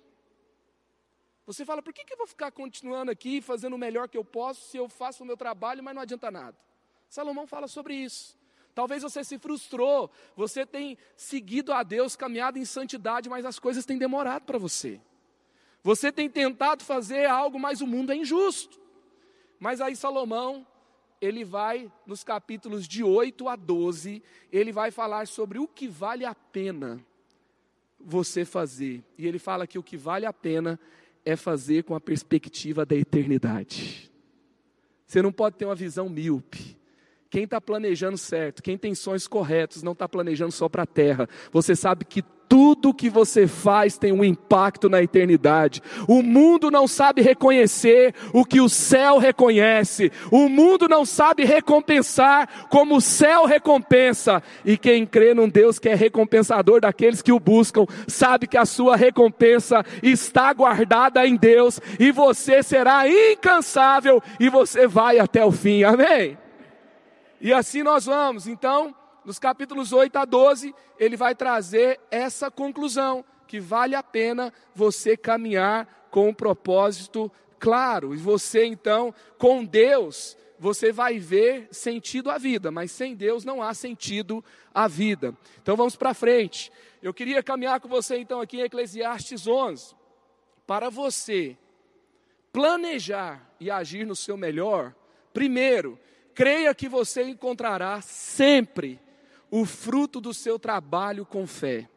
Você 1.46 1.66
fala, 1.66 1.82
por 1.82 1.94
que, 1.94 2.06
que 2.06 2.14
eu 2.14 2.18
vou 2.18 2.28
ficar 2.28 2.52
continuando 2.52 3.12
aqui 3.12 3.42
fazendo 3.42 3.74
o 3.74 3.78
melhor 3.78 4.08
que 4.08 4.18
eu 4.18 4.24
posso 4.24 4.70
se 4.70 4.78
eu 4.78 4.88
faço 4.88 5.24
o 5.24 5.26
meu 5.26 5.36
trabalho, 5.36 5.84
mas 5.84 5.94
não 5.94 6.02
adianta 6.02 6.32
nada? 6.32 6.58
Salomão 7.10 7.46
fala 7.46 7.68
sobre 7.68 7.96
isso. 7.96 8.38
Talvez 8.74 9.04
você 9.04 9.24
se 9.24 9.38
frustrou, 9.38 10.10
você 10.36 10.66
tem 10.66 10.98
seguido 11.16 11.72
a 11.74 11.84
Deus, 11.84 12.16
caminhado 12.16 12.58
em 12.58 12.66
santidade, 12.66 13.30
mas 13.30 13.46
as 13.46 13.60
coisas 13.60 13.86
têm 13.86 13.98
demorado 13.98 14.44
para 14.44 14.58
você. 14.58 15.00
Você 15.84 16.12
tem 16.12 16.30
tentado 16.30 16.84
fazer 16.84 17.26
algo, 17.26 17.60
mas 17.60 17.82
o 17.82 17.88
mundo 17.88 18.12
é 18.12 18.16
injusto. 18.16 18.82
Mas 19.60 19.82
aí 19.82 19.96
Salomão, 19.96 20.66
ele 21.22 21.44
vai, 21.44 21.92
nos 22.06 22.24
capítulos 22.24 22.88
de 22.88 23.04
8 23.04 23.48
a 23.48 23.56
12, 23.56 24.24
ele 24.52 24.72
vai 24.72 24.92
falar 24.92 25.28
sobre 25.28 25.60
o 25.60 25.68
que 25.68 25.88
vale 25.88 26.26
a 26.26 26.34
pena 26.34 27.06
você 28.00 28.44
fazer. 28.44 29.04
E 29.18 29.28
ele 29.28 29.40
fala 29.40 29.68
que 29.68 29.78
o 29.78 29.84
que 29.84 29.98
vale 29.98 30.26
a 30.26 30.34
pena 30.34 30.80
fazer 31.36 31.84
com 31.84 31.96
a 31.96 32.02
perspectiva 32.02 32.86
da 32.86 32.96
eternidade. 32.96 34.12
Você 35.06 35.22
não 35.22 35.32
pode 35.32 35.58
ter 35.58 35.66
uma 35.66 35.76
visão 35.76 36.10
míope. 36.10 36.78
Quem 37.34 37.46
está 37.46 37.60
planejando 37.60 38.16
certo, 38.16 38.62
quem 38.62 38.78
tem 38.78 38.94
sonhos 38.94 39.28
corretos, 39.28 39.82
não 39.82 39.94
está 39.94 40.08
planejando 40.08 40.52
só 40.52 40.70
para 40.70 40.84
a 40.84 40.86
terra. 40.86 41.28
Você 41.52 41.76
sabe 41.76 42.06
que 42.06 42.24
tudo 42.48 42.94
que 42.94 43.10
você 43.10 43.48
faz 43.48 43.98
tem 43.98 44.12
um 44.12 44.24
impacto 44.24 44.88
na 44.88 45.02
eternidade. 45.02 45.82
O 46.08 46.22
mundo 46.22 46.70
não 46.70 46.88
sabe 46.88 47.24
reconhecer 47.24 48.14
o 48.32 48.46
que 48.46 48.62
o 48.62 48.70
céu 48.70 49.18
reconhece. 49.18 50.12
O 50.30 50.48
mundo 50.48 50.88
não 50.88 51.06
sabe 51.06 51.44
recompensar 51.44 52.68
como 52.70 52.98
o 52.98 53.02
céu 53.02 53.46
recompensa. 53.46 54.44
E 54.64 54.78
quem 54.78 55.04
crê 55.04 55.34
num 55.34 55.50
Deus 55.50 55.80
que 55.80 55.90
é 55.90 55.96
recompensador 55.96 56.82
daqueles 56.82 57.24
que 57.24 57.32
o 57.32 57.40
buscam, 57.40 57.88
sabe 58.08 58.46
que 58.46 58.58
a 58.60 58.66
sua 58.66 58.96
recompensa 58.96 59.84
está 60.04 60.54
guardada 60.54 61.26
em 61.26 61.36
Deus 61.36 61.82
e 62.00 62.12
você 62.12 62.62
será 62.62 63.10
incansável 63.10 64.22
e 64.40 64.50
você 64.50 64.86
vai 64.86 65.18
até 65.18 65.44
o 65.44 65.52
fim. 65.52 65.82
Amém. 65.82 66.43
E 67.44 67.52
assim 67.52 67.84
nós 67.84 68.06
vamos. 68.06 68.48
Então, 68.48 68.96
nos 69.26 69.38
capítulos 69.38 69.92
8 69.92 70.16
a 70.16 70.24
12, 70.24 70.74
ele 70.98 71.18
vai 71.18 71.36
trazer 71.36 72.00
essa 72.10 72.50
conclusão: 72.50 73.24
que 73.46 73.60
vale 73.60 73.96
a 73.96 74.02
pena 74.02 74.54
você 74.74 75.18
caminhar 75.18 76.08
com 76.10 76.30
um 76.30 76.34
propósito 76.34 77.30
claro. 77.60 78.16
E 78.16 78.18
você, 78.18 78.66
então, 78.66 79.14
com 79.38 79.66
Deus, 79.66 80.38
você 80.58 80.94
vai 80.94 81.20
ver 81.20 81.68
sentido 81.70 82.32
à 82.32 82.38
vida, 82.38 82.72
mas 82.72 82.92
sem 82.94 83.14
Deus 83.14 83.44
não 83.44 83.62
há 83.62 83.74
sentido 83.74 84.44
à 84.74 84.88
vida. 84.88 85.36
Então 85.62 85.76
vamos 85.76 85.98
para 85.98 86.14
frente. 86.14 86.72
Eu 87.02 87.14
queria 87.14 87.44
caminhar 87.44 87.82
com 87.82 87.90
você 87.90 88.18
então 88.18 88.40
aqui 88.40 88.58
em 88.58 88.62
Eclesiastes 88.62 89.46
11. 89.46 89.94
Para 90.66 90.90
você 90.90 91.58
planejar 92.54 93.54
e 93.60 93.70
agir 93.70 94.06
no 94.06 94.16
seu 94.16 94.38
melhor, 94.38 94.96
primeiro, 95.34 96.00
creia 96.34 96.74
que 96.74 96.90
você 96.90 97.24
encontrará 97.24 98.02
sempre 98.02 99.00
o 99.50 99.66
fruto 99.66 100.20
do 100.20 100.34
seu 100.34 100.58
trabalho 100.58 101.26
com 101.26 101.46
fé. 101.46 101.88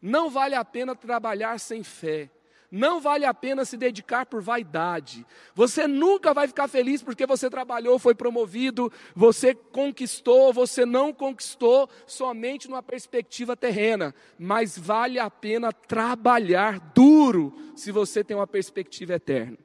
Não 0.00 0.28
vale 0.28 0.54
a 0.54 0.64
pena 0.64 0.94
trabalhar 0.94 1.58
sem 1.58 1.82
fé. 1.82 2.30
Não 2.70 3.00
vale 3.02 3.26
a 3.26 3.34
pena 3.34 3.66
se 3.66 3.76
dedicar 3.76 4.24
por 4.24 4.40
vaidade. 4.40 5.26
Você 5.54 5.86
nunca 5.86 6.32
vai 6.32 6.48
ficar 6.48 6.68
feliz 6.68 7.02
porque 7.02 7.26
você 7.26 7.50
trabalhou, 7.50 7.98
foi 7.98 8.14
promovido, 8.14 8.90
você 9.14 9.54
conquistou, 9.54 10.54
você 10.54 10.86
não 10.86 11.12
conquistou 11.12 11.86
somente 12.06 12.70
numa 12.70 12.82
perspectiva 12.82 13.54
terrena. 13.54 14.14
Mas 14.38 14.78
vale 14.78 15.18
a 15.18 15.28
pena 15.28 15.70
trabalhar 15.70 16.80
duro 16.94 17.54
se 17.76 17.92
você 17.92 18.24
tem 18.24 18.34
uma 18.34 18.46
perspectiva 18.46 19.12
eterna. 19.12 19.58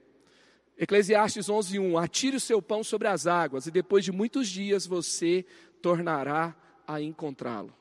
Eclesiastes 0.77 1.49
11:1 1.49 2.01
Atire 2.01 2.37
o 2.37 2.39
seu 2.39 2.61
pão 2.61 2.83
sobre 2.83 3.07
as 3.07 3.25
águas 3.25 3.65
e 3.65 3.71
depois 3.71 4.05
de 4.05 4.11
muitos 4.11 4.47
dias 4.47 4.85
você 4.85 5.43
tornará 5.81 6.55
a 6.87 7.01
encontrá-lo. 7.01 7.73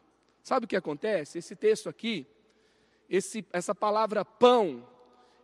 Sabe 0.43 0.65
o 0.65 0.69
que 0.69 0.77
acontece? 0.77 1.39
Esse 1.39 1.55
texto 1.55 1.89
aqui, 1.89 2.27
esse, 3.11 3.45
essa 3.53 3.75
palavra 3.75 4.25
pão, 4.25 4.87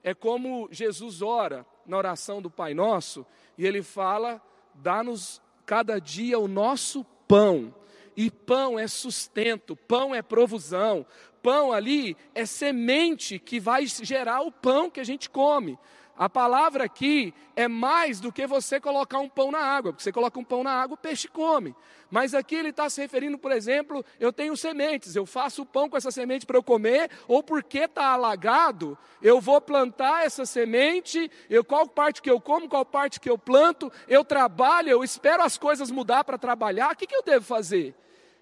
é 0.03 0.15
como 0.15 0.69
Jesus 0.71 1.21
ora 1.21 1.67
na 1.87 1.97
oração 1.97 2.41
do 2.41 2.51
Pai 2.51 2.73
Nosso, 2.73 3.27
e 3.59 3.67
ele 3.67 3.83
fala: 3.83 4.41
dá-nos 4.75 5.43
cada 5.67 6.01
dia 6.01 6.39
o 6.39 6.49
nosso 6.49 7.05
pão. 7.29 7.75
E 8.15 8.31
pão 8.31 8.79
é 8.79 8.87
sustento, 8.87 9.75
pão 9.75 10.15
é 10.15 10.21
provusão, 10.21 11.07
pão 11.43 11.73
ali 11.73 12.15
é 12.35 12.45
semente 12.45 13.39
que 13.39 13.59
vai 13.59 13.87
gerar 13.87 14.43
o 14.43 14.53
pão 14.53 14.91
que 14.91 15.01
a 15.01 15.05
gente 15.05 15.31
come. 15.31 15.79
A 16.17 16.29
palavra 16.29 16.85
aqui 16.85 17.33
é 17.57 17.67
mais 17.67 18.21
do 18.21 18.31
que 18.31 18.47
você 18.47 18.79
colocar 18.79 19.19
um 19.19 19.29
pão 19.29 19.51
na 19.51 19.61
água, 19.61 19.93
porque 19.93 20.03
você 20.03 20.13
coloca 20.13 20.39
um 20.39 20.45
pão 20.45 20.63
na 20.63 20.71
água, 20.71 20.95
o 20.95 20.99
peixe 20.99 21.27
come. 21.27 21.75
Mas 22.11 22.35
aqui 22.35 22.55
ele 22.55 22.69
está 22.69 22.91
se 22.91 23.01
referindo, 23.01 23.39
por 23.39 23.51
exemplo, 23.51 24.05
eu 24.21 24.31
tenho 24.31 24.55
sementes, 24.55 25.17
eu 25.17 25.25
faço 25.25 25.63
o 25.63 25.67
pão 25.67 25.89
com 25.89 25.97
essa 25.97 26.11
semente 26.11 26.45
para 26.45 26.59
eu 26.59 26.63
comer, 26.63 27.11
ou 27.27 27.43
porque 27.43 27.81
está 27.81 28.09
alagado, 28.09 28.99
eu 29.23 29.41
vou 29.41 29.61
plantar 29.61 30.27
essa 30.27 30.45
semente, 30.45 31.31
eu, 31.49 31.65
qual 31.65 31.89
parte 31.89 32.21
que 32.21 32.31
eu 32.31 32.39
como, 32.39 32.69
qual 32.69 32.85
parte 32.85 33.19
que 33.19 33.31
eu 33.31 33.39
planto, 33.39 33.91
eu 34.07 34.23
trabalho, 34.23 34.91
eu 34.91 35.03
espero 35.03 35.43
as 35.43 35.57
coisas 35.57 35.91
mudar 35.91 36.25
para 36.25 36.37
trabalhar, 36.37 36.93
o 36.93 36.97
que, 36.97 37.07
que 37.07 37.17
eu 37.17 37.23
devo 37.23 37.45
fazer? 37.47 37.95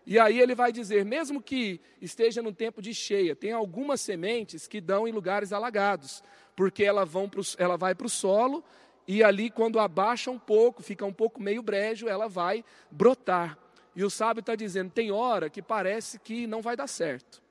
E 0.04 0.18
aí 0.18 0.40
ele 0.40 0.56
vai 0.56 0.72
dizer, 0.72 1.04
mesmo 1.04 1.40
que 1.40 1.80
esteja 2.00 2.42
no 2.42 2.52
tempo 2.52 2.82
de 2.82 2.92
cheia, 2.92 3.36
tem 3.36 3.52
algumas 3.52 4.00
sementes 4.00 4.66
que 4.66 4.80
dão 4.80 5.06
em 5.06 5.12
lugares 5.12 5.52
alagados 5.52 6.24
porque 6.54 6.84
ela, 6.84 7.04
vão 7.04 7.28
pro, 7.28 7.42
ela 7.58 7.76
vai 7.76 7.94
para 7.94 8.06
o 8.06 8.10
solo 8.10 8.64
e 9.12 9.24
ali, 9.24 9.50
quando 9.50 9.80
abaixa 9.80 10.30
um 10.30 10.38
pouco, 10.38 10.84
fica 10.84 11.04
um 11.04 11.12
pouco 11.12 11.42
meio 11.42 11.62
brejo, 11.62 12.06
ela 12.06 12.28
vai 12.28 12.64
brotar. 12.88 13.58
E 13.94 14.04
o 14.04 14.08
sábio 14.08 14.38
está 14.38 14.54
dizendo: 14.54 14.90
tem 14.90 15.10
hora 15.10 15.50
que 15.50 15.60
parece 15.60 16.18
que 16.20 16.46
não 16.46 16.62
vai 16.62 16.76
dar 16.76 16.86
certo. 16.86 17.42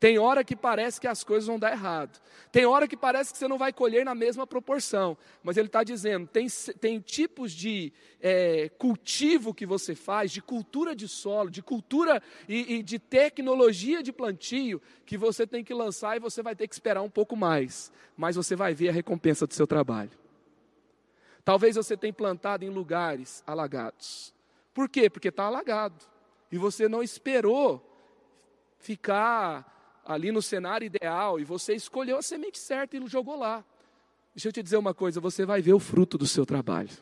Tem 0.00 0.16
hora 0.16 0.44
que 0.44 0.54
parece 0.54 1.00
que 1.00 1.08
as 1.08 1.24
coisas 1.24 1.48
vão 1.48 1.58
dar 1.58 1.72
errado. 1.72 2.20
Tem 2.52 2.64
hora 2.64 2.86
que 2.86 2.96
parece 2.96 3.32
que 3.32 3.38
você 3.38 3.48
não 3.48 3.58
vai 3.58 3.72
colher 3.72 4.04
na 4.04 4.14
mesma 4.14 4.46
proporção. 4.46 5.18
Mas 5.42 5.56
ele 5.56 5.66
está 5.66 5.82
dizendo: 5.82 6.28
tem, 6.28 6.46
tem 6.80 7.00
tipos 7.00 7.50
de 7.50 7.92
é, 8.20 8.68
cultivo 8.78 9.52
que 9.52 9.66
você 9.66 9.96
faz, 9.96 10.30
de 10.30 10.40
cultura 10.40 10.94
de 10.94 11.08
solo, 11.08 11.50
de 11.50 11.62
cultura 11.62 12.22
e, 12.48 12.76
e 12.76 12.82
de 12.82 13.00
tecnologia 13.00 14.00
de 14.00 14.12
plantio, 14.12 14.80
que 15.04 15.18
você 15.18 15.44
tem 15.44 15.64
que 15.64 15.74
lançar 15.74 16.16
e 16.16 16.20
você 16.20 16.44
vai 16.44 16.54
ter 16.54 16.68
que 16.68 16.74
esperar 16.74 17.02
um 17.02 17.10
pouco 17.10 17.34
mais. 17.34 17.90
Mas 18.16 18.36
você 18.36 18.54
vai 18.54 18.74
ver 18.74 18.90
a 18.90 18.92
recompensa 18.92 19.48
do 19.48 19.54
seu 19.54 19.66
trabalho. 19.66 20.12
Talvez 21.44 21.74
você 21.74 21.96
tenha 21.96 22.12
plantado 22.12 22.64
em 22.64 22.68
lugares 22.68 23.42
alagados. 23.44 24.32
Por 24.72 24.88
quê? 24.88 25.10
Porque 25.10 25.28
está 25.28 25.44
alagado. 25.44 26.06
E 26.52 26.56
você 26.58 26.88
não 26.88 27.02
esperou 27.02 27.84
ficar 28.78 29.77
ali 30.08 30.32
no 30.32 30.40
cenário 30.40 30.86
ideal 30.86 31.38
e 31.38 31.44
você 31.44 31.74
escolheu 31.74 32.16
a 32.16 32.22
semente 32.22 32.58
certa 32.58 32.96
e 32.96 33.06
jogou 33.06 33.38
lá. 33.38 33.62
Deixa 34.34 34.48
eu 34.48 34.52
te 34.52 34.62
dizer 34.62 34.78
uma 34.78 34.94
coisa: 34.94 35.20
você 35.20 35.44
vai 35.44 35.60
ver 35.60 35.74
o 35.74 35.78
fruto 35.78 36.16
do 36.16 36.26
seu 36.26 36.46
trabalho. 36.46 36.96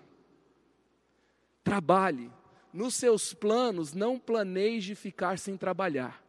Trabalhe. 1.63 2.33
Nos 2.73 2.95
seus 2.95 3.33
planos, 3.33 3.95
não 3.95 4.19
planeje 4.19 4.95
ficar 4.95 5.39
sem 5.39 5.57
trabalhar. 5.57 6.23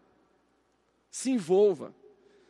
Se 1.09 1.31
envolva. 1.31 1.93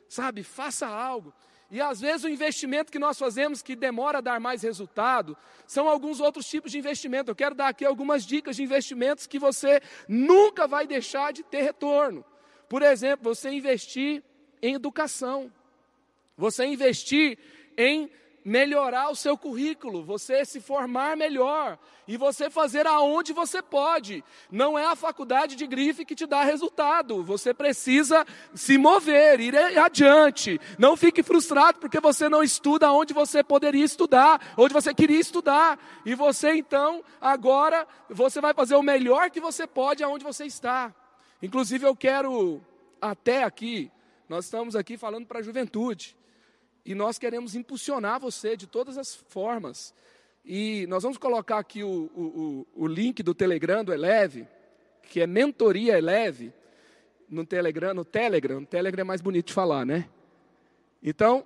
Sabe, 0.07 0.43
faça 0.43 0.85
algo. 0.85 1.33
E 1.71 1.81
às 1.81 1.99
vezes 1.99 2.23
o 2.23 2.29
investimento 2.29 2.91
que 2.91 2.99
nós 2.99 3.17
fazemos 3.17 3.61
que 3.61 3.75
demora 3.75 4.19
a 4.19 4.21
dar 4.21 4.39
mais 4.39 4.61
resultado, 4.61 5.35
são 5.65 5.89
alguns 5.89 6.19
outros 6.19 6.47
tipos 6.47 6.71
de 6.71 6.77
investimento. 6.77 7.31
Eu 7.31 7.35
quero 7.35 7.55
dar 7.55 7.69
aqui 7.69 7.83
algumas 7.83 8.25
dicas 8.25 8.55
de 8.55 8.63
investimentos 8.63 9.25
que 9.25 9.39
você 9.39 9.81
nunca 10.07 10.67
vai 10.67 10.85
deixar 10.85 11.33
de 11.33 11.43
ter 11.43 11.61
retorno. 11.61 12.23
Por 12.69 12.81
exemplo, 12.81 13.33
você 13.33 13.49
investir 13.49 14.23
em 14.61 14.73
educação, 14.73 15.51
você 16.37 16.65
investir 16.65 17.37
em 17.77 18.09
melhorar 18.47 19.09
o 19.09 19.15
seu 19.15 19.37
currículo, 19.37 20.05
você 20.05 20.45
se 20.45 20.61
formar 20.61 21.17
melhor 21.17 21.77
e 22.07 22.15
você 22.15 22.49
fazer 22.49 22.87
aonde 22.87 23.33
você 23.33 23.61
pode. 23.61 24.23
Não 24.49 24.79
é 24.79 24.85
a 24.85 24.95
faculdade 24.95 25.57
de 25.57 25.67
grife 25.67 26.05
que 26.05 26.15
te 26.15 26.25
dá 26.25 26.43
resultado. 26.43 27.21
Você 27.25 27.53
precisa 27.53 28.25
se 28.55 28.77
mover, 28.77 29.41
ir 29.41 29.53
adiante. 29.77 30.61
Não 30.79 30.95
fique 30.95 31.21
frustrado 31.21 31.79
porque 31.79 31.99
você 31.99 32.29
não 32.29 32.41
estuda 32.41 32.89
onde 32.89 33.13
você 33.13 33.43
poderia 33.43 33.83
estudar, 33.83 34.53
onde 34.55 34.73
você 34.73 34.93
queria 34.93 35.19
estudar. 35.19 35.77
E 36.05 36.15
você 36.15 36.53
então, 36.53 37.03
agora, 37.19 37.85
você 38.09 38.39
vai 38.39 38.53
fazer 38.53 38.75
o 38.75 38.81
melhor 38.81 39.29
que 39.29 39.41
você 39.41 39.67
pode 39.67 40.01
aonde 40.05 40.23
você 40.23 40.45
está. 40.45 40.95
Inclusive, 41.41 41.85
eu 41.85 41.95
quero, 41.95 42.61
até 42.99 43.43
aqui, 43.43 43.91
nós 44.27 44.45
estamos 44.45 44.75
aqui 44.75 44.97
falando 44.97 45.25
para 45.25 45.39
a 45.39 45.43
juventude, 45.43 46.15
e 46.85 46.95
nós 46.95 47.19
queremos 47.19 47.53
impulsionar 47.53 48.19
você 48.19 48.55
de 48.55 48.65
todas 48.65 48.97
as 48.97 49.13
formas. 49.13 49.93
E 50.43 50.87
nós 50.87 51.03
vamos 51.03 51.17
colocar 51.17 51.59
aqui 51.59 51.83
o, 51.83 52.09
o, 52.15 52.67
o 52.73 52.87
link 52.87 53.21
do 53.21 53.33
Telegram 53.33 53.83
do 53.83 53.93
Eleve, 53.93 54.47
que 55.03 55.19
é 55.19 55.27
Mentoria 55.27 55.97
Eleve, 55.97 56.53
no 57.29 57.45
Telegram, 57.45 57.93
no 57.93 58.05
Telegram. 58.05 58.61
No 58.61 58.65
Telegram 58.65 59.01
é 59.01 59.03
mais 59.03 59.21
bonito 59.21 59.47
de 59.47 59.53
falar, 59.53 59.85
né? 59.85 60.07
Então, 61.03 61.45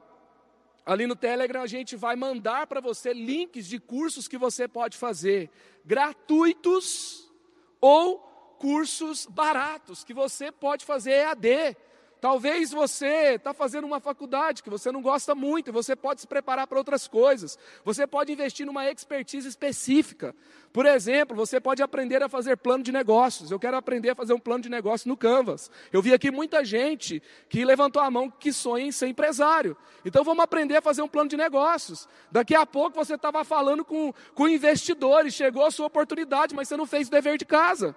ali 0.85 1.07
no 1.07 1.15
Telegram 1.15 1.61
a 1.63 1.67
gente 1.67 1.95
vai 1.95 2.15
mandar 2.15 2.67
para 2.67 2.79
você 2.79 3.13
links 3.13 3.67
de 3.67 3.79
cursos 3.79 4.27
que 4.27 4.37
você 4.37 4.67
pode 4.67 4.97
fazer, 4.97 5.49
gratuitos 5.83 7.31
ou 7.79 8.30
cursos 8.61 9.25
baratos, 9.25 10.03
que 10.03 10.13
você 10.13 10.51
pode 10.51 10.85
fazer 10.85 11.13
EAD. 11.13 11.75
Talvez 12.21 12.69
você 12.69 13.33
está 13.33 13.55
fazendo 13.55 13.87
uma 13.87 13.99
faculdade 13.99 14.61
que 14.61 14.69
você 14.69 14.91
não 14.91 15.01
gosta 15.01 15.33
muito 15.33 15.73
você 15.73 15.95
pode 15.95 16.21
se 16.21 16.27
preparar 16.27 16.67
para 16.67 16.77
outras 16.77 17.07
coisas. 17.07 17.57
Você 17.83 18.05
pode 18.05 18.31
investir 18.31 18.63
numa 18.63 18.87
expertise 18.87 19.47
específica. 19.47 20.35
Por 20.71 20.85
exemplo, 20.85 21.35
você 21.35 21.59
pode 21.59 21.81
aprender 21.81 22.21
a 22.21 22.29
fazer 22.29 22.55
plano 22.55 22.83
de 22.83 22.91
negócios. 22.91 23.49
Eu 23.49 23.59
quero 23.59 23.75
aprender 23.75 24.11
a 24.11 24.15
fazer 24.15 24.33
um 24.33 24.39
plano 24.39 24.61
de 24.61 24.69
negócio 24.69 25.09
no 25.09 25.17
Canvas. 25.17 25.71
Eu 25.91 25.99
vi 25.99 26.13
aqui 26.13 26.29
muita 26.29 26.63
gente 26.63 27.19
que 27.49 27.65
levantou 27.65 28.03
a 28.03 28.11
mão 28.11 28.29
que 28.29 28.53
sonha 28.53 28.85
em 28.85 28.91
ser 28.91 29.07
empresário. 29.07 29.75
Então 30.05 30.23
vamos 30.23 30.43
aprender 30.43 30.77
a 30.77 30.81
fazer 30.83 31.01
um 31.01 31.07
plano 31.07 31.31
de 31.31 31.37
negócios. 31.37 32.07
Daqui 32.31 32.53
a 32.53 32.67
pouco 32.67 33.03
você 33.03 33.15
estava 33.15 33.43
falando 33.43 33.83
com, 33.83 34.13
com 34.35 34.47
investidores, 34.47 35.33
chegou 35.33 35.65
a 35.65 35.71
sua 35.71 35.87
oportunidade, 35.87 36.53
mas 36.53 36.67
você 36.67 36.77
não 36.77 36.85
fez 36.85 37.07
o 37.07 37.11
dever 37.11 37.39
de 37.39 37.45
casa. 37.45 37.95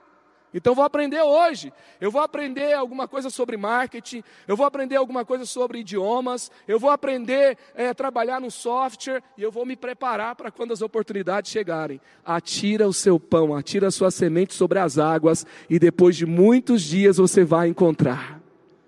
Então 0.55 0.73
vou 0.73 0.85
aprender 0.85 1.21
hoje. 1.21 1.73
Eu 2.01 2.12
vou 2.12 2.23
aprender 2.23 2.73
alguma 2.75 3.09
coisa 3.09 3.29
sobre 3.29 3.57
marketing, 3.57 4.23
eu 4.47 4.57
vou 4.57 4.64
aprender 4.64 4.95
alguma 4.95 5.25
coisa 5.25 5.45
sobre 5.45 5.81
idiomas, 5.81 6.51
eu 6.69 6.79
vou 6.79 6.90
aprender 6.90 7.59
é, 7.75 7.88
a 7.88 7.95
trabalhar 7.95 8.40
no 8.40 8.53
software 8.53 9.21
e 9.37 9.43
eu 9.43 9.51
vou 9.51 9.67
me 9.67 9.75
preparar 9.75 10.37
para 10.37 10.53
quando 10.53 10.73
as 10.73 10.81
oportunidades 10.81 11.51
chegarem. 11.51 12.01
Atira 12.25 12.87
o 12.87 12.93
seu 12.93 13.19
pão, 13.19 13.55
atira 13.57 13.88
a 13.88 13.90
sua 13.90 14.12
semente 14.12 14.55
sobre 14.55 14.79
as 14.79 14.97
águas 14.97 15.45
e 15.69 15.77
depois 15.79 16.17
de 16.17 16.25
muitos 16.25 16.83
dias 16.83 17.17
você 17.17 17.43
vai 17.43 17.69
encontrar. 17.69 18.40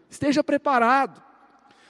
Esteja 0.08 0.44
preparado. 0.44 1.20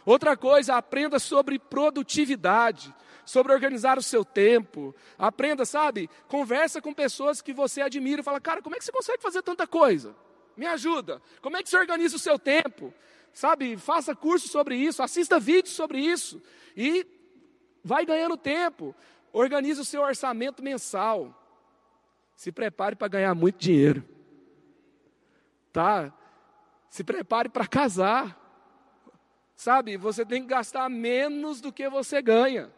Outra 0.07 0.37
coisa, 0.37 0.77
aprenda 0.77 1.19
sobre 1.19 1.59
produtividade 1.59 2.95
sobre 3.27 3.53
organizar 3.53 3.99
o 3.99 4.03
seu 4.03 4.25
tempo. 4.25 4.95
Aprenda, 5.19 5.67
sabe? 5.67 6.09
Conversa 6.29 6.81
com 6.81 6.95
pessoas 6.95 7.43
que 7.43 7.53
você 7.53 7.83
admira 7.83 8.21
e 8.21 8.25
fala: 8.25 8.41
"Cara, 8.41 8.63
como 8.63 8.77
é 8.77 8.79
que 8.79 8.85
você 8.85 8.93
consegue 8.93 9.21
fazer 9.21 9.43
tanta 9.43 9.67
coisa? 9.67 10.15
Me 10.57 10.65
ajuda. 10.65 11.21
Como 11.43 11.57
é 11.57 11.63
que 11.63 11.69
você 11.69 11.77
organiza 11.77 12.17
o 12.17 12.21
seu 12.21 12.39
tempo?" 12.39 12.95
Sabe? 13.33 13.77
Faça 13.77 14.15
curso 14.15 14.49
sobre 14.49 14.77
isso, 14.77 15.03
assista 15.03 15.39
vídeos 15.39 15.75
sobre 15.75 16.01
isso 16.01 16.41
e 16.75 17.07
vai 17.85 18.07
ganhando 18.07 18.37
tempo. 18.37 18.95
Organize 19.31 19.79
o 19.79 19.85
seu 19.85 20.01
orçamento 20.01 20.63
mensal. 20.63 21.35
Se 22.35 22.51
prepare 22.51 22.97
para 22.97 23.09
ganhar 23.09 23.35
muito 23.35 23.59
dinheiro. 23.59 24.03
Tá? 25.71 26.15
Se 26.89 27.05
prepare 27.05 27.51
para 27.51 27.67
casar. 27.67 28.43
Sabe, 29.55 29.97
você 29.97 30.25
tem 30.25 30.43
que 30.43 30.49
gastar 30.49 30.89
menos 30.89 31.61
do 31.61 31.73
que 31.73 31.89
você 31.89 32.23
ganha 32.23 32.71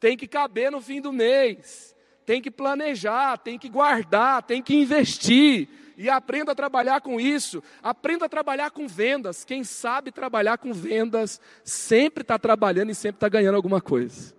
tem 0.00 0.16
que 0.16 0.26
caber 0.26 0.72
no 0.72 0.80
fim 0.80 1.00
do 1.00 1.12
mês, 1.12 1.94
tem 2.24 2.40
que 2.40 2.50
planejar, 2.50 3.36
tem 3.36 3.58
que 3.58 3.68
guardar, 3.68 4.42
tem 4.42 4.62
que 4.62 4.74
investir. 4.74 5.68
E 5.96 6.08
aprenda 6.08 6.52
a 6.52 6.54
trabalhar 6.54 7.02
com 7.02 7.20
isso. 7.20 7.62
Aprenda 7.82 8.24
a 8.24 8.28
trabalhar 8.28 8.70
com 8.70 8.88
vendas. 8.88 9.44
Quem 9.44 9.62
sabe 9.62 10.10
trabalhar 10.10 10.56
com 10.56 10.72
vendas 10.72 11.38
sempre 11.62 12.22
está 12.22 12.38
trabalhando 12.38 12.90
e 12.90 12.94
sempre 12.94 13.16
está 13.16 13.28
ganhando 13.28 13.56
alguma 13.56 13.82
coisa. 13.82 14.34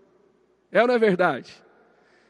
É 0.71 0.81
ou 0.81 0.87
não 0.87 0.95
é 0.95 0.97
verdade? 0.97 1.53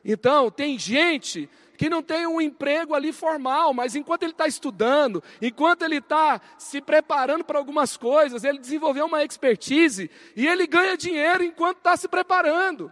Então, 0.03 0.51
tem 0.51 0.77
gente 0.77 1.49
que 1.77 1.89
não 1.89 2.03
tem 2.03 2.27
um 2.27 2.41
emprego 2.41 2.93
ali 2.93 3.13
formal, 3.13 3.73
mas 3.73 3.95
enquanto 3.95 4.23
ele 4.23 4.33
está 4.33 4.47
estudando, 4.47 5.23
enquanto 5.41 5.83
ele 5.83 5.97
está 5.97 6.41
se 6.57 6.81
preparando 6.81 7.45
para 7.45 7.57
algumas 7.57 7.95
coisas, 7.95 8.43
ele 8.43 8.59
desenvolveu 8.59 9.05
uma 9.05 9.23
expertise 9.23 10.11
e 10.35 10.45
ele 10.45 10.67
ganha 10.67 10.97
dinheiro 10.97 11.43
enquanto 11.43 11.77
está 11.77 11.95
se 11.95 12.07
preparando. 12.07 12.91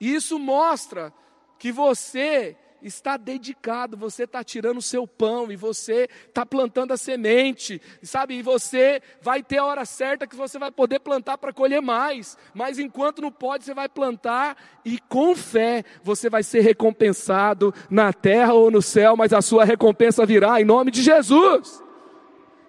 Isso 0.00 0.38
mostra 0.38 1.12
que 1.58 1.72
você 1.72 2.56
está 2.82 3.16
dedicado, 3.16 3.96
você 3.96 4.24
está 4.24 4.44
tirando 4.44 4.78
o 4.78 4.82
seu 4.82 5.06
pão 5.06 5.50
e 5.50 5.56
você 5.56 6.08
está 6.28 6.44
plantando 6.44 6.92
a 6.92 6.96
semente, 6.96 7.80
sabe? 8.02 8.34
E 8.34 8.42
você 8.42 9.02
vai 9.20 9.42
ter 9.42 9.58
a 9.58 9.64
hora 9.64 9.84
certa 9.84 10.26
que 10.26 10.36
você 10.36 10.58
vai 10.58 10.70
poder 10.70 11.00
plantar 11.00 11.38
para 11.38 11.52
colher 11.52 11.80
mais, 11.80 12.36
mas 12.54 12.78
enquanto 12.78 13.22
não 13.22 13.32
pode, 13.32 13.64
você 13.64 13.74
vai 13.74 13.88
plantar 13.88 14.56
e 14.84 14.98
com 15.08 15.34
fé 15.34 15.84
você 16.02 16.28
vai 16.28 16.42
ser 16.42 16.60
recompensado 16.60 17.74
na 17.90 18.12
terra 18.12 18.52
ou 18.52 18.70
no 18.70 18.82
céu, 18.82 19.16
mas 19.16 19.32
a 19.32 19.42
sua 19.42 19.64
recompensa 19.64 20.24
virá 20.24 20.60
em 20.60 20.64
nome 20.64 20.90
de 20.90 21.02
Jesus. 21.02 21.82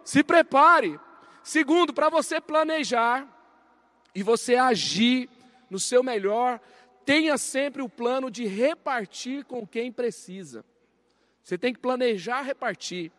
Se 0.03 0.23
prepare. 0.23 0.99
Segundo, 1.43 1.93
para 1.93 2.09
você 2.09 2.41
planejar 2.41 3.25
e 4.13 4.23
você 4.23 4.55
agir 4.55 5.29
no 5.69 5.79
seu 5.79 6.01
melhor 6.01 6.59
tenha 7.07 7.37
sempre 7.37 7.81
o 7.81 7.87
plano 7.87 8.29
de 8.29 8.45
repartir 8.45 9.45
com 9.45 9.65
quem 9.65 9.93
precisa. 9.93 10.65
Você 11.41 11.57
tem 11.57 11.73
que 11.73 11.79
planejar 11.79 12.41
repartir. 12.41 13.13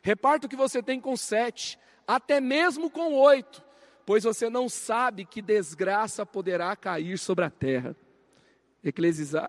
Reparta 0.00 0.46
o 0.46 0.48
que 0.48 0.56
você 0.56 0.82
tem 0.82 0.98
com 0.98 1.14
sete, 1.14 1.78
até 2.06 2.40
mesmo 2.40 2.90
com 2.90 3.12
oito, 3.12 3.62
pois 4.06 4.24
você 4.24 4.48
não 4.48 4.66
sabe 4.66 5.26
que 5.26 5.42
desgraça 5.42 6.24
poderá 6.24 6.74
cair 6.74 7.18
sobre 7.18 7.44
a 7.44 7.50
terra. 7.50 7.94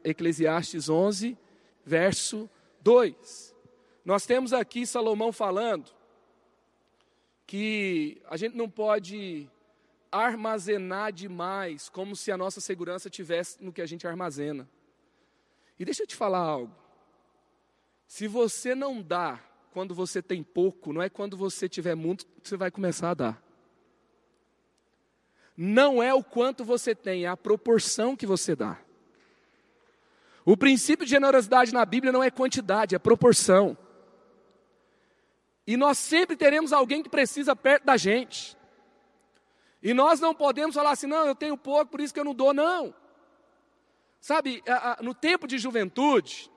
Eclesiastes 0.04 0.90
11, 0.90 1.38
verso 1.86 2.50
2. 2.82 3.56
Nós 4.04 4.26
temos 4.26 4.52
aqui 4.52 4.86
Salomão 4.86 5.32
falando 5.32 5.90
que 7.48 8.22
a 8.30 8.36
gente 8.36 8.58
não 8.58 8.70
pode 8.70 9.50
armazenar 10.24 11.12
demais, 11.12 11.90
como 11.90 12.16
se 12.16 12.32
a 12.32 12.38
nossa 12.38 12.62
segurança 12.62 13.10
tivesse 13.10 13.64
no 13.64 13.74
que 13.74 13.82
a 13.82 13.86
gente 13.86 14.08
armazena. 14.08 14.70
E 15.78 15.86
deixa 15.86 16.04
eu 16.04 16.08
te 16.08 16.16
falar 16.16 16.40
algo. 16.40 16.76
Se 18.08 18.28
você 18.28 18.74
não 18.74 19.02
dá 19.02 19.40
quando 19.72 19.94
você 19.94 20.22
tem 20.22 20.42
pouco, 20.42 20.94
não 20.94 21.02
é 21.02 21.10
quando 21.10 21.36
você 21.36 21.68
tiver 21.68 21.96
muito 21.96 22.26
que 22.26 22.48
você 22.48 22.56
vai 22.56 22.72
começar 22.72 23.12
a 23.12 23.14
dar. 23.14 23.44
Não 25.58 26.02
é 26.02 26.14
o 26.14 26.24
quanto 26.24 26.64
você 26.64 26.94
tem, 26.94 27.26
é 27.26 27.28
a 27.28 27.38
proporção 27.38 28.16
que 28.16 28.26
você 28.26 28.56
dá. 28.56 28.80
O 30.46 30.56
princípio 30.56 31.06
de 31.06 31.12
generosidade 31.12 31.74
na 31.74 31.84
Bíblia 31.86 32.12
não 32.12 32.24
é 32.24 32.30
quantidade, 32.30 32.96
é 32.96 33.00
proporção. 33.00 33.78
E 35.66 35.76
nós 35.76 35.98
sempre 35.98 36.38
teremos 36.38 36.72
alguém 36.72 37.02
que 37.02 37.10
precisa 37.10 37.56
perto 37.56 37.86
da 37.86 37.98
gente. 37.98 38.55
E 39.86 39.94
nós 39.94 40.20
não 40.20 40.34
podemos 40.34 40.74
falar 40.74 40.94
assim, 40.94 41.06
não, 41.06 41.28
eu 41.28 41.36
tenho 41.36 41.56
pouco, 41.56 41.92
por 41.92 42.02
isso 42.02 42.12
que 42.12 42.20
eu 42.20 42.26
não 42.26 42.34
dou, 42.34 42.56
não. 42.56 42.92
Sabe, 44.20 44.64
no 45.00 45.14
tempo 45.14 45.46
de 45.46 45.60
juventude, 45.60 46.50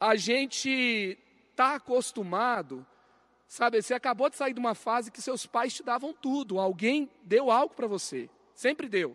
a 0.00 0.16
gente 0.16 1.18
está 1.50 1.74
acostumado, 1.74 2.86
sabe, 3.46 3.82
você 3.82 3.92
acabou 3.92 4.30
de 4.30 4.36
sair 4.36 4.54
de 4.54 4.60
uma 4.60 4.74
fase 4.74 5.10
que 5.10 5.20
seus 5.20 5.44
pais 5.44 5.74
te 5.74 5.82
davam 5.82 6.14
tudo, 6.14 6.58
alguém 6.58 7.10
deu 7.22 7.50
algo 7.50 7.74
para 7.74 7.86
você, 7.86 8.30
sempre 8.54 8.88
deu. 8.88 9.14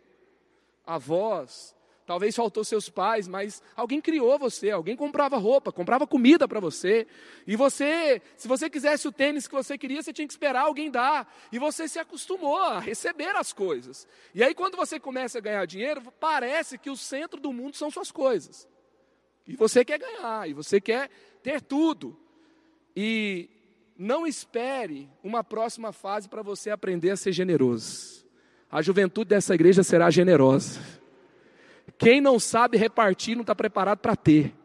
Avós, 0.86 1.76
Talvez 2.10 2.36
faltou 2.36 2.64
seus 2.64 2.90
pais, 2.90 3.28
mas 3.28 3.62
alguém 3.76 4.02
criou 4.02 4.40
você, 4.40 4.72
alguém 4.72 4.96
comprava 4.96 5.38
roupa, 5.38 5.72
comprava 5.72 6.08
comida 6.08 6.48
para 6.48 6.60
você. 6.60 7.06
E 7.46 7.56
você, 7.56 8.20
se 8.36 8.48
você 8.48 8.68
quisesse 8.68 9.08
o 9.08 9.12
tênis 9.12 9.48
que 9.48 9.54
você 9.54 9.78
queria, 9.78 10.02
você 10.02 10.12
tinha 10.12 10.26
que 10.26 10.34
esperar 10.34 10.62
alguém 10.62 10.90
dar. 10.90 11.32
E 11.52 11.60
você 11.60 11.88
se 11.88 12.00
acostumou 12.00 12.58
a 12.58 12.80
receber 12.80 13.36
as 13.36 13.54
coisas. 13.54 14.08
E 14.34 14.44
aí 14.44 14.56
quando 14.56 14.76
você 14.76 15.00
começa 15.00 15.38
a 15.38 15.42
ganhar 15.42 15.64
dinheiro, 15.68 16.02
parece 16.20 16.80
que 16.80 16.90
o 16.90 16.98
centro 16.98 17.40
do 17.40 17.54
mundo 17.54 17.76
são 17.78 17.92
suas 17.92 18.10
coisas. 18.12 18.68
E 19.46 19.56
você 19.56 19.86
quer 19.86 20.00
ganhar, 20.00 20.50
e 20.50 20.54
você 20.54 20.82
quer 20.82 21.12
ter 21.44 21.62
tudo. 21.62 22.20
E 22.96 23.52
não 23.96 24.26
espere 24.26 25.08
uma 25.24 25.44
próxima 25.44 25.94
fase 25.94 26.28
para 26.28 26.42
você 26.42 26.72
aprender 26.72 27.12
a 27.12 27.16
ser 27.16 27.34
generoso. 27.34 28.26
A 28.68 28.82
juventude 28.82 29.30
dessa 29.30 29.54
igreja 29.54 29.84
será 29.84 30.10
generosa. 30.10 30.99
Quem 32.00 32.22
não 32.22 32.40
sabe 32.40 32.78
repartir 32.78 33.36
não 33.36 33.42
está 33.42 33.54
preparado 33.54 34.00
para 34.00 34.16
ter. 34.16 34.56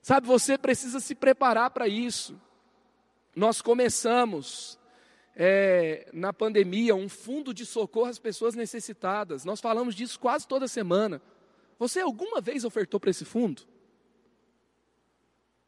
Sabe, 0.00 0.24
você 0.24 0.56
precisa 0.56 1.00
se 1.00 1.16
preparar 1.16 1.70
para 1.70 1.88
isso. 1.88 2.40
Nós 3.34 3.60
começamos 3.60 4.78
é, 5.34 6.08
na 6.12 6.32
pandemia 6.32 6.94
um 6.94 7.08
fundo 7.08 7.52
de 7.52 7.66
socorro 7.66 8.08
às 8.08 8.20
pessoas 8.20 8.54
necessitadas. 8.54 9.44
Nós 9.44 9.60
falamos 9.60 9.96
disso 9.96 10.20
quase 10.20 10.46
toda 10.46 10.68
semana. 10.68 11.20
Você 11.76 12.00
alguma 12.00 12.40
vez 12.40 12.64
ofertou 12.64 13.00
para 13.00 13.10
esse 13.10 13.24
fundo? 13.24 13.62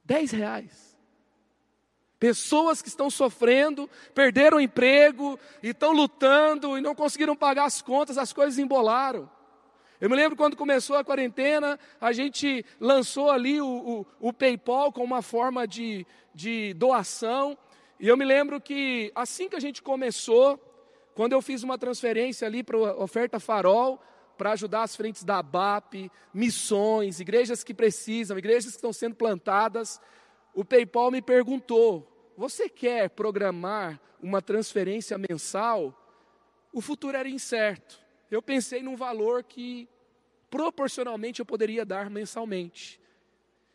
Dez 0.05 0.31
reais. 0.31 0.97
Pessoas 2.17 2.81
que 2.81 2.89
estão 2.89 3.11
sofrendo, 3.11 3.91
perderam 4.15 4.59
o 4.59 4.61
emprego 4.61 5.37
e 5.65 5.71
estão 5.71 5.91
lutando 5.91 6.79
e 6.79 6.81
não 6.81 6.95
conseguiram 6.95 7.35
pagar 7.35 7.65
as 7.65 7.83
contas, 7.83 8.17
as 8.17 8.33
coisas 8.33 8.57
embolaram. 8.57 9.35
Eu 10.01 10.11
me 10.11 10.17
lembro 10.17 10.37
quando 10.37 10.57
começou 10.57 10.97
a 10.97 11.05
quarentena, 11.05 11.79
a 11.99 12.13
gente 12.13 12.65
lançou 12.79 13.31
ali 13.31 13.61
o, 13.61 14.05
o, 14.21 14.29
o 14.29 14.33
PayPal 14.33 14.93
como 14.93 15.07
uma 15.07 15.23
forma 15.23 15.67
de, 15.67 16.07
de 16.35 16.75
doação. 16.75 17.57
E 17.99 18.07
eu 18.07 18.17
me 18.17 18.25
lembro 18.25 18.61
que 18.61 19.11
assim 19.15 19.49
que 19.49 19.57
a 19.57 19.61
gente 19.61 19.83
começou, 19.83 20.61
quando 21.15 21.33
eu 21.33 21.41
fiz 21.41 21.63
uma 21.63 21.79
transferência 21.79 22.47
ali 22.47 22.63
para 22.63 22.77
a 22.77 23.03
oferta 23.03 23.41
Farol, 23.41 23.99
para 24.37 24.53
ajudar 24.53 24.83
as 24.83 24.95
frentes 24.95 25.25
da 25.25 25.39
ABAP, 25.39 26.11
missões, 26.33 27.19
igrejas 27.19 27.65
que 27.65 27.73
precisam, 27.73 28.37
igrejas 28.37 28.73
que 28.73 28.77
estão 28.77 28.93
sendo 28.93 29.15
plantadas, 29.15 29.99
o 30.55 30.63
PayPal 30.63 31.11
me 31.11 31.23
perguntou: 31.23 32.07
você 32.37 32.69
quer 32.69 33.09
programar 33.09 33.99
uma 34.23 34.43
transferência 34.43 35.17
mensal? 35.17 36.03
O 36.71 36.83
futuro 36.83 37.17
era 37.17 37.29
incerto. 37.31 38.06
Eu 38.31 38.43
pensei 38.43 38.83
num 38.83 38.97
valor 38.97 39.43
que 39.43 39.89
proporcionalmente 40.51 41.41
eu 41.41 41.47
poderia 41.47 41.85
dar 41.85 42.11
mensalmente. 42.11 43.01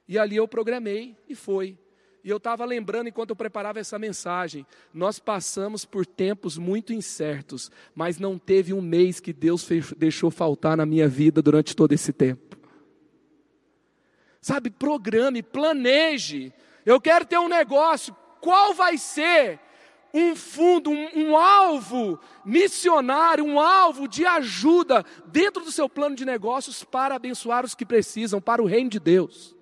E 0.08 0.18
ali 0.18 0.36
eu 0.36 0.48
programei 0.48 1.16
e 1.30 1.36
foi. 1.36 1.78
E 2.24 2.30
eu 2.30 2.38
estava 2.38 2.66
lembrando 2.66 3.08
enquanto 3.08 3.32
eu 3.32 3.36
preparava 3.36 3.80
essa 3.80 3.98
mensagem, 3.98 4.66
nós 4.94 5.18
passamos 5.18 5.86
por 5.86 6.06
tempos 6.06 6.58
muito 6.58 6.94
incertos, 6.94 7.72
mas 7.96 8.20
não 8.20 8.38
teve 8.38 8.74
um 8.74 8.82
mês 8.82 9.20
que 9.20 9.34
Deus 9.34 9.64
fez, 9.64 9.92
deixou 9.94 10.30
faltar 10.30 10.78
na 10.78 10.86
minha 10.86 11.08
vida 11.08 11.42
durante 11.42 11.76
todo 11.76 11.94
esse 11.94 12.14
tempo. 12.14 12.58
Sabe, 14.40 14.70
programe, 14.70 15.42
planeje. 15.42 16.54
Eu 16.86 17.00
quero 17.02 17.26
ter 17.26 17.40
um 17.40 17.48
negócio, 17.48 18.16
qual 18.40 18.74
vai 18.74 18.98
ser 18.98 19.60
um 20.14 20.36
fundo, 20.36 20.90
um, 20.90 21.10
um, 21.16 21.38
alvo 21.38 22.20
missionário, 22.44 23.46
um 23.46 23.60
alvo 23.60 24.08
de 24.08 24.26
ajuda 24.26 25.06
dentro 25.28 25.64
do 25.64 25.72
seu 25.72 25.88
plano 25.88 26.16
de 26.16 26.26
negócios 26.26 26.84
para 26.84 27.16
abençoar 27.16 27.64
os 27.64 27.74
que 27.74 27.86
precisam, 27.86 28.42
para 28.42 28.62
o 28.62 28.66
reino 28.66 28.90
de 28.90 29.00
Deus. 29.00 29.56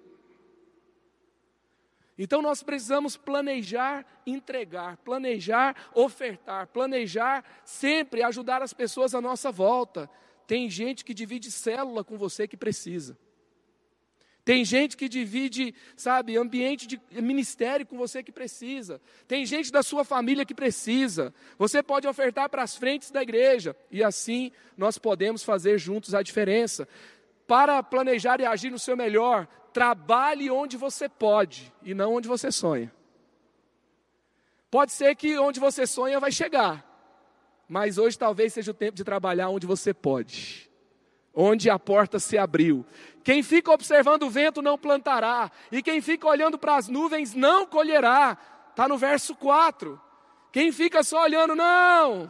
Então 2.17 2.41
nós 2.41 2.61
precisamos 2.61 3.15
planejar, 3.15 4.05
entregar, 4.27 4.97
planejar, 4.97 5.75
ofertar, 5.93 6.67
planejar 6.67 7.45
sempre 7.63 8.21
ajudar 8.23 8.61
as 8.61 8.73
pessoas 8.73 9.15
à 9.15 9.21
nossa 9.21 9.51
volta. 9.51 10.09
Tem 10.45 10.69
gente 10.69 11.05
que 11.05 11.13
divide 11.13 11.49
célula 11.49 12.03
com 12.03 12.17
você 12.17 12.45
que 12.45 12.57
precisa. 12.57 13.17
Tem 14.43 14.65
gente 14.65 14.97
que 14.97 15.07
divide, 15.07 15.75
sabe, 15.95 16.37
ambiente 16.37 16.87
de 16.87 16.99
ministério 17.21 17.85
com 17.85 17.97
você 17.97 18.23
que 18.23 18.31
precisa. 18.31 18.99
Tem 19.27 19.45
gente 19.45 19.71
da 19.71 19.83
sua 19.83 20.03
família 20.03 20.45
que 20.45 20.55
precisa. 20.55 21.33
Você 21.57 21.83
pode 21.83 22.07
ofertar 22.07 22.49
para 22.49 22.63
as 22.63 22.75
frentes 22.75 23.11
da 23.11 23.21
igreja. 23.21 23.75
E 23.91 24.03
assim 24.03 24.51
nós 24.77 24.97
podemos 24.97 25.43
fazer 25.43 25.77
juntos 25.77 26.15
a 26.15 26.23
diferença. 26.23 26.87
Para 27.45 27.83
planejar 27.83 28.39
e 28.39 28.45
agir 28.45 28.71
no 28.71 28.79
seu 28.79 28.97
melhor, 28.97 29.47
trabalhe 29.73 30.49
onde 30.49 30.77
você 30.77 31.07
pode 31.07 31.71
e 31.83 31.93
não 31.93 32.15
onde 32.15 32.27
você 32.27 32.51
sonha. 32.51 32.91
Pode 34.69 34.91
ser 34.91 35.15
que 35.15 35.37
onde 35.37 35.59
você 35.59 35.87
sonha 35.87 36.19
vai 36.19 36.31
chegar, 36.31 36.85
mas 37.67 37.97
hoje 37.97 38.17
talvez 38.17 38.53
seja 38.53 38.71
o 38.71 38.73
tempo 38.73 38.95
de 38.95 39.03
trabalhar 39.03 39.49
onde 39.49 39.65
você 39.65 39.93
pode, 39.93 40.68
onde 41.41 41.69
a 41.69 41.79
porta 41.79 42.19
se 42.19 42.37
abriu. 42.37 42.85
Quem 43.23 43.41
fica 43.41 43.71
observando 43.71 44.23
o 44.23 44.29
vento 44.29 44.61
não 44.61 44.77
plantará, 44.77 45.49
e 45.71 45.81
quem 45.81 46.01
fica 46.01 46.27
olhando 46.27 46.59
para 46.59 46.75
as 46.75 46.89
nuvens 46.89 47.33
não 47.33 47.65
colherá. 47.65 48.37
Está 48.71 48.89
no 48.89 48.97
verso 48.97 49.33
4. 49.35 49.99
Quem 50.51 50.69
fica 50.73 51.01
só 51.01 51.23
olhando, 51.23 51.55
não, 51.55 52.29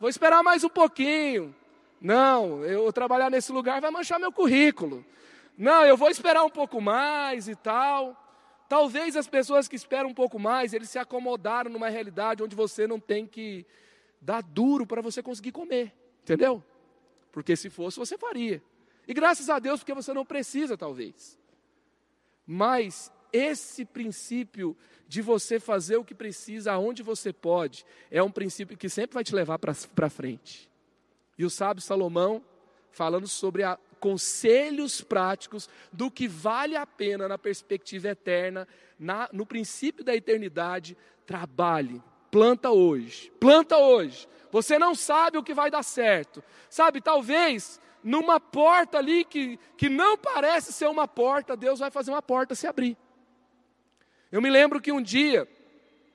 vou 0.00 0.10
esperar 0.10 0.42
mais 0.42 0.64
um 0.64 0.68
pouquinho. 0.68 1.54
Não, 2.00 2.64
eu 2.64 2.92
trabalhar 2.92 3.30
nesse 3.30 3.52
lugar 3.52 3.80
vai 3.80 3.92
manchar 3.92 4.18
meu 4.18 4.32
currículo. 4.32 5.06
Não, 5.56 5.84
eu 5.84 5.96
vou 5.96 6.10
esperar 6.10 6.42
um 6.42 6.50
pouco 6.50 6.80
mais 6.80 7.46
e 7.46 7.54
tal. 7.54 8.16
Talvez 8.68 9.16
as 9.16 9.28
pessoas 9.28 9.68
que 9.68 9.76
esperam 9.76 10.10
um 10.10 10.14
pouco 10.14 10.36
mais, 10.36 10.72
eles 10.72 10.90
se 10.90 10.98
acomodaram 10.98 11.70
numa 11.70 11.88
realidade 11.88 12.42
onde 12.42 12.56
você 12.56 12.88
não 12.88 12.98
tem 12.98 13.24
que 13.24 13.64
dar 14.20 14.42
duro 14.42 14.84
para 14.84 15.00
você 15.00 15.22
conseguir 15.22 15.52
comer, 15.52 15.92
entendeu? 16.22 16.62
Porque 17.38 17.54
se 17.54 17.70
fosse, 17.70 18.00
você 18.00 18.18
faria. 18.18 18.60
E 19.06 19.14
graças 19.14 19.48
a 19.48 19.60
Deus, 19.60 19.78
porque 19.78 19.94
você 19.94 20.12
não 20.12 20.26
precisa, 20.26 20.76
talvez. 20.76 21.38
Mas 22.44 23.12
esse 23.32 23.84
princípio 23.84 24.76
de 25.06 25.22
você 25.22 25.60
fazer 25.60 25.98
o 25.98 26.04
que 26.04 26.16
precisa, 26.16 26.72
aonde 26.72 27.00
você 27.00 27.32
pode, 27.32 27.86
é 28.10 28.20
um 28.20 28.30
princípio 28.30 28.76
que 28.76 28.88
sempre 28.88 29.14
vai 29.14 29.22
te 29.22 29.36
levar 29.36 29.56
para 29.56 30.10
frente. 30.10 30.68
E 31.38 31.44
o 31.44 31.50
sábio 31.50 31.80
Salomão, 31.80 32.44
falando 32.90 33.28
sobre 33.28 33.62
a 33.62 33.78
conselhos 34.00 35.00
práticos 35.00 35.68
do 35.92 36.10
que 36.10 36.26
vale 36.26 36.74
a 36.74 36.84
pena 36.84 37.28
na 37.28 37.38
perspectiva 37.38 38.08
eterna, 38.08 38.66
na, 38.98 39.28
no 39.32 39.46
princípio 39.46 40.02
da 40.02 40.12
eternidade. 40.12 40.96
Trabalhe, 41.24 42.02
planta 42.30 42.70
hoje, 42.70 43.30
planta 43.38 43.78
hoje. 43.78 44.28
Você 44.50 44.78
não 44.78 44.94
sabe 44.94 45.38
o 45.38 45.42
que 45.42 45.52
vai 45.52 45.70
dar 45.70 45.82
certo, 45.82 46.42
sabe? 46.70 47.00
Talvez 47.00 47.80
numa 48.02 48.40
porta 48.40 48.98
ali 48.98 49.24
que, 49.24 49.58
que 49.76 49.88
não 49.88 50.16
parece 50.16 50.72
ser 50.72 50.86
uma 50.86 51.06
porta, 51.06 51.56
Deus 51.56 51.78
vai 51.78 51.90
fazer 51.90 52.10
uma 52.10 52.22
porta 52.22 52.54
se 52.54 52.66
abrir. 52.66 52.96
Eu 54.30 54.40
me 54.40 54.50
lembro 54.50 54.80
que 54.80 54.92
um 54.92 55.02
dia 55.02 55.48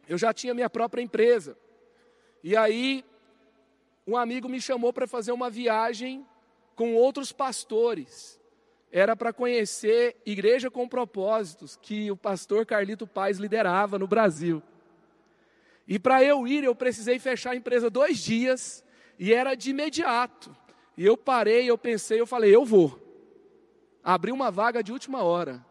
eu 0.07 0.17
já 0.17 0.33
tinha 0.33 0.53
minha 0.53 0.69
própria 0.69 1.01
empresa, 1.01 1.57
e 2.43 2.55
aí 2.55 3.05
um 4.05 4.17
amigo 4.17 4.49
me 4.49 4.59
chamou 4.59 4.91
para 4.91 5.07
fazer 5.07 5.31
uma 5.31 5.49
viagem 5.49 6.25
com 6.75 6.95
outros 6.95 7.31
pastores. 7.31 8.39
Era 8.91 9.15
para 9.15 9.33
conhecer 9.33 10.15
Igreja 10.25 10.69
com 10.69 10.87
Propósitos, 10.87 11.77
que 11.81 12.11
o 12.11 12.17
pastor 12.17 12.65
Carlito 12.65 13.07
Paz 13.07 13.39
liderava 13.39 13.97
no 13.97 14.07
Brasil. 14.07 14.61
E 15.87 15.99
para 15.99 16.23
eu 16.23 16.47
ir, 16.47 16.63
eu 16.63 16.73
precisei 16.73 17.19
fechar 17.19 17.51
a 17.51 17.55
empresa 17.55 17.89
dois 17.89 18.19
dias, 18.19 18.83
e 19.19 19.33
era 19.33 19.55
de 19.55 19.71
imediato. 19.71 20.55
E 20.97 21.05
eu 21.05 21.17
parei, 21.17 21.69
eu 21.69 21.77
pensei, 21.77 22.19
eu 22.19 22.27
falei, 22.27 22.55
eu 22.55 22.65
vou. 22.65 22.99
Abri 24.03 24.31
uma 24.31 24.51
vaga 24.51 24.83
de 24.83 24.91
última 24.91 25.23
hora. 25.23 25.65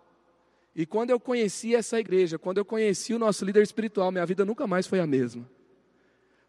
E 0.74 0.86
quando 0.86 1.10
eu 1.10 1.20
conheci 1.20 1.74
essa 1.74 1.98
igreja, 1.98 2.38
quando 2.38 2.58
eu 2.58 2.64
conheci 2.64 3.12
o 3.12 3.18
nosso 3.18 3.44
líder 3.44 3.62
espiritual, 3.62 4.10
minha 4.10 4.24
vida 4.24 4.44
nunca 4.44 4.66
mais 4.66 4.86
foi 4.86 5.00
a 5.00 5.06
mesma. 5.06 5.48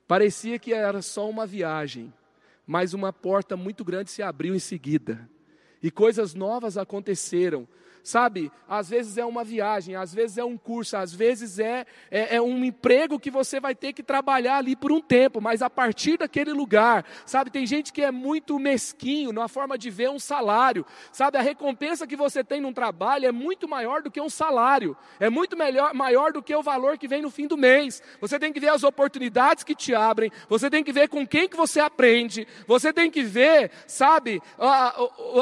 Parecia 0.07 0.57
que 0.59 0.73
era 0.73 1.01
só 1.01 1.29
uma 1.29 1.45
viagem 1.45 2.13
mas 2.65 2.93
uma 2.93 3.11
porta 3.11 3.55
muito 3.57 3.83
grande 3.83 4.09
se 4.09 4.21
abriu 4.21 4.55
em 4.55 4.59
seguida. 4.59 5.29
E 5.81 5.91
coisas 5.91 6.33
novas 6.33 6.77
aconteceram. 6.77 7.67
Sabe, 8.03 8.51
às 8.67 8.89
vezes 8.89 9.17
é 9.17 9.23
uma 9.23 9.45
viagem, 9.45 9.95
às 9.95 10.13
vezes 10.13 10.37
é 10.37 10.43
um 10.43 10.57
curso, 10.57 10.97
às 10.97 11.13
vezes 11.13 11.57
é, 11.57 11.85
é, 12.11 12.35
é, 12.35 12.41
um 12.41 12.65
emprego 12.65 13.17
que 13.17 13.31
você 13.31 13.61
vai 13.61 13.73
ter 13.73 13.93
que 13.93 14.03
trabalhar 14.03 14.57
ali 14.57 14.75
por 14.75 14.91
um 14.91 14.99
tempo, 14.99 15.39
mas 15.39 15.61
a 15.61 15.69
partir 15.69 16.17
daquele 16.17 16.51
lugar, 16.51 17.05
sabe, 17.25 17.49
tem 17.49 17.65
gente 17.65 17.93
que 17.93 18.01
é 18.01 18.11
muito 18.11 18.59
mesquinho 18.59 19.31
na 19.31 19.47
forma 19.47 19.77
de 19.77 19.89
ver 19.89 20.09
um 20.09 20.19
salário, 20.19 20.85
sabe, 21.13 21.37
a 21.37 21.41
recompensa 21.41 22.05
que 22.05 22.17
você 22.17 22.43
tem 22.43 22.59
num 22.59 22.73
trabalho 22.73 23.25
é 23.25 23.31
muito 23.31 23.69
maior 23.69 24.01
do 24.01 24.11
que 24.11 24.19
um 24.19 24.29
salário, 24.29 24.97
é 25.17 25.29
muito 25.29 25.55
melhor, 25.55 25.93
maior 25.93 26.33
do 26.33 26.43
que 26.43 26.53
o 26.53 26.61
valor 26.61 26.97
que 26.97 27.07
vem 27.07 27.21
no 27.21 27.29
fim 27.29 27.47
do 27.47 27.55
mês. 27.55 28.03
Você 28.19 28.37
tem 28.37 28.51
que 28.51 28.59
ver 28.59 28.69
as 28.69 28.83
oportunidades 28.83 29.63
que 29.63 29.73
te 29.73 29.95
abrem, 29.95 30.29
você 30.49 30.69
tem 30.69 30.83
que 30.83 30.91
ver 30.91 31.07
com 31.07 31.25
quem 31.25 31.47
que 31.47 31.55
você 31.55 31.79
aprende, 31.79 32.45
você 32.67 32.91
tem 32.91 33.09
que 33.09 33.23
ver, 33.23 33.71
sabe, 33.87 34.41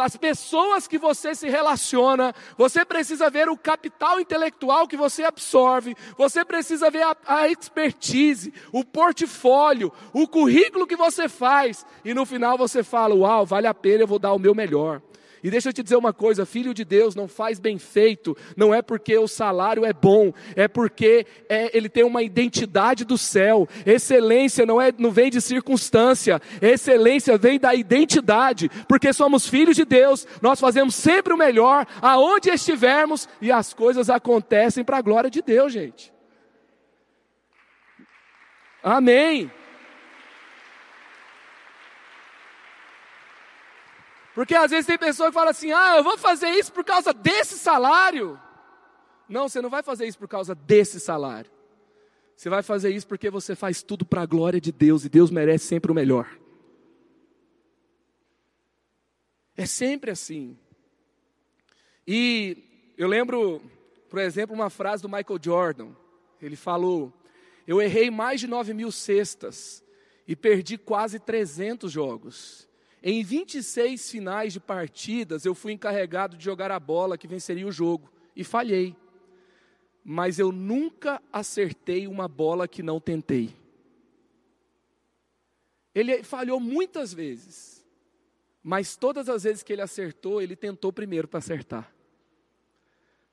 as 0.04 0.16
pessoas 0.16 0.88
que 0.88 1.00
você 1.00 1.34
se 1.34 1.50
relaciona, 1.50 2.36
você 2.58 2.86
precisa 2.86 3.30
ver 3.30 3.50
o 3.50 3.58
capital 3.58 4.20
intelectual 4.20 4.88
que 4.88 4.98
você 4.98 5.24
absorve, 5.24 5.96
você 6.18 6.44
precisa 6.44 6.90
ver 6.90 7.04
a, 7.04 7.16
a 7.26 7.48
expertise, 7.50 8.54
o 8.72 8.84
portfólio, 8.84 9.92
o 10.14 10.28
currículo 10.28 10.88
que 10.88 10.96
você 10.96 11.28
faz, 11.28 11.86
e 12.04 12.14
no 12.14 12.26
final 12.26 12.58
você 12.58 12.84
fala: 12.84 13.16
Uau, 13.16 13.46
vale 13.46 13.68
a 13.68 13.74
pena, 13.74 14.04
eu 14.04 14.08
vou 14.08 14.20
dar 14.20 14.34
o 14.34 14.40
meu 14.40 14.56
melhor. 14.56 15.02
E 15.44 15.50
deixa 15.50 15.70
eu 15.70 15.74
te 15.74 15.82
dizer 15.82 15.96
uma 15.96 16.14
coisa: 16.14 16.46
filho 16.46 16.74
de 16.74 16.86
Deus 16.86 17.16
não 17.16 17.28
faz 17.28 17.60
bem 17.60 17.78
feito, 17.78 18.38
não 18.56 18.74
é 18.74 18.82
porque 18.82 19.18
o 19.18 19.28
salário 19.28 19.86
é 19.86 19.94
bom, 19.94 20.34
é 20.56 20.68
porque 20.68 21.26
é, 21.50 21.76
ele 21.76 21.90
tem 21.90 22.04
uma 22.04 22.22
identidade 22.22 23.04
do 23.04 23.18
céu. 23.18 23.68
Excelência 23.86 24.66
não, 24.66 24.82
é, 24.82 24.94
não 24.98 25.12
vem 25.12 25.30
de 25.30 25.42
circunstância, 25.42 26.42
excelência 26.62 27.38
vem 27.38 27.60
da 27.60 27.74
identidade, 27.74 28.70
porque 28.88 29.12
somos 29.14 29.48
filhos 29.48 29.76
de 29.76 29.86
Deus, 29.86 30.28
nós 30.42 30.60
fazemos 30.60 30.96
sempre 30.96 31.34
o 31.34 31.38
melhor, 31.38 31.88
aonde 32.02 32.50
estivermos, 32.50 33.28
e 33.42 33.52
as 33.52 33.74
coisas 33.74 34.10
acontecem 34.10 34.84
para 34.84 34.98
a 34.98 35.02
glória 35.02 35.30
de 35.30 35.42
Deus, 35.42 35.74
gente. 35.74 36.12
Amém. 38.84 39.52
Porque 44.34 44.56
às 44.56 44.72
vezes 44.72 44.86
tem 44.86 44.98
pessoa 44.98 45.30
que 45.30 45.34
fala 45.34 45.52
assim: 45.52 45.72
ah, 45.72 45.98
eu 45.98 46.04
vou 46.04 46.18
fazer 46.18 46.50
isso 46.50 46.72
por 46.72 46.84
causa 46.84 47.14
desse 47.14 47.58
salário. 47.58 48.40
Não, 49.28 49.48
você 49.48 49.62
não 49.62 49.70
vai 49.70 49.84
fazer 49.84 50.06
isso 50.06 50.18
por 50.18 50.28
causa 50.28 50.54
desse 50.56 51.00
salário. 51.00 51.50
Você 52.36 52.50
vai 52.50 52.64
fazer 52.64 52.90
isso 52.90 53.08
porque 53.08 53.30
você 53.30 53.56
faz 53.56 53.84
tudo 53.84 54.06
para 54.06 54.24
a 54.24 54.26
glória 54.26 54.60
de 54.60 54.72
Deus 54.72 55.06
e 55.06 55.10
Deus 55.10 55.30
merece 55.30 55.66
sempre 55.66 55.92
o 55.92 55.96
melhor. 55.96 56.28
É 59.56 59.66
sempre 59.66 60.12
assim. 60.12 60.58
E 62.08 62.94
eu 62.98 63.08
lembro, 63.08 63.62
por 64.10 64.20
exemplo, 64.20 64.56
uma 64.56 64.70
frase 64.70 65.04
do 65.04 65.10
Michael 65.10 65.40
Jordan. 65.42 65.90
Ele 66.42 66.56
falou: 66.56 67.14
Eu 67.68 67.82
errei 67.82 68.10
mais 68.10 68.40
de 68.40 68.48
9 68.48 68.74
mil 68.74 68.92
cestas 68.92 69.84
e 70.28 70.36
perdi 70.36 70.78
quase 70.78 71.20
300 71.20 71.92
jogos. 71.92 72.71
Em 73.04 73.24
26 73.24 74.12
finais 74.12 74.54
de 74.54 74.60
partidas, 74.60 75.44
eu 75.44 75.56
fui 75.56 75.72
encarregado 75.74 76.38
de 76.38 76.44
jogar 76.44 76.70
a 76.72 76.80
bola 76.80 77.18
que 77.18 77.28
venceria 77.28 77.66
o 77.66 77.72
jogo 77.72 78.12
e 78.36 78.44
falhei. 78.44 78.96
Mas 80.04 80.38
eu 80.38 80.52
nunca 80.52 81.22
acertei 81.34 82.08
uma 82.08 82.28
bola 82.28 82.68
que 82.68 82.84
não 82.84 83.00
tentei. 83.00 83.56
Ele 85.94 86.24
falhou 86.24 86.60
muitas 86.60 87.14
vezes, 87.14 87.86
mas 88.64 88.96
todas 88.96 89.28
as 89.28 89.44
vezes 89.44 89.64
que 89.64 89.74
ele 89.74 89.82
acertou, 89.82 90.42
ele 90.42 90.56
tentou 90.56 90.94
primeiro 90.94 91.28
para 91.28 91.40
acertar. 91.40 91.94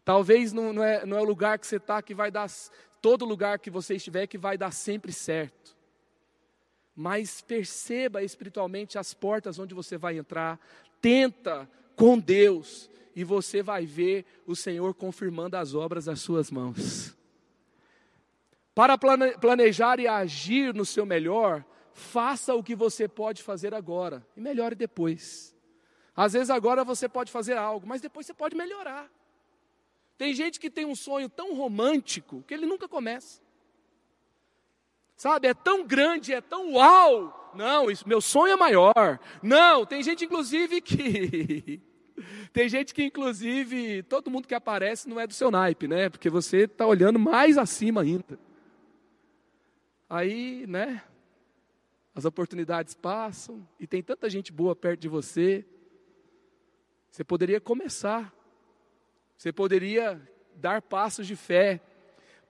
Talvez 0.04 0.52
não, 0.54 0.72
não, 0.72 0.82
é, 0.82 1.04
não 1.04 1.18
é 1.18 1.20
o 1.20 1.24
lugar 1.24 1.58
que 1.58 1.66
você 1.66 1.76
está 1.76 2.00
que 2.00 2.14
vai 2.14 2.30
dar, 2.30 2.50
todo 3.02 3.26
lugar 3.26 3.58
que 3.58 3.70
você 3.70 3.96
estiver 3.96 4.26
que 4.26 4.38
vai 4.38 4.56
dar 4.56 4.72
sempre 4.72 5.12
certo. 5.12 5.76
Mas 7.00 7.40
perceba 7.40 8.24
espiritualmente 8.24 8.98
as 8.98 9.14
portas 9.14 9.56
onde 9.56 9.72
você 9.72 9.96
vai 9.96 10.18
entrar, 10.18 10.58
tenta 11.00 11.70
com 11.94 12.18
Deus, 12.18 12.90
e 13.14 13.22
você 13.22 13.62
vai 13.62 13.86
ver 13.86 14.24
o 14.44 14.56
Senhor 14.56 14.92
confirmando 14.94 15.56
as 15.56 15.76
obras 15.76 16.06
das 16.06 16.20
suas 16.20 16.50
mãos. 16.50 17.16
Para 18.74 18.98
planejar 18.98 20.00
e 20.00 20.08
agir 20.08 20.74
no 20.74 20.84
seu 20.84 21.06
melhor, 21.06 21.64
faça 21.92 22.52
o 22.56 22.64
que 22.64 22.74
você 22.74 23.06
pode 23.06 23.44
fazer 23.44 23.74
agora 23.74 24.26
e 24.36 24.40
melhore 24.40 24.74
depois. 24.74 25.56
Às 26.16 26.32
vezes 26.32 26.50
agora 26.50 26.82
você 26.82 27.08
pode 27.08 27.30
fazer 27.30 27.56
algo, 27.56 27.86
mas 27.86 28.00
depois 28.00 28.26
você 28.26 28.34
pode 28.34 28.56
melhorar. 28.56 29.08
Tem 30.16 30.34
gente 30.34 30.58
que 30.58 30.68
tem 30.68 30.84
um 30.84 30.96
sonho 30.96 31.28
tão 31.28 31.54
romântico 31.54 32.42
que 32.42 32.54
ele 32.54 32.66
nunca 32.66 32.88
começa. 32.88 33.40
Sabe, 35.18 35.48
é 35.48 35.52
tão 35.52 35.86
grande, 35.86 36.32
é 36.32 36.40
tão 36.40 36.72
uau. 36.72 37.52
Não, 37.54 37.90
isso, 37.90 38.08
meu 38.08 38.22
sonho 38.22 38.54
é 38.54 38.56
maior. 38.56 39.20
Não, 39.42 39.84
tem 39.84 40.02
gente 40.02 40.24
inclusive 40.24 40.80
que 40.80 41.82
tem 42.54 42.70
gente 42.70 42.94
que 42.94 43.04
inclusive 43.04 44.02
todo 44.04 44.30
mundo 44.30 44.48
que 44.48 44.54
aparece 44.54 45.06
não 45.06 45.20
é 45.20 45.26
do 45.26 45.34
seu 45.34 45.50
naipe, 45.50 45.86
né? 45.86 46.08
Porque 46.08 46.30
você 46.30 46.60
está 46.60 46.86
olhando 46.86 47.18
mais 47.18 47.58
acima 47.58 48.00
ainda. 48.00 48.38
Aí, 50.08 50.66
né? 50.66 51.02
as 52.18 52.24
oportunidades 52.24 52.94
passam 52.94 53.64
e 53.78 53.86
tem 53.86 54.02
tanta 54.02 54.28
gente 54.28 54.52
boa 54.52 54.74
perto 54.74 54.98
de 54.98 55.08
você. 55.08 55.64
Você 57.08 57.22
poderia 57.22 57.60
começar, 57.60 58.34
você 59.36 59.52
poderia 59.52 60.20
dar 60.56 60.82
passos 60.82 61.28
de 61.28 61.36
fé. 61.36 61.80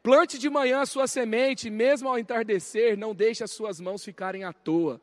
Plante 0.02 0.38
de 0.38 0.48
manhã 0.48 0.80
a 0.80 0.86
sua 0.86 1.06
semente, 1.06 1.68
mesmo 1.68 2.08
ao 2.08 2.18
entardecer, 2.18 2.96
não 2.96 3.14
deixe 3.14 3.42
as 3.42 3.50
suas 3.50 3.80
mãos 3.80 4.04
ficarem 4.04 4.44
à 4.44 4.52
toa, 4.52 5.00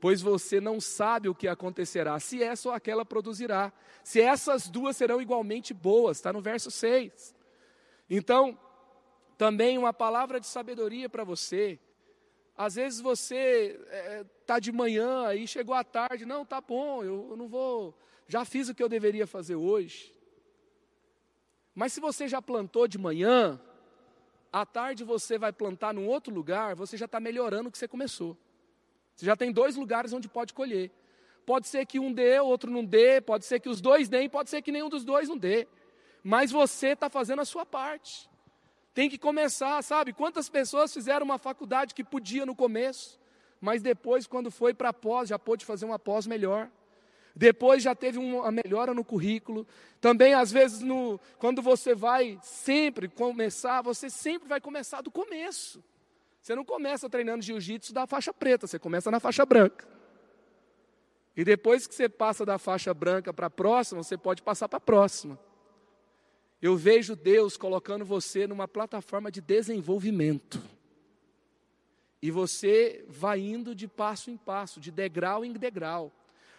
pois 0.00 0.22
você 0.22 0.60
não 0.60 0.80
sabe 0.80 1.28
o 1.28 1.34
que 1.34 1.46
acontecerá, 1.46 2.18
se 2.18 2.42
essa 2.42 2.68
ou 2.68 2.74
aquela 2.74 3.04
produzirá, 3.04 3.72
se 4.02 4.20
essas 4.20 4.68
duas 4.68 4.96
serão 4.96 5.20
igualmente 5.20 5.74
boas, 5.74 6.16
está 6.16 6.32
no 6.32 6.40
verso 6.40 6.70
6. 6.70 7.34
Então, 8.08 8.58
também 9.36 9.76
uma 9.76 9.92
palavra 9.92 10.40
de 10.40 10.46
sabedoria 10.46 11.08
para 11.08 11.24
você, 11.24 11.78
às 12.56 12.74
vezes 12.74 13.00
você 13.00 13.78
está 14.40 14.56
é, 14.56 14.60
de 14.60 14.72
manhã, 14.72 15.26
aí 15.26 15.46
chegou 15.46 15.74
à 15.74 15.84
tarde, 15.84 16.26
não, 16.26 16.44
tá 16.44 16.60
bom, 16.60 17.04
eu, 17.04 17.28
eu 17.30 17.36
não 17.36 17.46
vou, 17.46 17.96
já 18.26 18.44
fiz 18.44 18.68
o 18.68 18.74
que 18.74 18.82
eu 18.82 18.88
deveria 18.88 19.26
fazer 19.26 19.54
hoje. 19.54 20.12
Mas 21.72 21.92
se 21.92 22.00
você 22.00 22.26
já 22.26 22.42
plantou 22.42 22.88
de 22.88 22.98
manhã, 22.98 23.60
à 24.60 24.66
tarde 24.66 25.04
você 25.04 25.38
vai 25.38 25.52
plantar 25.52 25.92
num 25.94 26.06
outro 26.06 26.34
lugar, 26.34 26.74
você 26.74 26.96
já 26.96 27.06
está 27.06 27.18
melhorando 27.20 27.68
o 27.68 27.72
que 27.72 27.78
você 27.78 27.88
começou. 27.88 28.36
Você 29.14 29.26
já 29.26 29.36
tem 29.36 29.52
dois 29.52 29.76
lugares 29.76 30.12
onde 30.12 30.28
pode 30.28 30.54
colher. 30.54 30.90
Pode 31.44 31.66
ser 31.66 31.86
que 31.86 31.98
um 31.98 32.12
dê, 32.12 32.38
outro 32.40 32.70
não 32.70 32.84
dê, 32.84 33.20
pode 33.20 33.44
ser 33.44 33.58
que 33.58 33.68
os 33.68 33.80
dois 33.80 34.08
deem, 34.08 34.28
pode 34.28 34.50
ser 34.50 34.60
que 34.62 34.70
nenhum 34.70 34.88
dos 34.88 35.04
dois 35.04 35.28
não 35.28 35.36
dê. 35.36 35.66
Mas 36.22 36.50
você 36.50 36.88
está 36.88 37.08
fazendo 37.08 37.40
a 37.40 37.44
sua 37.44 37.64
parte. 37.64 38.28
Tem 38.92 39.08
que 39.08 39.16
começar, 39.16 39.82
sabe? 39.82 40.12
Quantas 40.12 40.48
pessoas 40.48 40.92
fizeram 40.92 41.24
uma 41.24 41.38
faculdade 41.38 41.94
que 41.94 42.04
podia 42.04 42.44
no 42.44 42.54
começo, 42.54 43.18
mas 43.60 43.82
depois, 43.82 44.26
quando 44.26 44.50
foi 44.50 44.74
para 44.74 44.92
pós, 44.92 45.28
já 45.28 45.38
pôde 45.38 45.64
fazer 45.64 45.84
uma 45.84 45.98
pós 45.98 46.26
melhor. 46.26 46.70
Depois 47.38 47.84
já 47.84 47.94
teve 47.94 48.18
uma 48.18 48.50
melhora 48.50 48.92
no 48.92 49.04
currículo. 49.04 49.64
Também, 50.00 50.34
às 50.34 50.50
vezes, 50.50 50.80
no, 50.80 51.20
quando 51.38 51.62
você 51.62 51.94
vai 51.94 52.36
sempre 52.42 53.06
começar, 53.06 53.80
você 53.80 54.10
sempre 54.10 54.48
vai 54.48 54.60
começar 54.60 55.02
do 55.02 55.10
começo. 55.10 55.80
Você 56.42 56.56
não 56.56 56.64
começa 56.64 57.08
treinando 57.08 57.44
jiu-jitsu 57.44 57.94
da 57.94 58.08
faixa 58.08 58.34
preta, 58.34 58.66
você 58.66 58.76
começa 58.76 59.08
na 59.08 59.20
faixa 59.20 59.46
branca. 59.46 59.86
E 61.36 61.44
depois 61.44 61.86
que 61.86 61.94
você 61.94 62.08
passa 62.08 62.44
da 62.44 62.58
faixa 62.58 62.92
branca 62.92 63.32
para 63.32 63.46
a 63.46 63.50
próxima, 63.50 64.02
você 64.02 64.18
pode 64.18 64.42
passar 64.42 64.68
para 64.68 64.78
a 64.78 64.80
próxima. 64.80 65.38
Eu 66.60 66.76
vejo 66.76 67.14
Deus 67.14 67.56
colocando 67.56 68.04
você 68.04 68.48
numa 68.48 68.66
plataforma 68.66 69.30
de 69.30 69.40
desenvolvimento. 69.40 70.60
E 72.20 72.32
você 72.32 73.04
vai 73.06 73.38
indo 73.38 73.76
de 73.76 73.86
passo 73.86 74.28
em 74.28 74.36
passo, 74.36 74.80
de 74.80 74.90
degrau 74.90 75.44
em 75.44 75.52
degrau. 75.52 76.12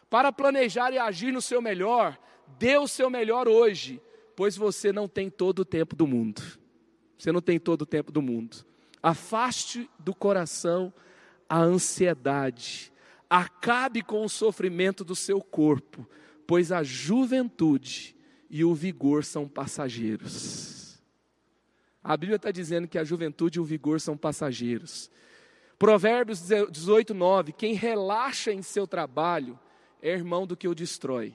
Para 0.10 0.32
planejar 0.32 0.92
e 0.92 0.98
agir 0.98 1.32
no 1.32 1.42
seu 1.42 1.62
melhor, 1.62 2.18
dê 2.58 2.78
o 2.78 2.88
seu 2.88 3.10
melhor 3.10 3.48
hoje, 3.48 4.02
pois 4.36 4.58
você 4.58 4.92
não 4.92 5.08
tem 5.08 5.30
todo 5.30 5.60
o 5.60 5.66
tempo 5.66 5.96
do 5.96 6.08
mundo. 6.08 6.42
Você 7.18 7.32
não 7.32 7.42
tem 7.42 7.60
todo 7.60 7.84
o 7.84 7.86
tempo 7.86 8.12
do 8.12 8.22
mundo. 8.22 8.66
Afaste 9.04 9.90
do 10.00 10.16
coração 10.16 10.94
a 11.48 11.60
ansiedade. 11.60 12.92
Acabe 13.30 14.02
com 14.02 14.24
o 14.24 14.30
sofrimento 14.30 15.04
do 15.04 15.16
seu 15.16 15.42
corpo, 15.42 16.10
pois 16.48 16.72
a 16.72 16.82
juventude 16.82 18.16
e 18.50 18.64
o 18.64 18.74
vigor 18.74 19.24
são 19.24 19.48
passageiros. 19.48 21.00
A 22.04 22.16
Bíblia 22.18 22.38
está 22.38 22.50
dizendo 22.50 22.88
que 22.88 22.98
a 22.98 23.04
juventude 23.04 23.60
e 23.60 23.62
o 23.62 23.66
vigor 23.66 24.00
são 24.02 24.18
passageiros. 24.18 25.12
Provérbios 25.78 26.42
18, 26.72 27.14
9: 27.14 27.54
Quem 27.54 27.74
relaxa 27.74 28.52
em 28.52 28.62
seu 28.62 28.88
trabalho 28.88 29.60
é 30.02 30.10
irmão 30.10 30.48
do 30.48 30.56
que 30.56 30.68
o 30.68 30.76
destrói. 30.76 31.34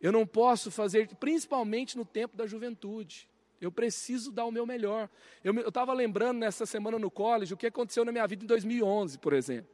Eu 0.00 0.12
não 0.12 0.26
posso 0.26 0.70
fazer, 0.70 1.08
principalmente 1.16 1.96
no 1.96 2.04
tempo 2.04 2.36
da 2.36 2.46
juventude. 2.46 3.28
Eu 3.60 3.72
preciso 3.72 4.30
dar 4.30 4.44
o 4.44 4.52
meu 4.52 4.64
melhor. 4.64 5.08
Eu 5.42 5.52
estava 5.68 5.92
lembrando 5.92 6.38
nessa 6.38 6.64
semana 6.64 6.98
no 6.98 7.10
college 7.10 7.52
o 7.52 7.56
que 7.56 7.66
aconteceu 7.66 8.04
na 8.04 8.12
minha 8.12 8.26
vida 8.26 8.44
em 8.44 8.46
2011, 8.46 9.18
por 9.18 9.32
exemplo. 9.32 9.70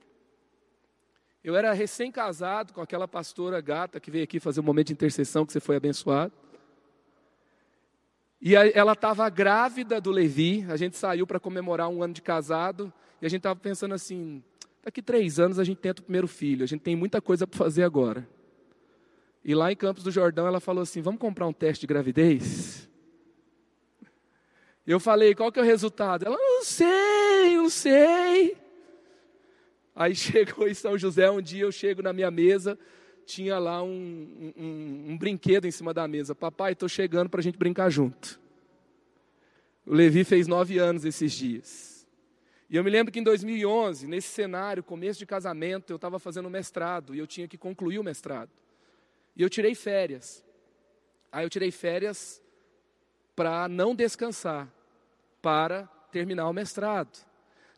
Eu 1.43 1.55
era 1.55 1.75
recém-casado 1.75 2.73
com 2.73 2.81
aquela 2.81 3.07
pastora 3.07 3.61
gata 3.61 4.01
que 4.01 4.11
veio 4.11 4.25
aqui 4.25 4.41
fazer 4.41 4.61
um 4.61 4.65
momento 4.65 4.87
de 4.87 4.93
intercessão 4.95 5.45
que 5.45 5.53
você 5.53 5.61
foi 5.61 5.77
abençoado. 5.77 6.33
E 8.41 8.55
ela 8.55 8.93
estava 8.93 9.29
grávida 9.29 10.01
do 10.01 10.11
Levi, 10.11 10.65
a 10.69 10.77
gente 10.77 10.97
saiu 10.97 11.27
para 11.27 11.41
comemorar 11.41 11.89
um 11.89 12.03
ano 12.03 12.15
de 12.15 12.23
casado, 12.23 12.93
e 13.21 13.27
a 13.27 13.29
gente 13.29 13.41
estava 13.41 13.59
pensando 13.59 13.95
assim: 13.95 14.43
daqui 14.85 15.01
três 15.01 15.41
anos 15.41 15.59
a 15.59 15.65
gente 15.65 15.79
tenta 15.79 16.03
o 16.03 16.05
primeiro 16.05 16.29
filho, 16.29 16.63
a 16.63 16.67
gente 16.67 16.83
tem 16.83 16.95
muita 16.95 17.21
coisa 17.21 17.47
para 17.47 17.57
fazer 17.57 17.83
agora. 17.83 18.29
E 19.43 19.55
lá 19.55 19.73
em 19.73 19.77
Campos 19.77 20.05
do 20.05 20.11
Jordão 20.11 20.47
ela 20.47 20.61
falou 20.61 20.83
assim: 20.83 21.01
vamos 21.01 21.21
comprar 21.21 21.47
um 21.47 21.53
teste 21.53 21.83
de 21.83 21.87
gravidez? 21.87 22.89
Eu 24.87 25.01
falei: 25.01 25.35
qual 25.35 25.51
que 25.51 25.59
é 25.59 25.63
o 25.63 25.67
resultado? 25.67 26.27
Ela: 26.27 26.37
não 26.37 26.63
sei, 26.63 27.57
não 27.57 27.71
sei. 27.71 28.57
Aí 29.97 30.15
chegou 30.17 30.69
em 30.69 30.75
São 30.75 30.99
José, 30.99 31.31
um 31.31 31.41
dia 31.41 31.63
eu 31.63 31.73
chego 31.73 32.03
na 32.03 32.13
minha 32.13 32.31
mesa, 32.31 32.79
tinha 33.25 33.59
lá 33.59 33.83
um, 33.83 34.53
um, 34.57 35.13
um 35.13 35.19
brinquedo 35.19 35.67
em 35.67 35.71
cima 35.71 35.95
da 35.95 36.07
mesa. 36.07 36.35
Papai, 36.35 36.73
estou 36.73 36.89
chegando 36.89 37.31
para 37.31 37.41
a 37.41 37.43
gente 37.43 37.57
brincar 37.57 37.89
junto. 37.89 38.39
O 39.87 39.95
Levi 39.95 40.25
fez 40.25 40.47
nove 40.47 40.79
anos 40.79 41.05
esses 41.05 41.33
dias. 41.33 41.94
E 42.75 42.77
eu 42.77 42.83
me 42.83 42.91
lembro 42.91 43.13
que 43.13 43.21
em 43.21 43.23
2011, 43.23 44.09
nesse 44.09 44.27
cenário, 44.27 44.83
começo 44.83 45.17
de 45.17 45.25
casamento, 45.25 45.93
eu 45.93 45.95
estava 45.95 46.19
fazendo 46.19 46.51
mestrado 46.51 47.15
e 47.15 47.21
eu 47.21 47.25
tinha 47.25 47.47
que 47.47 47.57
concluir 47.57 48.01
o 48.01 48.03
mestrado. 48.03 48.51
E 49.37 49.43
eu 49.43 49.49
tirei 49.49 49.77
férias. 49.77 50.45
Aí 51.31 51.47
eu 51.47 51.49
tirei 51.49 51.71
férias 51.71 52.43
para 53.37 53.69
não 53.69 53.95
descansar, 53.95 54.69
para 55.41 55.85
terminar 56.11 56.49
o 56.49 56.53
mestrado. 56.53 57.17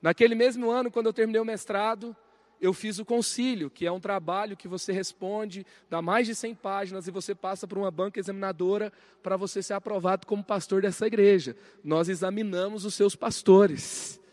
Naquele 0.01 0.35
mesmo 0.35 0.71
ano, 0.71 0.91
quando 0.91 1.09
eu 1.09 1.13
terminei 1.13 1.43
o 1.43 1.45
mestrado, 1.45 2.17
eu 2.59 2.73
fiz 2.73 2.99
o 2.99 3.05
concílio, 3.05 3.69
que 3.69 3.85
é 3.85 3.93
um 3.93 4.01
trabalho 4.01 4.57
que 4.57 4.67
você 4.67 4.93
responde, 4.93 5.67
dá 5.91 6.01
mais 6.01 6.27
de 6.27 6.35
100 6.35 6.55
páginas 6.55 7.07
e 7.07 7.11
você 7.11 7.35
passa 7.35 7.67
por 7.67 7.77
uma 7.77 7.91
banca 7.91 8.19
examinadora 8.19 8.91
para 9.23 9.37
você 9.37 9.63
ser 9.63 9.75
aprovado 9.75 10.27
como 10.27 10.43
pastor 10.43 10.81
dessa 10.81 11.07
igreja. 11.07 11.55
Nós 11.85 12.09
examinamos 12.09 12.87
os 12.87 12.95
seus 12.95 13.15
pastores. 13.15 14.25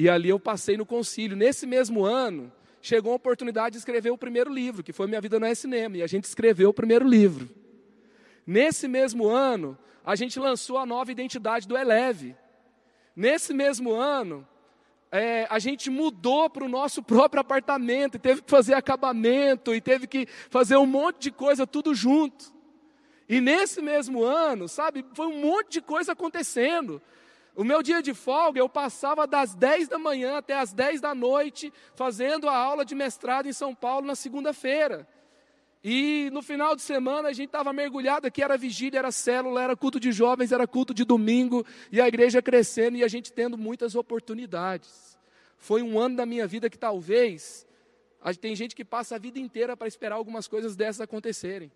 E 0.00 0.08
ali 0.08 0.30
eu 0.30 0.40
passei 0.40 0.78
no 0.78 0.86
concílio. 0.86 1.36
Nesse 1.36 1.66
mesmo 1.66 2.06
ano, 2.06 2.50
chegou 2.80 3.12
a 3.12 3.16
oportunidade 3.16 3.74
de 3.74 3.80
escrever 3.80 4.10
o 4.10 4.16
primeiro 4.16 4.50
livro, 4.50 4.82
que 4.82 4.94
foi 4.94 5.06
Minha 5.06 5.20
Vida 5.20 5.38
Não 5.38 5.46
é 5.46 5.54
Cinema, 5.54 5.98
e 5.98 6.02
a 6.02 6.06
gente 6.06 6.24
escreveu 6.24 6.70
o 6.70 6.72
primeiro 6.72 7.06
livro. 7.06 7.50
Nesse 8.46 8.88
mesmo 8.88 9.28
ano, 9.28 9.76
a 10.02 10.16
gente 10.16 10.40
lançou 10.40 10.78
a 10.78 10.86
nova 10.86 11.12
identidade 11.12 11.68
do 11.68 11.76
Eleve. 11.76 12.34
Nesse 13.14 13.52
mesmo 13.52 13.92
ano, 13.92 14.48
é, 15.12 15.46
a 15.50 15.58
gente 15.58 15.90
mudou 15.90 16.48
para 16.48 16.64
o 16.64 16.68
nosso 16.68 17.02
próprio 17.02 17.42
apartamento, 17.42 18.14
e 18.14 18.18
teve 18.18 18.40
que 18.40 18.50
fazer 18.50 18.72
acabamento, 18.72 19.74
e 19.74 19.82
teve 19.82 20.06
que 20.06 20.26
fazer 20.48 20.78
um 20.78 20.86
monte 20.86 21.24
de 21.24 21.30
coisa 21.30 21.66
tudo 21.66 21.94
junto. 21.94 22.54
E 23.28 23.38
nesse 23.38 23.82
mesmo 23.82 24.24
ano, 24.24 24.66
sabe, 24.66 25.04
foi 25.12 25.26
um 25.26 25.42
monte 25.42 25.72
de 25.72 25.82
coisa 25.82 26.12
acontecendo. 26.12 27.02
O 27.56 27.64
meu 27.64 27.82
dia 27.82 28.00
de 28.00 28.14
folga, 28.14 28.60
eu 28.60 28.68
passava 28.68 29.26
das 29.26 29.54
10 29.54 29.88
da 29.88 29.98
manhã 29.98 30.38
até 30.38 30.54
as 30.54 30.72
10 30.72 31.00
da 31.00 31.14
noite, 31.14 31.72
fazendo 31.94 32.48
a 32.48 32.56
aula 32.56 32.84
de 32.84 32.94
mestrado 32.94 33.46
em 33.46 33.52
São 33.52 33.74
Paulo 33.74 34.06
na 34.06 34.14
segunda-feira. 34.14 35.06
E 35.82 36.28
no 36.30 36.42
final 36.42 36.76
de 36.76 36.82
semana 36.82 37.30
a 37.30 37.32
gente 37.32 37.48
estava 37.48 37.72
mergulhado 37.72 38.26
aqui, 38.26 38.42
era 38.42 38.56
vigília, 38.56 38.98
era 38.98 39.10
célula, 39.10 39.62
era 39.62 39.74
culto 39.74 39.98
de 39.98 40.12
jovens, 40.12 40.52
era 40.52 40.66
culto 40.66 40.92
de 40.92 41.04
domingo, 41.04 41.64
e 41.90 42.00
a 42.00 42.06
igreja 42.06 42.42
crescendo 42.42 42.98
e 42.98 43.04
a 43.04 43.08
gente 43.08 43.32
tendo 43.32 43.56
muitas 43.56 43.94
oportunidades. 43.94 45.18
Foi 45.56 45.82
um 45.82 45.98
ano 45.98 46.16
da 46.16 46.26
minha 46.26 46.46
vida 46.46 46.68
que 46.70 46.78
talvez, 46.78 47.66
tem 48.40 48.54
gente 48.54 48.76
que 48.76 48.84
passa 48.84 49.16
a 49.16 49.18
vida 49.18 49.38
inteira 49.38 49.76
para 49.76 49.88
esperar 49.88 50.16
algumas 50.16 50.46
coisas 50.46 50.76
dessas 50.76 51.00
acontecerem. 51.00 51.72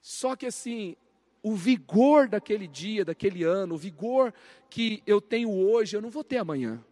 Só 0.00 0.34
que 0.34 0.46
assim, 0.46 0.96
o 1.42 1.54
vigor 1.54 2.28
daquele 2.28 2.66
dia, 2.66 3.04
daquele 3.04 3.44
ano, 3.44 3.74
o 3.74 3.78
vigor 3.78 4.32
que 4.68 5.02
eu 5.06 5.20
tenho 5.20 5.50
hoje, 5.50 5.96
eu 5.96 6.02
não 6.02 6.10
vou 6.10 6.24
ter 6.24 6.38
amanhã. 6.38 6.82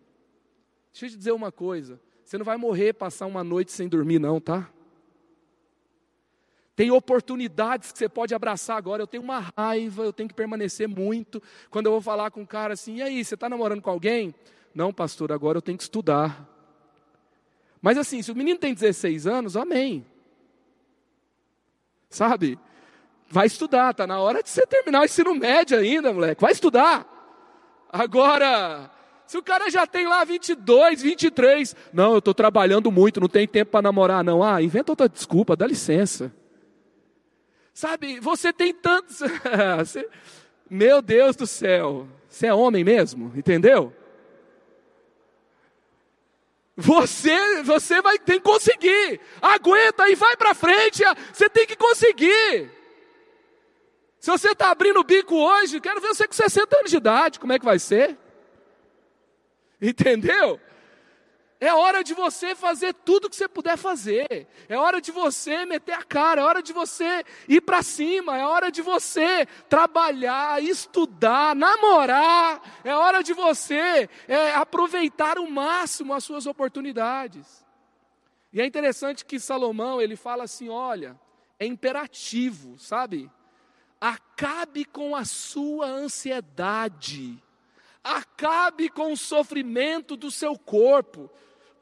Deixa 0.93 1.07
eu 1.07 1.11
te 1.11 1.17
dizer 1.17 1.33
uma 1.33 1.53
coisa: 1.53 2.01
você 2.25 2.39
não 2.39 2.45
vai 2.45 2.57
morrer 2.57 2.93
passar 2.93 3.27
uma 3.27 3.45
noite 3.45 3.73
sem 3.73 3.89
dormir, 3.89 4.19
não, 4.19 4.41
tá? 4.41 4.71
Tem 6.75 6.91
oportunidades 6.91 7.91
que 7.91 7.99
você 7.99 8.09
pode 8.09 8.35
abraçar 8.35 8.77
agora. 8.77 9.03
Eu 9.03 9.07
tenho 9.07 9.23
uma 9.23 9.51
raiva, 9.57 10.05
eu 10.05 10.13
tenho 10.13 10.29
que 10.29 10.35
permanecer 10.35 10.87
muito. 10.87 11.43
Quando 11.71 11.87
eu 11.87 11.93
vou 11.93 12.03
falar 12.03 12.31
com 12.31 12.43
um 12.43 12.47
cara 12.47 12.75
assim, 12.75 12.97
e 12.97 13.03
aí, 13.03 13.25
você 13.25 13.35
está 13.35 13.49
namorando 13.49 13.81
com 13.81 13.89
alguém? 13.89 14.35
Não, 14.75 14.93
pastor, 14.93 15.33
agora 15.33 15.57
eu 15.57 15.63
tenho 15.63 15.79
que 15.79 15.85
estudar. 15.85 16.47
Mas 17.81 17.97
assim, 17.97 18.21
se 18.21 18.31
o 18.31 18.37
menino 18.37 18.59
tem 18.59 18.75
16 18.75 19.27
anos, 19.27 19.57
amém. 19.57 20.05
Sabe? 22.11 22.59
Vai 23.29 23.47
estudar, 23.47 23.91
está 23.91 24.07
na 24.07 24.21
hora 24.21 24.43
de 24.43 24.49
você 24.49 24.67
terminar 24.67 25.01
o 25.01 25.05
ensino 25.05 25.35
médio 25.35 25.79
ainda, 25.79 26.13
moleque. 26.13 26.41
Vai 26.41 26.53
estudar. 26.53 27.07
Agora, 27.91 28.91
se 29.27 29.37
o 29.37 29.43
cara 29.43 29.69
já 29.69 29.87
tem 29.87 30.07
lá 30.07 30.23
22, 30.25 31.03
23, 31.03 31.75
não, 31.93 32.13
eu 32.13 32.19
estou 32.19 32.33
trabalhando 32.33 32.91
muito, 32.93 33.21
não 33.21 33.29
tem 33.29 33.47
tempo 33.47 33.73
para 33.73 33.83
namorar, 33.83 34.23
não. 34.23 34.43
Ah, 34.43 34.63
inventa 34.63 34.93
outra 34.93 35.09
desculpa, 35.09 35.57
dá 35.57 35.67
licença. 35.67 36.33
Sabe, 37.75 38.21
você 38.21 38.53
tem 38.53 38.73
tantos. 38.73 39.21
Meu 40.71 41.03
Deus 41.03 41.37
do 41.37 41.47
céu, 41.47 42.09
você 42.29 42.47
é 42.47 42.55
homem 42.55 42.85
mesmo, 42.85 43.33
entendeu? 43.37 43.93
Você, 46.77 47.63
você 47.63 48.03
vai 48.03 48.19
ter 48.19 48.35
que 48.35 48.41
conseguir. 48.41 49.21
Aguenta 49.41 50.09
e 50.11 50.15
vai 50.15 50.37
para 50.37 50.55
frente. 50.55 51.03
Você 51.33 51.49
tem 51.49 51.67
que 51.67 51.75
conseguir. 51.75 52.76
Se 54.19 54.31
você 54.31 54.51
está 54.51 54.71
abrindo 54.71 55.01
o 55.01 55.05
bico 55.05 55.37
hoje, 55.37 55.81
quero 55.81 56.01
ver 56.01 56.09
você 56.09 56.27
com 56.27 56.35
60 56.35 56.77
anos 56.77 56.91
de 56.91 56.97
idade, 56.97 57.39
como 57.39 57.53
é 57.53 57.59
que 57.59 57.65
vai 57.65 57.79
ser? 57.79 58.17
Entendeu? 59.81 60.61
É 61.59 61.73
hora 61.73 62.05
de 62.05 62.13
você 62.13 62.55
fazer 62.55 62.93
tudo 62.93 63.31
que 63.31 63.37
você 63.37 63.49
puder 63.49 63.79
fazer. 63.79 64.47
É 64.69 64.77
hora 64.77 65.01
de 65.01 65.11
você 65.11 65.65
meter 65.65 65.93
a 65.93 66.03
cara, 66.03 66.43
é 66.43 66.45
hora 66.45 66.63
de 66.63 66.73
você 66.73 67.25
ir 67.49 67.63
para 67.63 67.83
cima, 67.83 68.37
é 68.37 68.45
hora 68.45 68.71
de 68.71 68.83
você 68.83 69.47
trabalhar, 69.69 70.63
estudar, 70.63 71.57
namorar. 71.57 72.81
É 72.85 72.95
hora 72.95 73.23
de 73.23 73.33
você 73.33 74.09
é, 74.29 74.55
aproveitar 74.55 75.39
o 75.39 75.51
máximo 75.51 76.13
as 76.13 76.25
suas 76.25 76.47
oportunidades. 76.47 77.65
E 78.53 78.61
é 78.61 78.67
interessante 78.67 79.25
que 79.25 79.41
Salomão, 79.41 80.01
ele 80.01 80.15
fala 80.17 80.45
assim, 80.45 80.69
olha, 80.69 81.19
é 81.59 81.65
imperativo, 81.65 82.79
sabe? 82.79 83.31
Acabe 84.01 84.85
com 84.85 85.17
a 85.17 85.25
sua 85.25 85.87
ansiedade. 85.87 87.43
Acabe 88.05 88.89
com 88.89 89.13
o 89.13 89.17
sofrimento 89.17 90.17
do 90.17 90.31
seu 90.31 90.57
corpo 90.59 91.31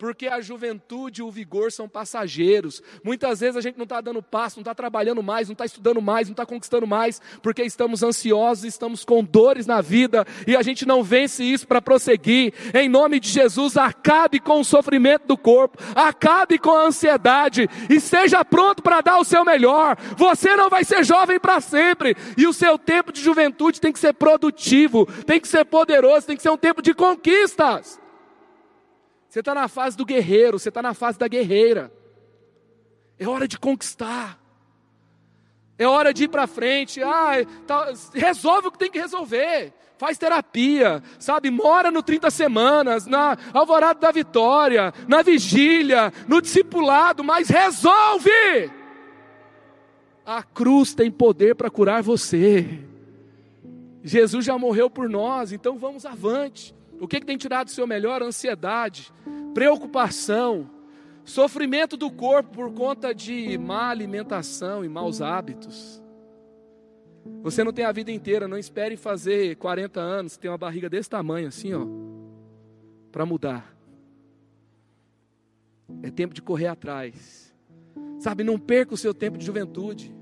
porque 0.04 0.26
a 0.26 0.38
juventude 0.38 1.22
e 1.22 1.24
o 1.24 1.30
vigor 1.30 1.72
são 1.72 1.88
passageiros. 1.88 2.82
Muitas 3.02 3.40
vezes 3.40 3.56
a 3.56 3.62
gente 3.62 3.78
não 3.78 3.84
está 3.84 4.02
dando 4.02 4.22
passo, 4.22 4.58
não 4.58 4.60
está 4.60 4.74
trabalhando 4.74 5.22
mais, 5.22 5.48
não 5.48 5.54
está 5.54 5.64
estudando 5.64 6.02
mais, 6.02 6.28
não 6.28 6.34
está 6.34 6.44
conquistando 6.44 6.86
mais, 6.86 7.22
porque 7.42 7.62
estamos 7.62 8.02
ansiosos, 8.02 8.64
estamos 8.64 9.02
com 9.02 9.24
dores 9.24 9.66
na 9.66 9.80
vida 9.80 10.26
e 10.46 10.54
a 10.54 10.60
gente 10.60 10.84
não 10.84 11.02
vence 11.02 11.42
isso 11.42 11.66
para 11.66 11.80
prosseguir. 11.80 12.52
Em 12.74 12.86
nome 12.86 13.18
de 13.18 13.30
Jesus, 13.30 13.78
acabe 13.78 14.38
com 14.40 14.60
o 14.60 14.64
sofrimento 14.64 15.26
do 15.26 15.38
corpo, 15.38 15.78
acabe 15.94 16.58
com 16.58 16.72
a 16.72 16.84
ansiedade 16.84 17.66
e 17.88 17.94
esteja 17.94 18.44
pronto 18.44 18.82
para 18.82 19.00
dar 19.00 19.16
o 19.16 19.24
seu 19.24 19.42
melhor. 19.42 19.96
Você 20.18 20.54
não 20.54 20.68
vai 20.68 20.84
ser 20.84 21.02
jovem 21.02 21.40
para 21.40 21.62
sempre 21.62 22.14
e 22.36 22.46
o 22.46 22.52
seu 22.52 22.78
tempo 22.78 23.10
de 23.10 23.22
juventude 23.22 23.80
tem 23.80 23.90
que 23.90 23.98
ser 23.98 24.12
produtivo, 24.12 25.06
tem 25.24 25.40
que 25.40 25.48
ser 25.48 25.64
poderoso, 25.64 26.26
tem 26.26 26.36
que 26.36 26.42
ser 26.42 26.50
um 26.50 26.58
tempo 26.58 26.82
de 26.82 26.92
conquistas. 26.92 28.03
Você 29.34 29.40
está 29.40 29.52
na 29.52 29.66
fase 29.66 29.96
do 29.96 30.04
guerreiro, 30.04 30.60
você 30.60 30.68
está 30.68 30.80
na 30.80 30.94
fase 30.94 31.18
da 31.18 31.26
guerreira. 31.26 31.92
É 33.18 33.26
hora 33.26 33.48
de 33.48 33.58
conquistar. 33.58 34.38
É 35.76 35.88
hora 35.88 36.14
de 36.14 36.22
ir 36.22 36.28
para 36.28 36.46
frente. 36.46 37.02
Ah, 37.02 37.44
tá, 37.66 37.92
resolve 38.14 38.68
o 38.68 38.70
que 38.70 38.78
tem 38.78 38.92
que 38.92 39.00
resolver. 39.00 39.72
Faz 39.98 40.16
terapia, 40.18 41.02
sabe? 41.18 41.50
Mora 41.50 41.90
no 41.90 42.00
30 42.00 42.30
semanas, 42.30 43.06
na 43.06 43.36
alvorada 43.52 43.98
da 43.98 44.12
vitória, 44.12 44.94
na 45.08 45.20
vigília, 45.20 46.12
no 46.28 46.40
discipulado, 46.40 47.24
mas 47.24 47.48
resolve! 47.48 48.70
A 50.24 50.44
cruz 50.44 50.94
tem 50.94 51.10
poder 51.10 51.56
para 51.56 51.68
curar 51.68 52.04
você. 52.04 52.84
Jesus 54.00 54.44
já 54.44 54.56
morreu 54.56 54.88
por 54.88 55.08
nós, 55.08 55.50
então 55.50 55.76
vamos 55.76 56.06
avante. 56.06 56.72
O 57.00 57.08
que, 57.08 57.20
que 57.20 57.26
tem 57.26 57.36
tirado 57.36 57.68
o 57.68 57.70
seu 57.70 57.86
melhor? 57.86 58.22
Ansiedade, 58.22 59.12
preocupação, 59.52 60.70
sofrimento 61.24 61.96
do 61.96 62.10
corpo 62.10 62.50
por 62.50 62.72
conta 62.72 63.14
de 63.14 63.56
má 63.58 63.88
alimentação 63.88 64.84
e 64.84 64.88
maus 64.88 65.20
hábitos. 65.20 66.02
Você 67.42 67.64
não 67.64 67.72
tem 67.72 67.84
a 67.84 67.92
vida 67.92 68.10
inteira, 68.10 68.46
não 68.46 68.58
espere 68.58 68.96
fazer 68.96 69.56
40 69.56 70.00
anos, 70.00 70.36
ter 70.36 70.48
uma 70.48 70.58
barriga 70.58 70.88
desse 70.88 71.08
tamanho 71.08 71.48
assim, 71.48 71.72
ó, 71.72 71.86
para 73.10 73.24
mudar. 73.24 73.74
É 76.02 76.10
tempo 76.10 76.34
de 76.34 76.42
correr 76.42 76.66
atrás. 76.66 77.54
Sabe, 78.18 78.44
não 78.44 78.58
perca 78.58 78.94
o 78.94 78.96
seu 78.96 79.14
tempo 79.14 79.36
de 79.38 79.44
juventude 79.44 80.14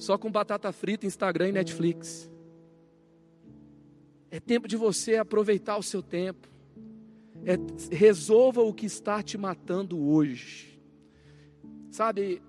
só 0.00 0.16
com 0.16 0.30
batata 0.30 0.72
frita, 0.72 1.06
Instagram 1.06 1.50
e 1.50 1.52
Netflix. 1.52 2.29
É 4.30 4.38
tempo 4.38 4.68
de 4.68 4.76
você 4.76 5.16
aproveitar 5.16 5.76
o 5.76 5.82
seu 5.82 6.02
tempo. 6.02 6.48
É, 7.44 7.56
resolva 7.94 8.60
o 8.62 8.72
que 8.72 8.86
está 8.86 9.22
te 9.22 9.36
matando 9.36 9.98
hoje. 9.98 10.78
Sabe, 11.90 12.40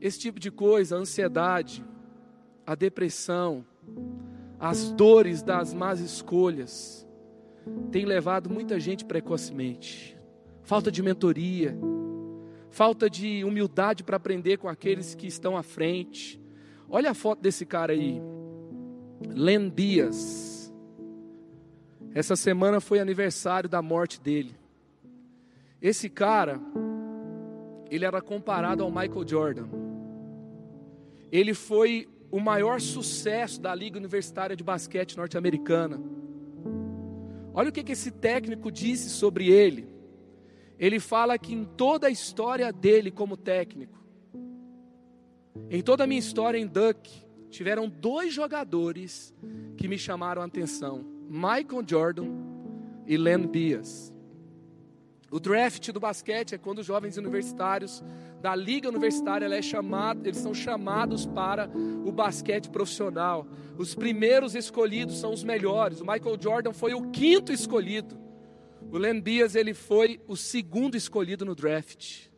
esse 0.00 0.18
tipo 0.18 0.40
de 0.40 0.50
coisa, 0.50 0.96
a 0.96 0.98
ansiedade, 0.98 1.84
a 2.66 2.74
depressão, 2.74 3.64
as 4.58 4.90
dores 4.90 5.42
das 5.42 5.72
más 5.72 6.00
escolhas, 6.00 7.06
tem 7.90 8.04
levado 8.04 8.50
muita 8.50 8.80
gente 8.80 9.04
precocemente. 9.04 10.18
Falta 10.62 10.90
de 10.90 11.02
mentoria, 11.02 11.76
falta 12.70 13.08
de 13.08 13.44
humildade 13.44 14.02
para 14.02 14.16
aprender 14.16 14.58
com 14.58 14.68
aqueles 14.68 15.14
que 15.14 15.26
estão 15.26 15.56
à 15.56 15.62
frente. 15.62 16.40
Olha 16.88 17.10
a 17.10 17.14
foto 17.14 17.40
desse 17.40 17.64
cara 17.64 17.92
aí, 17.92 18.20
Len 19.28 19.68
Dias. 19.68 20.53
Essa 22.14 22.36
semana 22.36 22.80
foi 22.80 23.00
aniversário 23.00 23.68
da 23.68 23.82
morte 23.82 24.20
dele. 24.20 24.54
Esse 25.82 26.08
cara, 26.08 26.60
ele 27.90 28.04
era 28.04 28.22
comparado 28.22 28.84
ao 28.84 28.90
Michael 28.90 29.26
Jordan. 29.26 29.68
Ele 31.32 31.52
foi 31.52 32.08
o 32.30 32.38
maior 32.38 32.80
sucesso 32.80 33.60
da 33.60 33.74
Liga 33.74 33.98
Universitária 33.98 34.54
de 34.54 34.62
Basquete 34.62 35.16
norte-americana. 35.16 36.00
Olha 37.52 37.70
o 37.70 37.72
que, 37.72 37.82
que 37.82 37.92
esse 37.92 38.12
técnico 38.12 38.70
disse 38.70 39.10
sobre 39.10 39.50
ele. 39.50 39.88
Ele 40.78 41.00
fala 41.00 41.36
que 41.36 41.52
em 41.52 41.64
toda 41.64 42.06
a 42.06 42.10
história 42.10 42.72
dele 42.72 43.10
como 43.10 43.36
técnico, 43.36 43.98
em 45.68 45.82
toda 45.82 46.04
a 46.04 46.06
minha 46.06 46.18
história 46.18 46.58
em 46.58 46.66
Duck, 46.66 47.10
tiveram 47.50 47.88
dois 47.88 48.32
jogadores 48.32 49.34
que 49.76 49.88
me 49.88 49.98
chamaram 49.98 50.42
a 50.42 50.44
atenção. 50.44 51.13
Michael 51.34 51.82
Jordan 51.84 52.28
e 53.08 53.16
Len 53.16 53.48
Bias. 53.48 54.14
O 55.32 55.40
draft 55.40 55.90
do 55.90 55.98
basquete 55.98 56.54
é 56.54 56.58
quando 56.58 56.78
os 56.78 56.86
jovens 56.86 57.16
universitários 57.16 58.04
da 58.40 58.54
liga 58.54 58.88
universitária 58.88 59.44
é 59.52 59.60
chamado, 59.60 60.24
eles 60.24 60.38
são 60.38 60.54
chamados 60.54 61.26
para 61.26 61.68
o 62.06 62.12
basquete 62.12 62.70
profissional. 62.70 63.48
Os 63.76 63.96
primeiros 63.96 64.54
escolhidos 64.54 65.18
são 65.18 65.32
os 65.32 65.42
melhores. 65.42 66.00
O 66.00 66.06
Michael 66.06 66.40
Jordan 66.40 66.72
foi 66.72 66.94
o 66.94 67.10
quinto 67.10 67.52
escolhido. 67.52 68.16
O 68.92 68.96
Len 68.96 69.20
Bias 69.20 69.56
ele 69.56 69.74
foi 69.74 70.20
o 70.28 70.36
segundo 70.36 70.96
escolhido 70.96 71.44
no 71.44 71.56
draft. 71.56 72.28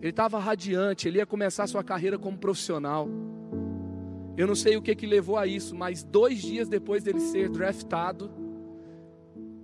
Ele 0.00 0.08
estava 0.08 0.38
radiante, 0.38 1.08
ele 1.08 1.18
ia 1.18 1.26
começar 1.26 1.66
sua 1.66 1.84
carreira 1.84 2.18
como 2.18 2.38
profissional. 2.38 3.06
Eu 4.36 4.48
não 4.48 4.54
sei 4.56 4.76
o 4.76 4.82
que, 4.82 4.96
que 4.96 5.06
levou 5.06 5.36
a 5.36 5.46
isso, 5.46 5.76
mas 5.76 6.02
dois 6.02 6.42
dias 6.42 6.68
depois 6.68 7.04
dele 7.04 7.20
ser 7.20 7.48
draftado, 7.48 8.30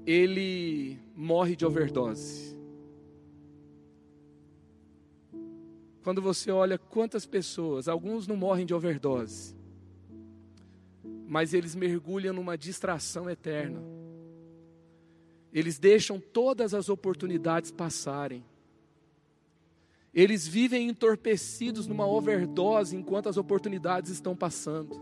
ele 0.06 0.98
morre 1.14 1.56
de 1.56 1.66
overdose. 1.66 2.56
Quando 6.02 6.22
você 6.22 6.50
olha 6.50 6.78
quantas 6.78 7.26
pessoas, 7.26 7.88
alguns 7.88 8.26
não 8.26 8.36
morrem 8.36 8.64
de 8.64 8.72
overdose, 8.72 9.56
mas 11.26 11.52
eles 11.52 11.74
mergulham 11.74 12.32
numa 12.32 12.56
distração 12.56 13.28
eterna. 13.28 13.82
Eles 15.52 15.78
deixam 15.78 16.20
todas 16.20 16.74
as 16.74 16.88
oportunidades 16.88 17.72
passarem. 17.72 18.44
Eles 20.12 20.46
vivem 20.46 20.88
entorpecidos 20.88 21.86
numa 21.86 22.06
overdose 22.06 22.96
enquanto 22.96 23.28
as 23.28 23.36
oportunidades 23.36 24.10
estão 24.10 24.34
passando. 24.34 25.00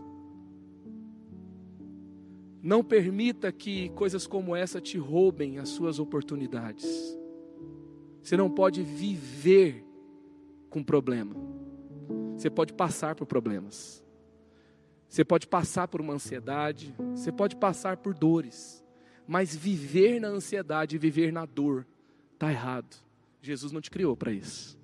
Não 2.61 2.83
permita 2.83 3.51
que 3.51 3.89
coisas 3.89 4.27
como 4.27 4.55
essa 4.55 4.79
te 4.79 4.97
roubem 4.97 5.57
as 5.57 5.69
suas 5.69 5.97
oportunidades. 5.97 7.17
Você 8.21 8.37
não 8.37 8.49
pode 8.49 8.83
viver 8.83 9.83
com 10.69 10.83
problema. 10.83 11.35
Você 12.37 12.49
pode 12.49 12.73
passar 12.73 13.15
por 13.15 13.25
problemas. 13.25 14.03
Você 15.09 15.25
pode 15.25 15.47
passar 15.47 15.87
por 15.87 15.99
uma 16.01 16.13
ansiedade, 16.13 16.93
você 17.15 17.31
pode 17.31 17.55
passar 17.55 17.97
por 17.97 18.13
dores, 18.13 18.85
mas 19.27 19.55
viver 19.55 20.21
na 20.21 20.27
ansiedade 20.27 20.99
viver 20.99 21.33
na 21.33 21.47
dor 21.47 21.87
está 22.33 22.51
errado. 22.51 22.95
Jesus 23.41 23.71
não 23.71 23.81
te 23.81 23.89
criou 23.89 24.15
para 24.15 24.31
isso. 24.31 24.78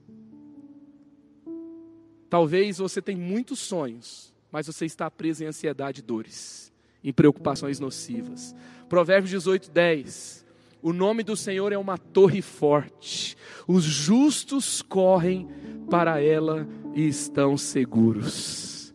Talvez 2.29 2.77
você 2.77 3.01
tenha 3.01 3.17
muitos 3.17 3.59
sonhos, 3.59 4.33
mas 4.51 4.67
você 4.67 4.85
está 4.85 5.09
preso 5.09 5.43
em 5.43 5.47
ansiedade 5.47 5.99
e 5.99 6.03
dores, 6.03 6.71
em 7.03 7.13
preocupações 7.13 7.79
nocivas. 7.79 8.55
Provérbios 8.89 9.29
18, 9.29 9.71
10. 9.71 10.45
O 10.81 10.93
nome 10.93 11.23
do 11.23 11.35
Senhor 11.35 11.71
é 11.71 11.77
uma 11.77 11.97
torre 11.97 12.41
forte, 12.41 13.35
os 13.67 13.83
justos 13.83 14.81
correm 14.81 15.47
para 15.89 16.21
ela 16.21 16.67
e 16.93 17.07
estão 17.07 17.57
seguros. 17.57 18.93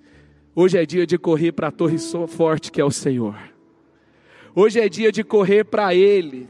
Hoje 0.55 0.79
é 0.79 0.87
dia 0.87 1.07
de 1.07 1.19
correr 1.19 1.53
para 1.53 1.69
a 1.69 1.73
torre 1.73 1.99
forte 2.29 2.71
que 2.71 2.81
é 2.81 2.85
o 2.85 2.91
Senhor. 2.91 3.37
Hoje 4.55 4.81
é 4.81 4.89
dia 4.89 5.13
de 5.13 5.23
correr 5.23 5.65
para 5.65 5.95
Ele, 5.95 6.49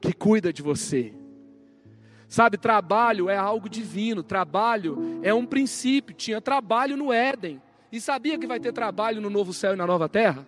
que 0.00 0.12
cuida 0.12 0.52
de 0.52 0.62
você. 0.62 1.12
Sabe, 2.32 2.56
trabalho 2.56 3.28
é 3.28 3.36
algo 3.36 3.68
divino, 3.68 4.22
trabalho 4.22 5.20
é 5.22 5.34
um 5.34 5.44
princípio. 5.44 6.14
Tinha 6.14 6.40
trabalho 6.40 6.96
no 6.96 7.12
Éden. 7.12 7.60
E 7.92 8.00
sabia 8.00 8.38
que 8.38 8.46
vai 8.46 8.58
ter 8.58 8.72
trabalho 8.72 9.20
no 9.20 9.28
novo 9.28 9.52
céu 9.52 9.74
e 9.74 9.76
na 9.76 9.86
nova 9.86 10.08
terra? 10.08 10.46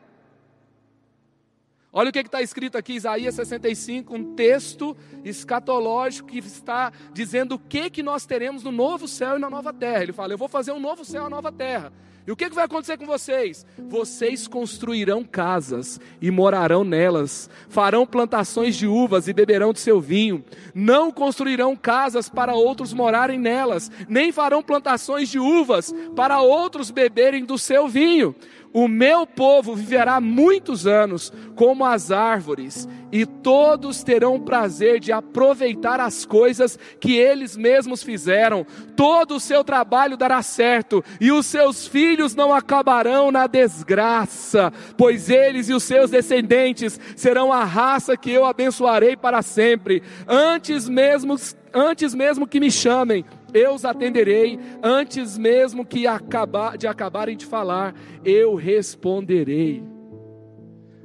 Olha 1.92 2.08
o 2.08 2.12
que 2.12 2.20
está 2.20 2.40
escrito 2.40 2.78
aqui, 2.78 2.94
Isaías 2.94 3.34
65, 3.34 4.16
um 4.16 4.34
texto 4.34 4.96
escatológico 5.22 6.30
que 6.30 6.38
está 6.38 6.90
dizendo 7.12 7.56
o 7.56 7.58
que, 7.58 7.90
que 7.90 8.02
nós 8.02 8.24
teremos 8.24 8.62
no 8.62 8.72
novo 8.72 9.06
céu 9.06 9.36
e 9.36 9.38
na 9.38 9.50
nova 9.50 9.70
terra. 9.70 10.04
Ele 10.04 10.12
fala: 10.14 10.32
Eu 10.32 10.38
vou 10.38 10.48
fazer 10.48 10.72
um 10.72 10.80
novo 10.80 11.04
céu 11.04 11.20
e 11.20 11.24
uma 11.24 11.30
nova 11.36 11.52
terra. 11.52 11.92
E 12.26 12.32
o 12.32 12.36
que, 12.36 12.48
que 12.48 12.54
vai 12.54 12.64
acontecer 12.64 12.96
com 12.96 13.04
vocês? 13.04 13.66
Vocês 13.78 14.48
construirão 14.48 15.22
casas 15.22 16.00
e 16.22 16.30
morarão 16.30 16.82
nelas, 16.82 17.50
farão 17.68 18.06
plantações 18.06 18.76
de 18.76 18.86
uvas 18.86 19.28
e 19.28 19.34
beberão 19.34 19.74
de 19.74 19.80
seu 19.80 20.00
vinho. 20.00 20.42
Não 20.74 21.12
construirão 21.12 21.76
casas 21.76 22.28
para 22.28 22.54
outros 22.54 22.94
morarem 22.94 23.38
nelas, 23.38 23.90
nem 24.08 24.32
farão 24.32 24.62
plantações 24.62 25.28
de 25.28 25.38
uvas 25.38 25.94
para 26.16 26.40
outros 26.40 26.90
beberem 26.90 27.44
do 27.44 27.58
seu 27.58 27.86
vinho 27.88 28.34
o 28.74 28.88
meu 28.88 29.24
povo 29.24 29.76
viverá 29.76 30.20
muitos 30.20 30.84
anos 30.84 31.32
como 31.54 31.84
as 31.84 32.10
árvores, 32.10 32.88
e 33.12 33.24
todos 33.24 34.02
terão 34.02 34.40
prazer 34.40 34.98
de 34.98 35.12
aproveitar 35.12 36.00
as 36.00 36.26
coisas 36.26 36.76
que 36.98 37.16
eles 37.16 37.56
mesmos 37.56 38.02
fizeram. 38.02 38.66
Todo 38.96 39.36
o 39.36 39.40
seu 39.40 39.62
trabalho 39.62 40.16
dará 40.16 40.42
certo, 40.42 41.04
e 41.20 41.30
os 41.30 41.46
seus 41.46 41.86
filhos 41.86 42.34
não 42.34 42.52
acabarão 42.52 43.30
na 43.30 43.46
desgraça, 43.46 44.72
pois 44.96 45.30
eles 45.30 45.68
e 45.68 45.72
os 45.72 45.84
seus 45.84 46.10
descendentes 46.10 46.98
serão 47.14 47.52
a 47.52 47.62
raça 47.62 48.16
que 48.16 48.32
eu 48.32 48.44
abençoarei 48.44 49.16
para 49.16 49.40
sempre. 49.40 50.02
Antes 50.26 50.88
mesmo, 50.88 51.36
antes 51.72 52.12
mesmo 52.12 52.44
que 52.44 52.58
me 52.58 52.72
chamem, 52.72 53.24
eu 53.54 53.74
os 53.74 53.84
atenderei 53.84 54.58
antes 54.82 55.38
mesmo 55.38 55.86
que 55.86 56.06
acabar, 56.06 56.76
de 56.76 56.86
acabarem 56.86 57.36
de 57.36 57.46
falar, 57.46 57.94
eu 58.24 58.54
responderei. 58.54 59.82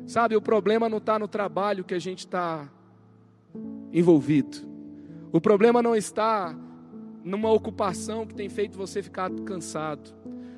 Sabe, 0.05 0.35
o 0.35 0.41
problema 0.41 0.89
não 0.89 0.97
está 0.97 1.19
no 1.19 1.27
trabalho 1.27 1.83
que 1.83 1.93
a 1.93 1.99
gente 1.99 2.19
está 2.19 2.67
envolvido. 3.93 4.57
O 5.31 5.39
problema 5.39 5.83
não 5.83 5.95
está 5.95 6.55
numa 7.23 7.51
ocupação 7.51 8.25
que 8.25 8.33
tem 8.33 8.49
feito 8.49 8.77
você 8.77 9.03
ficar 9.03 9.29
cansado. 9.45 10.11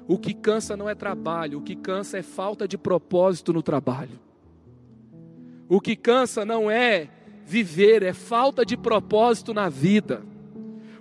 O 0.07 0.17
que 0.17 0.33
cansa 0.33 0.77
não 0.77 0.89
é 0.89 0.95
trabalho, 0.95 1.59
o 1.59 1.61
que 1.61 1.75
cansa 1.75 2.17
é 2.17 2.21
falta 2.21 2.67
de 2.67 2.77
propósito 2.77 3.51
no 3.51 3.61
trabalho. 3.61 4.19
O 5.67 5.79
que 5.79 5.95
cansa 5.95 6.45
não 6.45 6.69
é 6.69 7.09
viver, 7.45 8.03
é 8.03 8.13
falta 8.13 8.65
de 8.65 8.77
propósito 8.77 9.53
na 9.53 9.69
vida. 9.69 10.21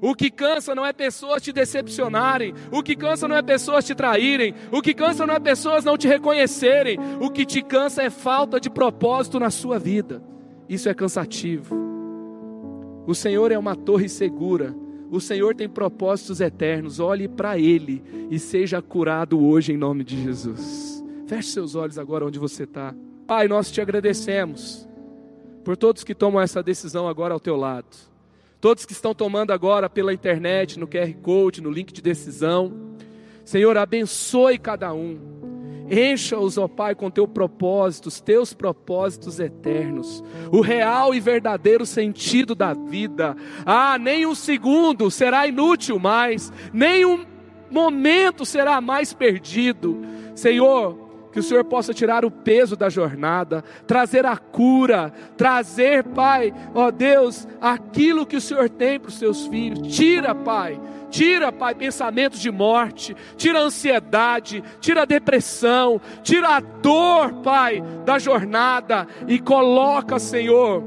O 0.00 0.14
que 0.14 0.30
cansa 0.30 0.74
não 0.74 0.84
é 0.84 0.92
pessoas 0.92 1.42
te 1.42 1.52
decepcionarem. 1.52 2.54
O 2.72 2.82
que 2.82 2.96
cansa 2.96 3.28
não 3.28 3.36
é 3.36 3.42
pessoas 3.42 3.84
te 3.84 3.94
traírem. 3.94 4.54
O 4.72 4.80
que 4.80 4.94
cansa 4.94 5.26
não 5.26 5.34
é 5.34 5.40
pessoas 5.40 5.84
não 5.84 5.98
te 5.98 6.08
reconhecerem. 6.08 6.98
O 7.20 7.30
que 7.30 7.44
te 7.44 7.62
cansa 7.62 8.02
é 8.02 8.10
falta 8.10 8.58
de 8.58 8.70
propósito 8.70 9.38
na 9.38 9.50
sua 9.50 9.78
vida. 9.78 10.22
Isso 10.68 10.88
é 10.88 10.94
cansativo. 10.94 11.76
O 13.06 13.14
Senhor 13.14 13.52
é 13.52 13.58
uma 13.58 13.76
torre 13.76 14.08
segura. 14.08 14.74
O 15.10 15.20
Senhor 15.20 15.54
tem 15.54 15.68
propósitos 15.68 16.40
eternos. 16.40 17.00
Olhe 17.00 17.28
para 17.28 17.58
Ele 17.58 18.02
e 18.30 18.38
seja 18.38 18.80
curado 18.80 19.44
hoje 19.44 19.72
em 19.72 19.76
nome 19.76 20.04
de 20.04 20.22
Jesus. 20.22 21.04
Feche 21.26 21.50
seus 21.50 21.74
olhos 21.74 21.98
agora 21.98 22.24
onde 22.24 22.38
você 22.38 22.62
está. 22.62 22.94
Pai, 23.26 23.48
nós 23.48 23.70
te 23.70 23.80
agradecemos 23.80 24.88
por 25.64 25.76
todos 25.76 26.02
que 26.02 26.14
tomam 26.14 26.40
essa 26.40 26.62
decisão 26.62 27.06
agora 27.06 27.34
ao 27.34 27.40
teu 27.40 27.56
lado. 27.56 28.10
Todos 28.60 28.84
que 28.84 28.92
estão 28.92 29.14
tomando 29.14 29.52
agora 29.52 29.88
pela 29.88 30.12
internet, 30.12 30.78
no 30.78 30.86
QR 30.86 31.14
Code, 31.22 31.62
no 31.62 31.70
link 31.70 31.92
de 31.92 32.02
decisão. 32.02 32.94
Senhor, 33.42 33.76
abençoe 33.78 34.58
cada 34.58 34.92
um. 34.92 35.18
Encha-os, 35.90 36.56
ó 36.56 36.68
Pai, 36.68 36.94
com 36.94 37.10
teu 37.10 37.26
propósito, 37.26 38.06
os 38.06 38.20
teus 38.20 38.52
propósitos 38.52 39.40
eternos, 39.40 40.22
o 40.52 40.60
real 40.60 41.12
e 41.12 41.18
verdadeiro 41.18 41.84
sentido 41.84 42.54
da 42.54 42.74
vida. 42.74 43.34
Ah, 43.66 43.98
nem 43.98 44.24
um 44.24 44.34
segundo 44.34 45.10
será 45.10 45.48
inútil 45.48 45.98
mais, 45.98 46.52
nem 46.72 47.04
um 47.04 47.26
momento 47.70 48.44
será 48.44 48.80
mais 48.80 49.12
perdido. 49.12 50.00
Senhor, 50.36 51.09
que 51.32 51.38
o 51.38 51.42
Senhor 51.42 51.64
possa 51.64 51.94
tirar 51.94 52.24
o 52.24 52.30
peso 52.30 52.76
da 52.76 52.88
jornada, 52.88 53.62
trazer 53.86 54.26
a 54.26 54.36
cura, 54.36 55.12
trazer, 55.36 56.04
Pai, 56.04 56.52
ó 56.74 56.90
Deus, 56.90 57.46
aquilo 57.60 58.26
que 58.26 58.36
o 58.36 58.40
Senhor 58.40 58.68
tem 58.68 58.98
para 58.98 59.08
os 59.08 59.18
seus 59.18 59.46
filhos. 59.46 59.94
Tira, 59.94 60.34
Pai, 60.34 60.80
tira, 61.08 61.52
Pai, 61.52 61.74
pensamentos 61.74 62.40
de 62.40 62.50
morte, 62.50 63.16
tira 63.36 63.60
a 63.60 63.62
ansiedade, 63.62 64.62
tira 64.80 65.02
a 65.02 65.06
depressão, 65.06 66.00
tira 66.22 66.56
a 66.56 66.60
dor, 66.60 67.34
Pai, 67.42 67.82
da 68.04 68.18
jornada 68.18 69.06
e 69.28 69.38
coloca, 69.38 70.18
Senhor, 70.18 70.82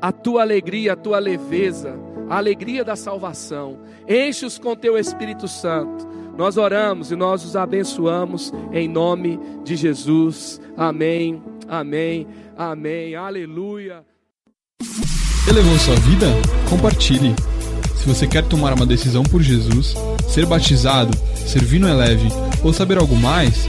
a 0.00 0.12
tua 0.12 0.42
alegria, 0.42 0.92
a 0.92 0.96
tua 0.96 1.18
leveza, 1.18 1.98
a 2.30 2.36
alegria 2.36 2.84
da 2.84 2.94
salvação. 2.94 3.80
Enche-os 4.08 4.58
com 4.58 4.76
teu 4.76 4.96
Espírito 4.96 5.48
Santo 5.48 6.17
nós 6.38 6.56
oramos 6.56 7.10
e 7.10 7.16
nós 7.16 7.44
os 7.44 7.56
abençoamos 7.56 8.52
em 8.72 8.88
nome 8.88 9.40
de 9.64 9.74
Jesus. 9.74 10.60
Amém, 10.76 11.42
amém, 11.68 12.28
amém. 12.56 13.16
Aleluia. 13.16 14.04
Elevou 15.48 15.76
sua 15.80 15.96
vida? 15.96 16.28
Compartilhe. 16.70 17.34
Se 17.96 18.06
você 18.06 18.28
quer 18.28 18.44
tomar 18.44 18.72
uma 18.72 18.86
decisão 18.86 19.24
por 19.24 19.42
Jesus, 19.42 19.96
ser 20.28 20.46
batizado, 20.46 21.10
servir 21.34 21.80
no 21.80 21.88
Eleve 21.88 22.28
ou 22.62 22.72
saber 22.72 22.98
algo 22.98 23.16
mais, 23.16 23.68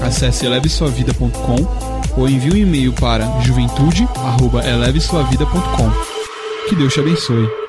acesse 0.00 0.46
elevesuavida.com 0.46 2.16
ou 2.16 2.28
envie 2.28 2.52
um 2.52 2.56
e-mail 2.56 2.92
para 2.92 3.26
juventude@elevesuavida.com. 3.40 5.90
Que 6.68 6.76
Deus 6.76 6.92
te 6.92 7.00
abençoe. 7.00 7.63